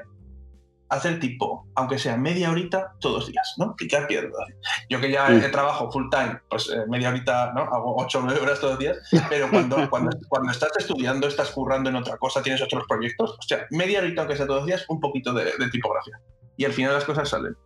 hacer 0.92 1.18
tipo, 1.18 1.66
aunque 1.74 1.98
sea 1.98 2.18
media 2.18 2.50
horita 2.50 2.94
todos 3.00 3.20
los 3.20 3.26
días, 3.28 3.54
¿no? 3.56 3.74
Picar 3.74 4.06
piedra. 4.06 4.28
Yo 4.90 5.00
que 5.00 5.10
ya 5.10 5.50
trabajo 5.50 5.90
full 5.90 6.10
time, 6.10 6.38
pues 6.50 6.68
eh, 6.68 6.84
media 6.86 7.08
horita, 7.08 7.50
¿no? 7.54 7.62
Hago 7.62 7.96
8 7.96 8.18
o 8.18 8.22
9 8.22 8.40
horas 8.40 8.60
todos 8.60 8.74
los 8.74 8.78
días, 8.78 8.98
pero 9.30 9.48
cuando, 9.48 9.76
cuando, 9.90 10.14
cuando, 10.28 10.52
estás 10.52 10.70
estudiando, 10.76 11.26
estás 11.26 11.50
currando 11.50 11.88
en 11.88 11.96
otra 11.96 12.18
cosa, 12.18 12.42
tienes 12.42 12.60
otros 12.60 12.84
proyectos, 12.86 13.38
o 13.38 13.42
sea, 13.42 13.66
media 13.70 14.00
horita, 14.00 14.20
aunque 14.20 14.36
sea 14.36 14.46
todos 14.46 14.60
los 14.60 14.66
días, 14.66 14.84
un 14.88 15.00
poquito 15.00 15.32
de, 15.32 15.50
tipografía. 15.70 16.20
Y 16.58 16.66
al 16.66 16.74
final 16.74 16.92
las 16.92 17.04
cosas 17.04 17.26
salen. 17.26 17.56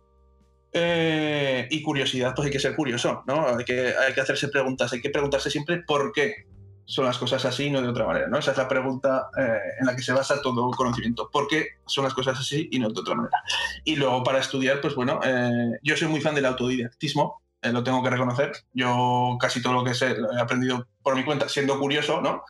Eh, 0.71 1.67
y 1.69 1.81
curiosidad, 1.81 2.33
pues 2.33 2.45
hay 2.45 2.51
que 2.51 2.59
ser 2.59 2.77
curioso, 2.77 3.23
¿no? 3.27 3.45
Hay 3.45 3.65
que, 3.65 3.93
hay 3.93 4.13
que 4.13 4.21
hacerse 4.21 4.47
preguntas, 4.47 4.93
hay 4.93 5.01
que 5.01 5.09
preguntarse 5.09 5.49
siempre 5.49 5.83
por 5.85 6.13
qué 6.13 6.46
son 6.87 7.05
las 7.05 7.17
cosas 7.17 7.43
así 7.45 7.65
y 7.65 7.69
no 7.69 7.81
de 7.81 7.89
otra 7.89 8.07
manera? 8.07 8.27
¿no? 8.27 8.39
Esa 8.39 8.51
es 8.51 8.57
la 8.57 8.67
pregunta 8.67 9.29
eh, 9.37 9.59
en 9.79 9.85
la 9.85 9.95
que 9.95 10.01
se 10.01 10.13
basa 10.13 10.41
todo 10.41 10.71
conocimiento. 10.71 11.29
¿Por 11.29 11.47
qué 11.47 11.67
son 11.85 12.05
las 12.05 12.13
cosas 12.13 12.39
así 12.39 12.69
y 12.71 12.79
no 12.79 12.89
de 12.89 12.99
otra 12.99 13.13
manera? 13.13 13.37
Y 13.83 13.97
luego 13.97 14.23
para 14.23 14.39
estudiar, 14.39 14.81
pues 14.81 14.95
bueno, 14.95 15.19
eh, 15.23 15.79
yo 15.83 15.95
soy 15.97 16.07
muy 16.07 16.21
fan 16.21 16.33
del 16.33 16.45
autodidactismo, 16.45 17.41
eh, 17.61 17.71
lo 17.71 17.83
tengo 17.83 18.01
que 18.01 18.09
reconocer. 18.09 18.53
Yo 18.73 19.37
casi 19.39 19.61
todo 19.61 19.73
lo 19.73 19.83
que 19.83 19.93
sé 19.93 20.17
lo 20.17 20.31
he 20.31 20.39
aprendido 20.39 20.87
por 21.03 21.15
mi 21.15 21.23
cuenta, 21.23 21.49
siendo 21.49 21.77
curioso, 21.77 22.21
¿no? 22.21 22.43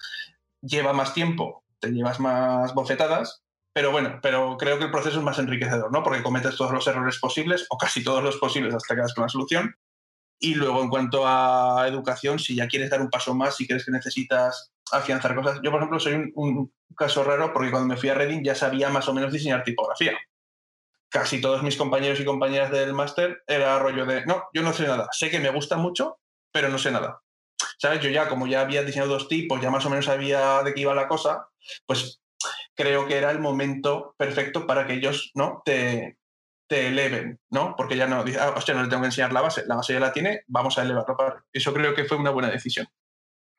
Lleva 0.61 0.93
más 0.93 1.13
tiempo, 1.13 1.63
te 1.79 1.91
llevas 1.91 2.19
más 2.19 2.73
bofetadas, 2.73 3.43
pero 3.73 3.91
bueno, 3.91 4.19
pero 4.21 4.57
creo 4.57 4.77
que 4.77 4.85
el 4.85 4.91
proceso 4.91 5.19
es 5.19 5.23
más 5.23 5.39
enriquecedor, 5.39 5.91
¿no? 5.91 6.03
Porque 6.03 6.23
cometes 6.23 6.55
todos 6.55 6.71
los 6.71 6.87
errores 6.87 7.19
posibles, 7.19 7.65
o 7.69 7.77
casi 7.77 8.03
todos 8.03 8.23
los 8.23 8.37
posibles 8.37 8.73
hasta 8.73 8.95
que 8.95 9.01
das 9.01 9.13
con 9.13 9.23
la 9.23 9.29
solución, 9.29 9.75
y 10.39 10.55
luego, 10.55 10.83
en 10.83 10.89
cuanto 10.89 11.23
a 11.25 11.85
educación, 11.87 12.39
si 12.39 12.55
ya 12.55 12.67
quieres 12.67 12.89
dar 12.89 13.01
un 13.01 13.09
paso 13.09 13.33
más, 13.33 13.55
si 13.55 13.67
crees 13.67 13.85
que 13.85 13.91
necesitas 13.91 14.71
afianzar 14.91 15.35
cosas. 15.35 15.59
Yo, 15.63 15.71
por 15.71 15.79
ejemplo, 15.79 15.99
soy 15.99 16.31
un, 16.35 16.71
caso 16.95 17.23
raro 17.23 17.53
porque 17.53 17.69
cuando 17.69 17.87
me 17.87 17.97
fui 17.97 18.09
a 18.09 18.15
Reading 18.15 18.43
ya 18.43 18.55
sabía 18.55 18.89
más 18.89 19.07
o 19.07 19.13
menos 19.13 19.31
diseñar 19.31 19.63
tipografía. 19.63 20.17
Casi 21.09 21.39
todos 21.39 21.61
mis 21.61 21.77
compañeros 21.77 22.19
y 22.19 22.25
compañeras 22.25 22.71
del 22.71 22.93
máster 22.93 23.43
era 23.45 23.77
rollo 23.77 24.05
de, 24.05 24.25
no, 24.25 24.45
yo 24.53 24.63
no 24.63 24.73
sé 24.73 24.87
nada. 24.87 25.07
Sé 25.11 25.29
que 25.29 25.39
me 25.39 25.51
gusta 25.51 25.77
mucho, 25.77 26.19
pero 26.51 26.69
no 26.69 26.79
sé 26.79 26.91
nada. 26.91 27.21
¿Sabes? 27.77 28.01
Yo 28.01 28.09
ya, 28.09 28.27
como 28.27 28.47
ya 28.47 28.61
había 28.61 28.83
diseñado 28.83 29.13
dos 29.13 29.27
tipos, 29.27 29.61
ya 29.61 29.69
más 29.69 29.85
o 29.85 29.89
menos 29.89 30.05
sabía 30.05 30.63
de 30.63 30.73
qué 30.73 30.81
iba 30.81 30.95
la 30.95 31.07
cosa, 31.07 31.47
pues 31.85 32.19
creo 32.75 33.07
que 33.07 33.17
era 33.17 33.31
el 33.31 33.39
momento 33.39 34.15
perfecto 34.17 34.65
para 34.65 34.87
que 34.87 34.93
ellos 34.93 35.31
¿no? 35.35 35.61
te, 35.63 36.17
te 36.67 36.87
eleven, 36.87 37.39
¿no? 37.49 37.75
Porque 37.75 37.95
ya 37.95 38.07
no, 38.07 38.23
ah, 38.39 38.53
hostia, 38.55 38.73
no 38.73 38.83
le 38.83 38.89
tengo 38.89 39.01
que 39.01 39.07
enseñar 39.07 39.33
la 39.33 39.41
base, 39.41 39.63
la 39.65 39.75
base 39.75 39.93
ya 39.93 39.99
la 39.99 40.11
tiene, 40.11 40.41
vamos 40.47 40.77
a 40.77 40.83
elevarlo 40.83 41.15
para... 41.15 41.43
Eso 41.51 41.73
creo 41.73 41.93
que 41.93 42.05
fue 42.05 42.17
una 42.17 42.31
buena 42.31 42.49
decisión. 42.49 42.87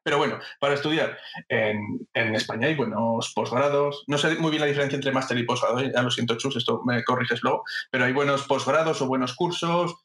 Pero 0.02 0.18
bueno, 0.18 0.38
para 0.60 0.74
estudiar 0.74 1.18
en, 1.48 2.08
en, 2.14 2.34
España 2.34 2.68
hay 2.68 2.74
buenos 2.74 3.32
posgrados. 3.34 4.04
No 4.06 4.16
sé 4.16 4.36
muy 4.36 4.50
bien 4.50 4.62
la 4.62 4.66
diferencia 4.66 4.96
entre 4.96 5.12
máster 5.12 5.36
y 5.36 5.44
posgrado, 5.44 5.80
¿eh? 5.80 5.92
ya 5.94 6.02
lo 6.02 6.10
siento, 6.10 6.36
Chus, 6.36 6.56
esto 6.56 6.82
me 6.86 7.04
corriges 7.04 7.42
luego, 7.42 7.64
pero 7.90 8.04
hay 8.04 8.12
buenos 8.12 8.44
posgrados 8.44 9.02
o 9.02 9.06
buenos 9.06 9.34
cursos. 9.34 9.96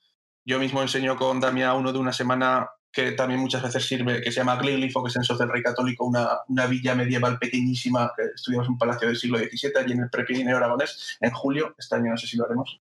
Yo 0.46 0.60
mismo 0.60 0.82
enseño 0.82 1.16
con 1.16 1.40
Damia 1.40 1.74
uno 1.74 1.94
de 1.94 2.00
una 2.00 2.12
semana 2.12 2.70
que 2.94 3.14
también 3.14 3.40
muchas 3.40 3.64
veces 3.64 3.86
sirve, 3.88 4.22
que 4.22 4.32
se 4.32 4.42
llama 4.42 4.58
Gliglifo, 4.58 5.04
que 5.04 5.10
es 5.10 5.16
en 5.16 5.24
Sos 5.24 5.40
del 5.40 5.50
Rey 5.50 5.64
Católico, 5.64 6.06
una, 6.06 6.40
una, 6.48 6.68
villa 6.68 6.94
medieval 6.94 7.40
pequeñísima, 7.40 8.12
que 8.16 8.24
estudiamos 8.36 8.68
en 8.68 8.74
un 8.74 8.78
palacio 8.78 9.08
del 9.08 9.18
siglo 9.18 9.40
XVII, 9.40 9.72
allí 9.78 9.94
en 9.94 10.02
el 10.02 10.10
Prepirineo 10.12 10.58
Aragonés, 10.58 11.18
en 11.20 11.32
julio, 11.32 11.74
este 11.78 11.96
año 11.96 12.12
no 12.12 12.18
sé 12.18 12.28
si 12.28 12.38
lo 12.38 12.46
haremos. 12.46 12.80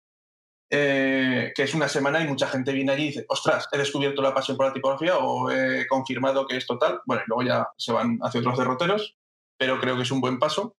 Eh, 0.74 1.52
que 1.54 1.64
es 1.64 1.74
una 1.74 1.86
semana 1.86 2.22
y 2.22 2.26
mucha 2.26 2.48
gente 2.48 2.72
viene 2.72 2.92
allí 2.92 3.02
y 3.02 3.06
dice, 3.08 3.26
ostras, 3.28 3.68
he 3.70 3.76
descubierto 3.76 4.22
la 4.22 4.32
pasión 4.32 4.56
por 4.56 4.64
la 4.64 4.72
tipografía 4.72 5.18
o 5.18 5.50
he 5.50 5.86
confirmado 5.86 6.46
que 6.46 6.56
es 6.56 6.66
total. 6.66 7.02
Bueno, 7.04 7.22
y 7.26 7.28
luego 7.28 7.42
ya 7.42 7.68
se 7.76 7.92
van 7.92 8.18
hacia 8.22 8.40
otros 8.40 8.56
derroteros, 8.56 9.14
pero 9.58 9.78
creo 9.78 9.96
que 9.96 10.04
es 10.04 10.10
un 10.10 10.22
buen 10.22 10.38
paso. 10.38 10.74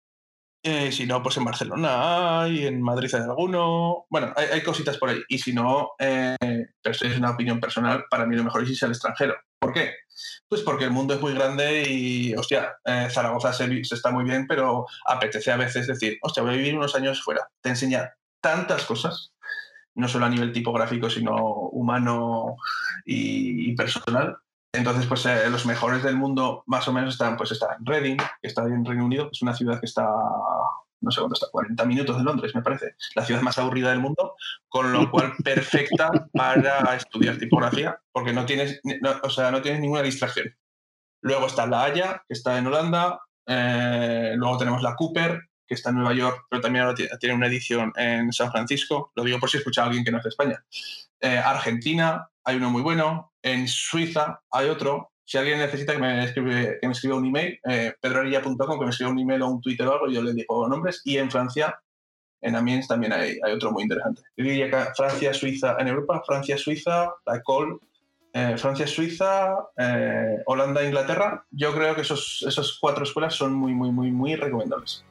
Eh, 0.63 0.91
si 0.91 1.05
no, 1.05 1.21
pues 1.21 1.37
en 1.37 1.45
Barcelona 1.45 2.41
hay, 2.41 2.65
en 2.65 2.81
Madrid 2.81 3.13
hay 3.13 3.21
alguno. 3.21 4.07
Bueno, 4.09 4.33
hay, 4.35 4.63
cositas 4.63 4.97
por 4.97 5.09
ahí. 5.09 5.21
Y 5.29 5.37
si 5.37 5.53
no, 5.53 5.91
eh, 5.99 6.37
pero 6.39 6.95
es 6.99 7.17
una 7.17 7.29
opinión 7.29 7.59
personal, 7.59 8.05
para 8.09 8.25
mí 8.25 8.35
lo 8.35 8.45
mejor 8.45 8.63
es 8.63 8.71
irse 8.71 8.85
al 8.85 8.93
extranjero. 8.93 9.35
¿Por 9.59 9.73
qué? 9.73 9.93
Pues 10.49 10.63
porque 10.63 10.85
el 10.85 10.91
mundo 10.91 11.13
es 11.13 11.21
muy 11.21 11.35
grande 11.35 11.83
y, 11.87 12.33
hostia, 12.33 12.77
Zaragoza 13.11 13.53
se, 13.53 13.83
se, 13.83 13.93
está 13.93 14.09
muy 14.09 14.23
bien, 14.23 14.47
pero 14.47 14.87
apetece 15.05 15.51
a 15.51 15.57
veces 15.57 15.85
decir, 15.85 16.17
hostia, 16.23 16.41
voy 16.41 16.53
a 16.53 16.57
vivir 16.57 16.75
unos 16.75 16.95
años 16.95 17.21
fuera. 17.21 17.47
Te 17.61 17.69
enseña 17.69 18.15
tantas 18.41 18.85
cosas 18.85 19.33
no 19.95 20.07
solo 20.07 20.25
a 20.25 20.29
nivel 20.29 20.51
tipográfico, 20.51 21.09
sino 21.09 21.35
humano 21.35 22.57
y, 23.05 23.75
personal. 23.75 24.37
Entonces, 24.73 25.05
pues 25.05 25.25
eh, 25.25 25.49
los 25.49 25.65
mejores 25.65 26.03
del 26.03 26.15
mundo 26.15 26.63
más 26.65 26.87
o 26.87 26.93
menos 26.93 27.13
están, 27.13 27.37
pues 27.37 27.51
está 27.51 27.75
en 27.77 27.85
Reading, 27.85 28.17
que 28.17 28.47
está 28.47 28.63
en 28.63 28.83
Reino 28.83 29.05
Unido, 29.05 29.29
es 29.31 29.41
una 29.41 29.53
ciudad 29.53 29.79
que 29.79 29.85
está, 29.85 30.07
no 31.01 31.11
sé 31.11 31.19
cuánto 31.19 31.35
está, 31.35 31.47
40 31.51 31.85
minutos 31.85 32.17
de 32.17 32.23
Londres, 32.23 32.55
me 32.55 32.63
parece, 32.63 32.95
la 33.13 33.23
ciudad 33.23 33.41
más 33.41 33.59
aburrida 33.59 33.91
del 33.91 33.99
mundo, 33.99 34.35
con 34.69 34.91
lo 34.91 35.11
cual 35.11 35.33
perfecta 35.43 36.11
para 36.33 36.95
estudiar 36.95 37.37
tipografía, 37.37 37.99
porque 38.11 38.33
no 38.33 38.47
tienes, 38.47 38.81
o 39.21 39.29
sea, 39.29 39.51
no 39.51 39.61
tienes 39.61 39.79
ninguna 39.79 40.01
distracción. 40.01 40.55
Luego 41.21 41.45
está 41.45 41.67
La 41.67 41.83
Haya, 41.83 42.23
que 42.27 42.33
está 42.33 42.57
en 42.57 42.67
Holanda, 42.67 43.19
eh, 43.45 44.33
luego 44.35 44.57
tenemos 44.57 44.81
la 44.81 44.95
Cooper, 44.95 45.39
que 45.73 45.77
está 45.77 45.89
en 45.89 45.97
Nueva 45.97 46.13
York, 46.13 46.45
pero 46.49 46.61
también 46.61 46.85
ahora 46.85 46.95
tiene 47.19 47.35
una 47.35 47.47
edición 47.47 47.91
en 47.95 48.31
San 48.31 48.51
Francisco. 48.51 49.11
Lo 49.15 49.23
digo 49.23 49.39
por 49.39 49.49
si 49.49 49.57
escucha 49.57 49.83
a 49.83 49.85
alguien 49.85 50.03
que 50.03 50.11
no 50.11 50.17
es 50.17 50.23
de 50.23 50.29
España. 50.29 50.63
Eh, 51.19 51.37
Argentina, 51.37 52.27
hay 52.43 52.57
uno 52.57 52.69
muy 52.69 52.81
bueno. 52.81 53.33
En 53.41 53.67
Suiza 53.67 54.41
hay 54.51 54.69
otro. 54.69 55.11
Si 55.25 55.37
alguien 55.37 55.59
necesita 55.59 55.93
que 55.93 55.99
me, 55.99 56.23
escribe, 56.25 56.77
que 56.81 56.87
me 56.87 56.93
escriba 56.93 57.15
un 57.15 57.25
email, 57.25 57.59
eh, 57.67 57.93
pedroarilla.com, 57.99 58.79
que 58.79 58.85
me 58.85 58.91
escriba 58.91 59.11
un 59.11 59.19
email 59.19 59.41
o 59.41 59.47
un 59.47 59.61
Twitter 59.61 59.87
o 59.87 59.93
algo, 59.93 60.09
yo 60.09 60.21
le 60.21 60.33
digo 60.33 60.67
nombres. 60.67 61.01
Y 61.05 61.17
en 61.17 61.31
Francia, 61.31 61.79
en 62.41 62.55
Amiens 62.55 62.87
también 62.87 63.13
hay, 63.13 63.37
otro 63.53 63.71
muy 63.71 63.83
interesante. 63.83 64.21
Yo 64.35 64.43
diría 64.43 64.69
que 64.69 64.93
Francia, 64.95 65.33
Suiza, 65.33 65.77
en 65.79 65.87
Europa, 65.87 66.21
Francia, 66.25 66.57
Suiza, 66.57 67.09
la 67.25 67.37
Ecole, 67.37 67.77
eh, 68.33 68.57
Francia, 68.57 68.85
Suiza, 68.85 69.55
eh, 69.77 70.37
Holanda, 70.45 70.83
Inglaterra. 70.83 71.45
Yo 71.51 71.73
creo 71.73 71.95
que 71.95 72.01
esos, 72.01 72.43
esas 72.47 72.77
cuatro 72.81 73.03
escuelas 73.03 73.33
son 73.33 73.53
muy, 73.53 73.73
muy, 73.73 73.91
muy, 73.91 74.11
muy 74.11 74.35
recomendables. 74.35 75.05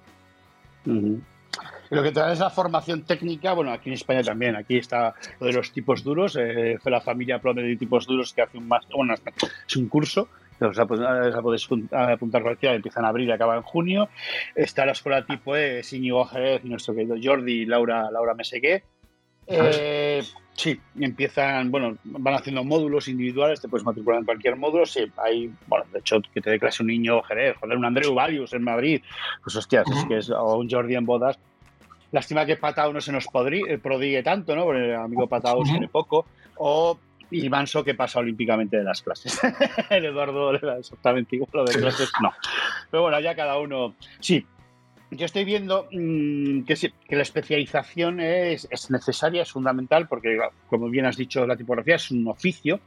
Lo 0.84 2.02
que 2.02 2.10
trae 2.10 2.32
es 2.32 2.38
la 2.38 2.48
formación 2.48 3.02
técnica, 3.02 3.52
bueno, 3.52 3.72
aquí 3.72 3.90
en 3.90 3.94
España 3.94 4.22
también, 4.22 4.56
aquí 4.56 4.78
está 4.78 5.14
lo 5.38 5.46
de 5.46 5.52
los 5.52 5.72
tipos 5.72 6.02
duros, 6.02 6.36
eh, 6.40 6.78
fue 6.82 6.90
la 6.90 7.02
familia 7.02 7.38
Plome 7.38 7.62
de 7.62 7.76
tipos 7.76 8.06
duros 8.06 8.32
que 8.32 8.40
hace 8.40 8.56
un 8.56 8.66
máster, 8.66 8.96
bueno, 8.96 9.14
es 9.14 9.76
un 9.76 9.88
curso, 9.88 10.28
os 10.60 10.78
podéis 11.42 11.68
apuntar 11.92 12.42
cualquiera, 12.42 12.74
empieza 12.74 13.00
en 13.00 13.06
abril 13.06 13.28
y 13.28 13.32
acaba 13.32 13.56
en 13.56 13.62
junio. 13.62 14.08
Está 14.54 14.86
la 14.86 14.92
escuela 14.92 15.24
tipo 15.24 15.56
E, 15.56 15.82
Íñigo 15.90 16.24
Jerez 16.24 16.62
y 16.64 16.68
nuestro 16.68 16.94
querido 16.94 17.16
Jordi 17.22 17.62
y 17.62 17.66
Laura, 17.66 18.10
Laura 18.10 18.34
Mesegué. 18.34 18.84
Eh, 19.52 20.22
sí, 20.54 20.80
empiezan, 20.98 21.70
bueno, 21.70 21.96
van 22.04 22.34
haciendo 22.34 22.64
módulos 22.64 23.08
individuales, 23.08 23.60
te 23.60 23.68
puedes 23.68 23.84
matricular 23.84 24.20
en 24.20 24.24
cualquier 24.24 24.56
módulo, 24.56 24.86
sí, 24.86 25.04
hay, 25.16 25.52
bueno, 25.66 25.84
de 25.92 25.98
hecho, 25.98 26.20
que 26.32 26.40
te 26.40 26.50
dé 26.50 26.58
clase 26.58 26.82
un 26.82 26.88
niño 26.88 27.22
Jerez, 27.22 27.56
joder, 27.58 27.76
un 27.76 27.84
Andreu 27.84 28.14
Valius 28.14 28.52
en 28.52 28.62
Madrid, 28.62 29.02
pues 29.42 29.56
hostias, 29.56 29.86
es 29.90 30.04
que 30.06 30.18
es, 30.18 30.30
o 30.30 30.56
un 30.56 30.68
Jordi 30.68 30.94
en 30.94 31.06
bodas. 31.06 31.38
Lástima 32.12 32.44
que 32.44 32.56
Patao 32.56 32.92
no 32.92 33.00
se 33.00 33.10
nos 33.10 33.24
eh, 33.24 33.78
prodigue 33.78 34.22
tanto, 34.22 34.54
¿no? 34.54 34.64
Porque 34.64 34.90
el 34.90 34.96
amigo 34.96 35.26
Patao 35.26 35.62
tiene 35.62 35.88
poco. 35.88 36.26
O 36.58 36.98
Ivanso 37.32 37.82
que 37.82 37.94
pasa 37.94 38.18
olímpicamente 38.18 38.76
de 38.76 38.84
las 38.84 39.00
clases. 39.00 39.40
el 39.90 40.04
Eduardo 40.04 40.52
exactamente 40.78 41.36
igual 41.36 41.64
de 41.64 41.72
clases, 41.72 42.12
no. 42.20 42.30
Pero 42.90 43.04
bueno, 43.04 43.18
ya 43.20 43.34
cada 43.34 43.58
uno. 43.58 43.94
Sí, 44.20 44.46
yo 45.16 45.26
estoy 45.26 45.44
viendo 45.44 45.88
mm, 45.92 46.62
que, 46.62 46.92
la 47.10 47.22
especialización 47.22 48.20
es, 48.20 48.68
necesaria, 48.90 49.42
es 49.42 49.52
fundamental, 49.52 50.08
porque, 50.08 50.38
como 50.68 50.88
bien 50.88 51.06
has 51.06 51.16
dicho, 51.16 51.46
la 51.46 51.56
tipografía 51.56 51.96
es 51.96 52.10
un 52.10 52.26
oficio. 52.28 52.80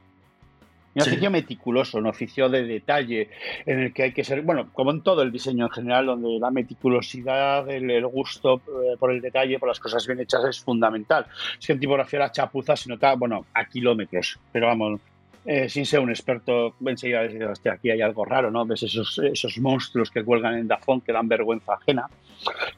Un 0.96 1.02
oficio 1.02 1.30
meticuloso, 1.30 1.98
un 1.98 2.08
oficio 2.08 2.48
de 2.48 2.64
detalle, 2.64 3.30
en 3.66 3.80
el 3.80 3.94
que 3.94 4.04
hay 4.04 4.12
que 4.14 4.24
ser, 4.24 4.44
bueno, 4.44 4.70
como 4.72 4.92
en 4.92 5.02
todo 5.02 5.24
el 5.24 5.32
diseño 5.32 5.66
en 5.66 5.72
general, 5.72 6.06
donde 6.06 6.40
la 6.40 6.52
meticulosidad, 6.52 7.70
el, 7.70 8.06
gusto 8.08 8.62
eh, 8.68 8.96
por 8.98 9.12
el 9.12 9.20
detalle, 9.20 9.60
por 9.60 9.68
las 9.68 9.80
cosas 9.82 10.08
bien 10.08 10.22
hechas 10.22 10.46
es 10.46 10.62
fundamental. 10.62 11.26
Es 11.60 11.68
que 11.68 11.74
en 11.74 11.82
tipografía 11.82 12.20
la 12.20 12.32
chapuza 12.32 12.78
se 12.78 12.88
nota, 12.88 13.14
bueno, 13.16 13.46
a 13.54 13.66
kilómetros, 13.66 14.40
pero 14.54 14.68
vamos, 14.68 15.02
eh, 15.46 15.70
sin 15.70 15.86
ser 15.86 16.00
un 16.00 16.10
experto, 16.10 16.76
enseguida 16.86 17.22
decir, 17.22 17.44
hostia, 17.44 17.74
aquí 17.74 17.92
hay 17.92 18.02
algo 18.02 18.26
raro, 18.26 18.50
¿no? 18.50 18.66
Ves 18.66 18.82
esos, 18.82 19.20
esos 19.20 19.60
monstruos 19.60 20.10
que 20.10 20.24
cuelgan 20.24 20.58
en 20.58 20.68
Dafón 20.68 21.02
que 21.02 21.14
dan 21.14 21.28
vergüenza 21.28 21.74
ajena, 21.74 22.08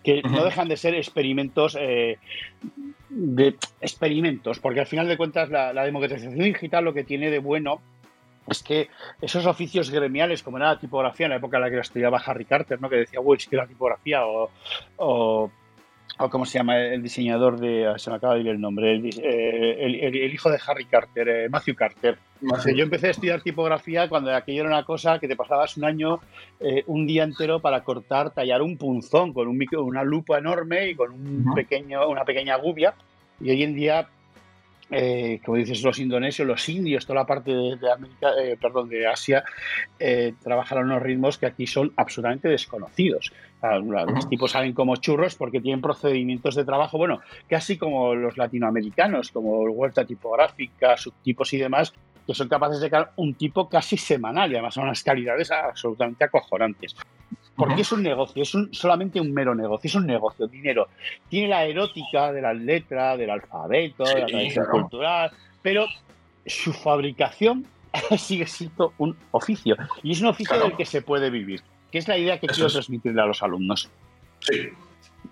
que 0.04 0.22
no 0.22 0.44
dejan 0.44 0.68
de 0.68 0.76
ser 0.76 0.94
experimentos, 0.94 1.78
eh, 1.80 2.18
de 3.10 3.56
experimentos, 3.80 4.60
porque 4.60 4.82
al 4.82 4.86
final 4.86 5.08
de 5.08 5.16
cuentas 5.16 5.50
la, 5.50 5.84
democratización 5.86 6.38
digital 6.38 6.84
lo 6.84 6.94
que 6.94 7.06
tiene 7.06 7.32
de 7.32 7.40
bueno 7.40 7.82
es 8.50 8.64
que 8.64 8.90
esos 9.22 9.46
oficios 9.46 9.90
gremiales, 9.90 10.44
como 10.44 10.58
era 10.58 10.74
la 10.74 10.80
tipografía 10.80 11.26
en 11.26 11.32
la 11.32 11.38
época 11.38 11.58
en 11.58 11.64
la 11.64 11.70
que 11.70 11.76
la 11.78 11.82
estudiaba 11.82 12.22
Harry 12.26 12.46
Carter, 12.46 12.82
¿no? 12.82 12.90
que 12.90 12.98
decía, 12.98 13.22
uy, 13.22 13.38
es 13.38 13.48
que 13.48 13.56
la 13.56 13.68
tipografía 13.68 14.26
o 14.26 14.52
o 14.98 15.52
cómo 16.32 16.46
se 16.46 16.58
llama 16.58 16.78
el 16.80 17.04
diseñador 17.04 17.60
de, 17.60 17.88
ah, 17.88 18.00
se 18.00 18.10
me 18.10 18.16
acaba 18.16 18.36
de 18.36 18.42
ir 18.42 18.48
el 18.48 18.60
nombre, 18.60 18.96
el, 18.96 19.10
eh, 19.22 20.30
hijo 20.34 20.50
de 20.50 20.60
Harry 20.66 20.86
Carter, 20.86 21.28
eh, 21.30 21.50
Matthew 21.50 21.76
Carter. 21.76 22.18
Yo 22.76 22.84
empecé 22.84 23.08
a 23.08 23.12
estudiar 23.12 23.42
tipografía 23.42 24.10
cuando 24.10 24.34
aquello 24.36 24.62
era 24.62 24.70
una 24.70 24.84
cosa 24.84 25.20
que 25.20 25.28
te 25.28 25.36
pasabas 25.36 25.78
un 25.78 25.86
año, 25.86 26.20
eh, 26.60 26.84
un 26.88 27.06
día 27.06 27.24
entero 27.24 27.60
para 27.60 27.84
cortar, 27.84 28.32
tallar 28.32 28.62
un 28.62 28.78
punzón 28.78 29.34
con 29.34 29.48
un 29.48 29.58
micro, 29.58 29.84
una 29.84 30.04
lupa 30.04 30.38
enorme 30.38 30.90
y 30.90 30.96
con 30.96 31.12
un 31.12 31.54
pequeño, 31.54 32.08
una 32.10 32.24
pequeña 32.24 32.56
gubia. 32.58 32.94
Y 33.40 33.52
hoy 33.52 33.64
en 33.64 33.76
día 33.76 34.08
eh, 34.90 35.42
como 35.44 35.58
dices, 35.58 35.84
los 35.84 36.00
indonesios, 36.00 36.48
los 36.48 36.68
indios, 36.70 37.06
toda 37.06 37.20
la 37.20 37.26
parte 37.26 37.52
de, 37.52 37.92
América, 37.92 38.30
eh, 38.42 38.58
perdón, 38.60 38.88
de 38.88 39.06
Asia, 39.06 39.44
eh, 40.00 40.34
trabajan 40.42 40.78
a 40.78 40.82
unos 40.82 41.02
ritmos 41.02 41.38
que 41.38 41.46
aquí 41.46 41.68
son 41.68 41.92
absolutamente 41.98 42.48
desconocidos. 42.48 43.34
los 43.62 44.30
tipos 44.30 44.52
salen 44.52 44.74
como 44.74 44.96
churros 44.96 45.36
porque 45.36 45.60
tienen 45.60 45.82
procedimientos 45.82 46.56
de 46.56 46.64
trabajo, 46.64 46.98
bueno, 46.98 47.20
casi 47.50 47.78
como 47.78 48.16
los 48.16 48.38
latinoamericanos, 48.38 49.32
como 49.32 49.62
huerta 49.64 50.06
tipográfica, 50.06 50.96
subtipos 50.96 51.52
y 51.54 51.58
demás, 51.58 51.94
que 52.26 52.34
son 52.34 52.48
capaces 52.48 52.80
de 52.80 52.90
crear 52.90 53.12
un 53.16 53.34
tipo 53.34 53.68
casi 53.68 53.98
semanal 53.98 54.52
y 54.52 54.56
además 54.56 54.74
son 54.74 54.84
unas 54.84 55.04
calidades 55.04 55.52
absolutamente 55.52 56.26
acojonantes. 56.26 56.96
Porque 57.58 57.82
es 57.82 57.92
un 57.92 58.04
negocio, 58.04 58.44
es 58.44 58.54
un, 58.54 58.72
solamente 58.74 59.20
un 59.20 59.34
mero 59.34 59.56
negocio, 59.56 59.88
es 59.88 59.96
un 59.96 60.06
negocio, 60.06 60.48
dinero. 60.48 60.88
Tiene 61.28 61.48
la 61.48 61.66
erótica 61.66 62.32
de 62.32 62.42
las 62.42 62.56
letras, 62.56 63.18
del 63.18 63.32
alfabeto, 63.32 64.04
de 64.04 64.22
la 64.22 64.26
tradición 64.28 64.66
cultural, 64.70 65.32
pero 65.64 65.88
su 66.46 66.72
fabricación 66.72 67.66
sigue 68.18 68.46
siendo 68.46 68.94
un 69.00 69.18
oficio. 69.32 69.76
Y 70.04 70.12
es 70.12 70.22
un 70.22 70.28
oficio 70.28 70.60
del 70.60 70.76
que 70.76 70.86
se 70.86 71.02
puede 71.02 71.32
vivir, 71.32 71.62
que 71.92 71.98
es 71.98 72.08
la 72.08 72.18
idea 72.18 72.40
que 72.40 72.48
quiero 72.48 72.70
transmitirle 72.70 73.22
a 73.22 73.26
los 73.26 73.42
alumnos. 73.42 73.90
Sí, 74.40 74.70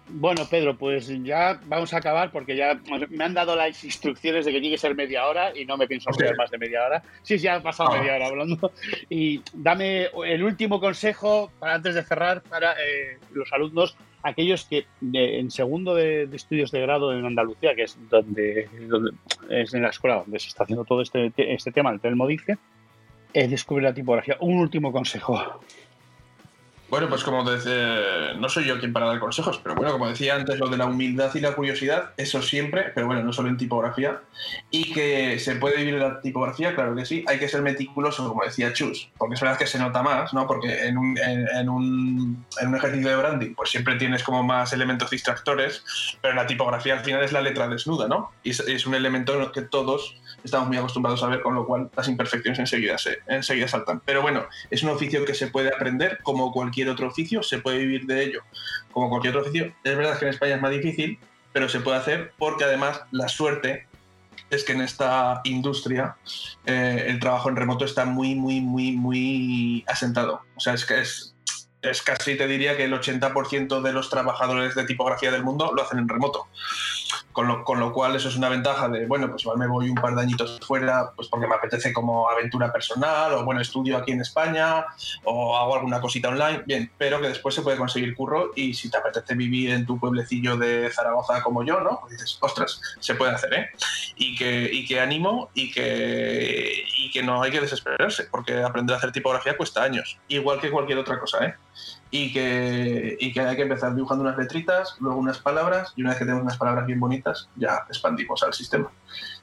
bueno, 0.07 0.43
Pedro, 0.49 0.77
pues 0.77 1.07
ya 1.23 1.59
vamos 1.65 1.93
a 1.93 1.97
acabar 1.97 2.31
porque 2.31 2.55
ya 2.55 2.79
me 3.09 3.23
han 3.23 3.33
dado 3.33 3.55
las 3.55 3.83
instrucciones 3.83 4.45
de 4.45 4.51
que 4.51 4.59
tiene 4.59 4.75
que 4.75 4.79
ser 4.79 4.95
media 4.95 5.25
hora 5.25 5.57
y 5.57 5.65
no 5.65 5.77
me 5.77 5.87
pienso 5.87 6.09
hacer 6.09 6.35
más 6.37 6.51
de 6.51 6.57
media 6.57 6.85
hora. 6.85 7.03
Sí, 7.23 7.39
sí, 7.39 7.47
ha 7.47 7.59
pasado 7.59 7.91
ah. 7.91 7.97
media 7.97 8.15
hora 8.15 8.27
hablando. 8.27 8.71
Y 9.09 9.41
dame 9.53 10.09
el 10.25 10.43
último 10.43 10.79
consejo 10.79 11.51
para 11.59 11.75
antes 11.75 11.95
de 11.95 12.03
cerrar 12.03 12.43
para 12.43 12.73
eh, 12.73 13.17
los 13.33 13.51
alumnos, 13.51 13.97
aquellos 14.21 14.65
que 14.65 14.85
en 15.01 15.49
segundo 15.51 15.95
de, 15.95 16.29
estudios 16.33 16.71
de 16.71 16.81
grado 16.81 17.11
en 17.11 17.25
Andalucía, 17.25 17.75
que 17.75 17.83
es 17.83 17.97
donde, 18.09 18.69
es 19.49 19.73
en 19.73 19.81
la 19.81 19.89
escuela 19.89 20.17
donde 20.17 20.39
se 20.39 20.49
está 20.49 20.63
haciendo 20.63 20.85
todo 20.85 21.01
este, 21.01 21.33
este 21.35 21.71
tema, 21.71 21.91
el 21.91 21.99
Telmo 21.99 22.27
dice, 22.27 22.57
eh, 23.33 23.47
descubrir 23.47 23.83
la 23.83 23.93
tipografía. 23.93 24.37
Un 24.39 24.59
último 24.59 24.91
consejo. 24.91 25.59
Bueno, 26.95 27.09
pues 27.09 27.25
como 27.25 27.43
decía, 27.43 28.35
no 28.39 28.47
soy 28.47 28.63
yo 28.63 28.79
quien 28.79 28.93
para 28.93 29.07
dar 29.07 29.19
consejos, 29.19 29.59
pero 29.61 29.75
bueno, 29.75 29.91
como 29.91 30.07
decía 30.07 30.33
antes, 30.33 30.57
lo 30.57 30.69
de 30.69 30.77
la 30.77 30.85
humildad 30.85 31.29
y 31.35 31.41
la 31.41 31.51
curiosidad, 31.51 32.11
eso 32.15 32.41
siempre, 32.41 32.93
pero 32.95 33.05
bueno, 33.05 33.21
no 33.21 33.33
solo 33.33 33.49
en 33.49 33.57
tipografía, 33.57 34.21
y 34.71 34.93
que 34.93 35.37
se 35.39 35.57
puede 35.57 35.75
vivir 35.75 35.95
la 35.95 36.21
tipografía, 36.21 36.73
claro 36.73 36.95
que 36.95 37.05
sí, 37.05 37.25
hay 37.27 37.37
que 37.37 37.49
ser 37.49 37.63
meticuloso, 37.63 38.25
como 38.29 38.45
decía 38.45 38.71
Chus, 38.71 39.09
porque 39.17 39.35
es 39.35 39.41
verdad 39.41 39.57
que 39.57 39.67
se 39.67 39.77
nota 39.77 40.03
más, 40.03 40.33
¿no? 40.33 40.47
Porque 40.47 40.85
en 40.85 40.97
un, 40.97 41.17
en, 41.17 41.67
un, 41.67 42.45
en 42.61 42.67
un 42.69 42.75
ejercicio 42.77 43.09
de 43.09 43.17
branding, 43.17 43.55
pues 43.55 43.71
siempre 43.71 43.97
tienes 43.97 44.23
como 44.23 44.41
más 44.43 44.71
elementos 44.71 45.09
distractores, 45.09 45.83
pero 46.21 46.31
en 46.31 46.37
la 46.37 46.47
tipografía 46.47 46.93
al 46.93 47.03
final 47.03 47.25
es 47.25 47.33
la 47.33 47.41
letra 47.41 47.67
desnuda, 47.67 48.07
¿no? 48.07 48.31
Y 48.41 48.51
es, 48.51 48.61
es 48.61 48.85
un 48.85 48.95
elemento 48.95 49.35
en 49.35 49.41
el 49.41 49.51
que 49.51 49.63
todos 49.63 50.15
estamos 50.45 50.67
muy 50.67 50.77
acostumbrados 50.77 51.21
a 51.23 51.27
ver, 51.27 51.41
con 51.41 51.55
lo 51.55 51.65
cual 51.65 51.89
las 51.95 52.07
imperfecciones 52.07 52.59
enseguida, 52.59 52.97
se, 52.97 53.17
enseguida 53.27 53.67
saltan. 53.67 54.01
Pero 54.05 54.21
bueno, 54.21 54.45
es 54.69 54.83
un 54.83 54.89
oficio 54.89 55.25
que 55.25 55.33
se 55.33 55.47
puede 55.47 55.69
aprender 55.69 56.19
como 56.23 56.51
cualquier 56.51 56.84
otro 56.89 57.07
oficio, 57.07 57.43
se 57.43 57.59
puede 57.59 57.79
vivir 57.79 58.05
de 58.05 58.23
ello 58.23 58.43
como 58.91 59.09
cualquier 59.09 59.35
otro 59.35 59.49
oficio. 59.49 59.73
Es 59.83 59.97
verdad 59.97 60.17
que 60.17 60.25
en 60.25 60.31
España 60.31 60.55
es 60.55 60.61
más 60.61 60.71
difícil, 60.71 61.19
pero 61.53 61.69
se 61.69 61.79
puede 61.79 61.97
hacer 61.97 62.33
porque 62.37 62.63
además 62.63 63.01
la 63.11 63.27
suerte 63.27 63.87
es 64.49 64.63
que 64.63 64.73
en 64.73 64.81
esta 64.81 65.41
industria 65.43 66.17
eh, 66.65 67.05
el 67.07 67.19
trabajo 67.19 67.49
en 67.49 67.55
remoto 67.55 67.85
está 67.85 68.05
muy, 68.05 68.35
muy, 68.35 68.61
muy, 68.61 68.91
muy 68.91 69.83
asentado. 69.87 70.41
O 70.55 70.59
sea, 70.59 70.73
es 70.73 70.85
que 70.85 71.01
es, 71.01 71.35
es 71.81 72.01
casi 72.01 72.35
te 72.35 72.47
diría 72.47 72.77
que 72.77 72.85
el 72.85 72.93
80% 72.93 73.81
de 73.81 73.93
los 73.93 74.09
trabajadores 74.09 74.75
de 74.75 74.85
tipografía 74.85 75.31
del 75.31 75.43
mundo 75.43 75.71
lo 75.75 75.83
hacen 75.83 75.99
en 75.99 76.09
remoto. 76.09 76.47
Con 77.31 77.47
lo, 77.47 77.63
con 77.63 77.79
lo, 77.79 77.91
cual 77.91 78.15
eso 78.15 78.29
es 78.29 78.35
una 78.35 78.49
ventaja 78.49 78.87
de, 78.89 79.05
bueno, 79.07 79.29
pues 79.29 79.43
igual 79.43 79.57
me 79.57 79.67
voy 79.67 79.89
un 79.89 79.95
par 79.95 80.15
de 80.15 80.21
añitos 80.21 80.59
fuera, 80.65 81.11
pues 81.15 81.27
porque 81.27 81.47
me 81.47 81.55
apetece 81.55 81.93
como 81.93 82.29
aventura 82.29 82.71
personal, 82.71 83.33
o 83.33 83.45
bueno, 83.45 83.61
estudio 83.61 83.97
aquí 83.97 84.11
en 84.11 84.21
España, 84.21 84.85
o 85.23 85.57
hago 85.57 85.75
alguna 85.75 86.01
cosita 86.01 86.29
online, 86.29 86.63
bien, 86.65 86.91
pero 86.97 87.21
que 87.21 87.27
después 87.27 87.53
se 87.55 87.61
puede 87.61 87.77
conseguir 87.77 88.15
curro 88.15 88.51
y 88.55 88.73
si 88.73 88.89
te 88.89 88.97
apetece 88.97 89.35
vivir 89.35 89.71
en 89.71 89.85
tu 89.85 89.99
pueblecillo 89.99 90.57
de 90.57 90.89
Zaragoza 90.91 91.41
como 91.43 91.63
yo, 91.63 91.81
¿no? 91.81 91.99
Pues 92.01 92.13
dices, 92.13 92.37
ostras, 92.39 92.81
se 92.99 93.15
puede 93.15 93.33
hacer, 93.33 93.53
¿eh? 93.53 93.69
Y 94.15 94.35
que, 94.35 94.69
y 94.71 94.85
que 94.85 94.99
animo 94.99 95.49
y 95.53 95.71
que, 95.71 96.85
y 96.97 97.11
que 97.11 97.23
no 97.23 97.41
hay 97.41 97.51
que 97.51 97.61
desesperarse, 97.61 98.25
porque 98.25 98.63
aprender 98.63 98.93
a 98.93 98.97
hacer 98.97 99.11
tipografía 99.11 99.57
cuesta 99.57 99.83
años, 99.83 100.17
igual 100.27 100.59
que 100.59 100.71
cualquier 100.71 100.99
otra 100.99 101.19
cosa, 101.19 101.45
¿eh? 101.45 101.55
Y 102.17 102.31
que, 102.31 103.17
y 103.19 103.33
que 103.33 103.41
hay 103.41 103.57
que 103.57 103.63
empezar 103.63 103.93
dibujando 103.93 104.23
unas 104.23 104.37
letritas, 104.37 104.95
luego 105.01 105.19
unas 105.19 105.39
palabras, 105.39 105.91
y 105.97 106.01
una 106.01 106.11
vez 106.11 106.19
que 106.19 106.23
tenemos 106.23 106.43
unas 106.43 106.57
palabras 106.57 106.85
bien 106.85 106.97
bonitas, 106.97 107.49
ya 107.57 107.83
expandimos 107.89 108.41
al 108.41 108.53
sistema. 108.53 108.89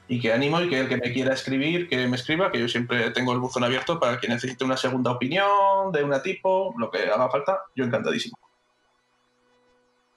Y 0.07 0.19
que 0.19 0.33
animo 0.33 0.59
y 0.59 0.69
que 0.69 0.79
el 0.79 0.89
que 0.89 0.97
me 0.97 1.13
quiera 1.13 1.35
escribir, 1.35 1.87
que 1.87 2.07
me 2.07 2.15
escriba, 2.15 2.51
que 2.51 2.59
yo 2.59 2.67
siempre 2.67 3.11
tengo 3.11 3.31
el 3.31 3.39
buzón 3.39 3.63
abierto 3.63 3.99
para 3.99 4.19
que 4.19 4.27
necesite 4.27 4.65
una 4.65 4.75
segunda 4.75 5.11
opinión 5.11 5.91
de 5.91 6.03
una 6.03 6.23
tipo, 6.23 6.73
lo 6.79 6.89
que 6.89 7.03
haga 7.03 7.29
falta, 7.29 7.59
yo 7.75 7.85
encantadísimo. 7.85 8.37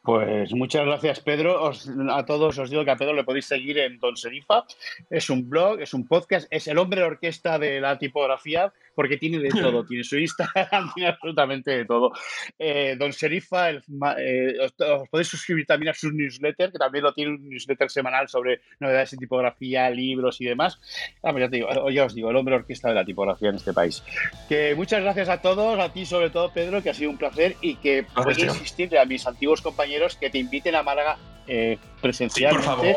Pues 0.03 0.55
muchas 0.55 0.87
gracias, 0.87 1.21
Pedro. 1.21 1.71
a 2.11 2.25
todos 2.25 2.57
os 2.59 2.71
digo 2.71 2.85
que 2.85 2.93
a 2.93 2.97
Pedro 2.97 3.13
le 3.13 3.25
podéis 3.25 3.47
seguir 3.47 3.77
en 3.79 3.99
Don 3.99 4.17
Serifa. 4.17 4.65
Es 5.11 5.29
un 5.29 5.51
blog, 5.51 5.81
es 5.81 5.93
un 5.93 6.07
podcast, 6.07 6.47
es 6.51 6.69
el 6.69 6.79
hombre 6.79 7.01
de 7.01 7.09
orquesta 7.09 7.59
de 7.59 7.81
la 7.81 7.99
tipografía 7.99 8.73
porque 8.97 9.19
tiene 9.19 9.39
de 9.39 9.51
todo, 9.51 9.85
tiene 9.87 10.03
su 10.03 10.19
Instagram, 10.19 10.91
tiene 10.95 11.11
absolutamente 11.11 11.71
de 11.71 11.85
todo. 11.85 12.11
Eh, 12.59 12.97
don 12.99 13.13
Serifa, 13.13 13.71
eh, 13.71 14.59
os, 14.61 15.09
podéis 15.09 15.29
suscribir 15.29 15.67
también 15.67 15.91
a 15.91 15.95
su 15.95 16.11
newsletter, 16.11 16.73
que 16.73 16.79
también 16.79 17.05
lo 17.05 17.13
tiene 17.13 17.33
un 17.33 17.49
newsletter 17.49 17.91
semanal 17.91 18.29
sobre 18.29 18.63
novedades 18.81 19.13
en 19.13 19.19
tipografía, 19.21 19.89
libros 19.91 20.41
y 20.41 20.47
demás. 20.47 20.81
Ah, 21.23 21.33
ya, 21.39 21.49
te 21.49 21.57
digo, 21.57 21.91
ya 21.91 22.07
os 22.07 22.15
digo, 22.15 22.31
el 22.31 22.37
hombre 22.37 22.57
orquesta 22.57 22.89
de 22.89 22.95
la 22.95 23.05
tipografía 23.05 23.51
en 23.51 23.57
este 23.57 23.75
país. 23.75 24.03
Que 24.49 24.75
muchas 24.75 25.03
gracias 25.03 25.29
a 25.29 25.43
todos, 25.43 25.79
a 25.79 25.93
ti 25.93 26.07
sobre 26.07 26.31
todo, 26.31 26.51
Pedro, 26.53 26.83
que 26.83 26.91
ha 26.91 26.95
sido 26.95 27.11
un 27.11 27.19
placer 27.19 27.57
y 27.61 27.77
que 27.77 28.07
voy 28.15 28.35
a 28.35 28.47
insistirle 28.47 28.99
a 28.99 29.05
mis 29.05 29.27
antiguos 29.27 29.61
compañeros 29.61 30.17
que 30.17 30.31
te 30.31 30.39
inviten 30.39 30.75
a 30.75 30.83
Málaga 30.83 31.19
eh, 31.49 31.79
presencialmente 32.07 32.95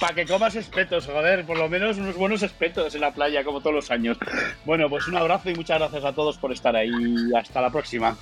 para 0.00 0.14
que 0.14 0.26
comas 0.26 0.54
espetos, 0.54 1.04
joder, 1.06 1.44
por 1.44 1.58
lo 1.58 1.68
menos 1.68 1.98
unos 1.98 2.16
buenos 2.16 2.42
espetos 2.42 2.94
en 2.94 3.02
la 3.02 3.12
playa 3.12 3.44
como 3.44 3.60
todos 3.60 3.74
los 3.74 3.90
años. 3.90 4.16
Bueno, 4.64 4.88
pues 4.88 5.06
un 5.06 5.16
abrazo 5.16 5.50
y 5.50 5.54
muchas 5.54 5.78
gracias 5.78 6.04
a 6.04 6.14
todos 6.14 6.38
por 6.38 6.50
estar 6.52 6.74
ahí. 6.74 6.90
Hasta 7.36 7.60
la 7.60 7.70
próxima. 7.70 8.16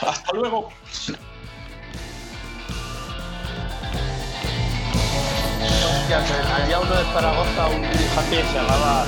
Hasta 0.00 0.32
luego. 0.32 0.68
había 6.54 6.78
uno 6.78 6.94
de 6.94 7.04
Zaragoza, 7.04 7.66
un 7.68 7.82
dibujante 7.82 8.36
que 8.36 8.44
se 8.44 8.54
llamaba... 8.54 9.06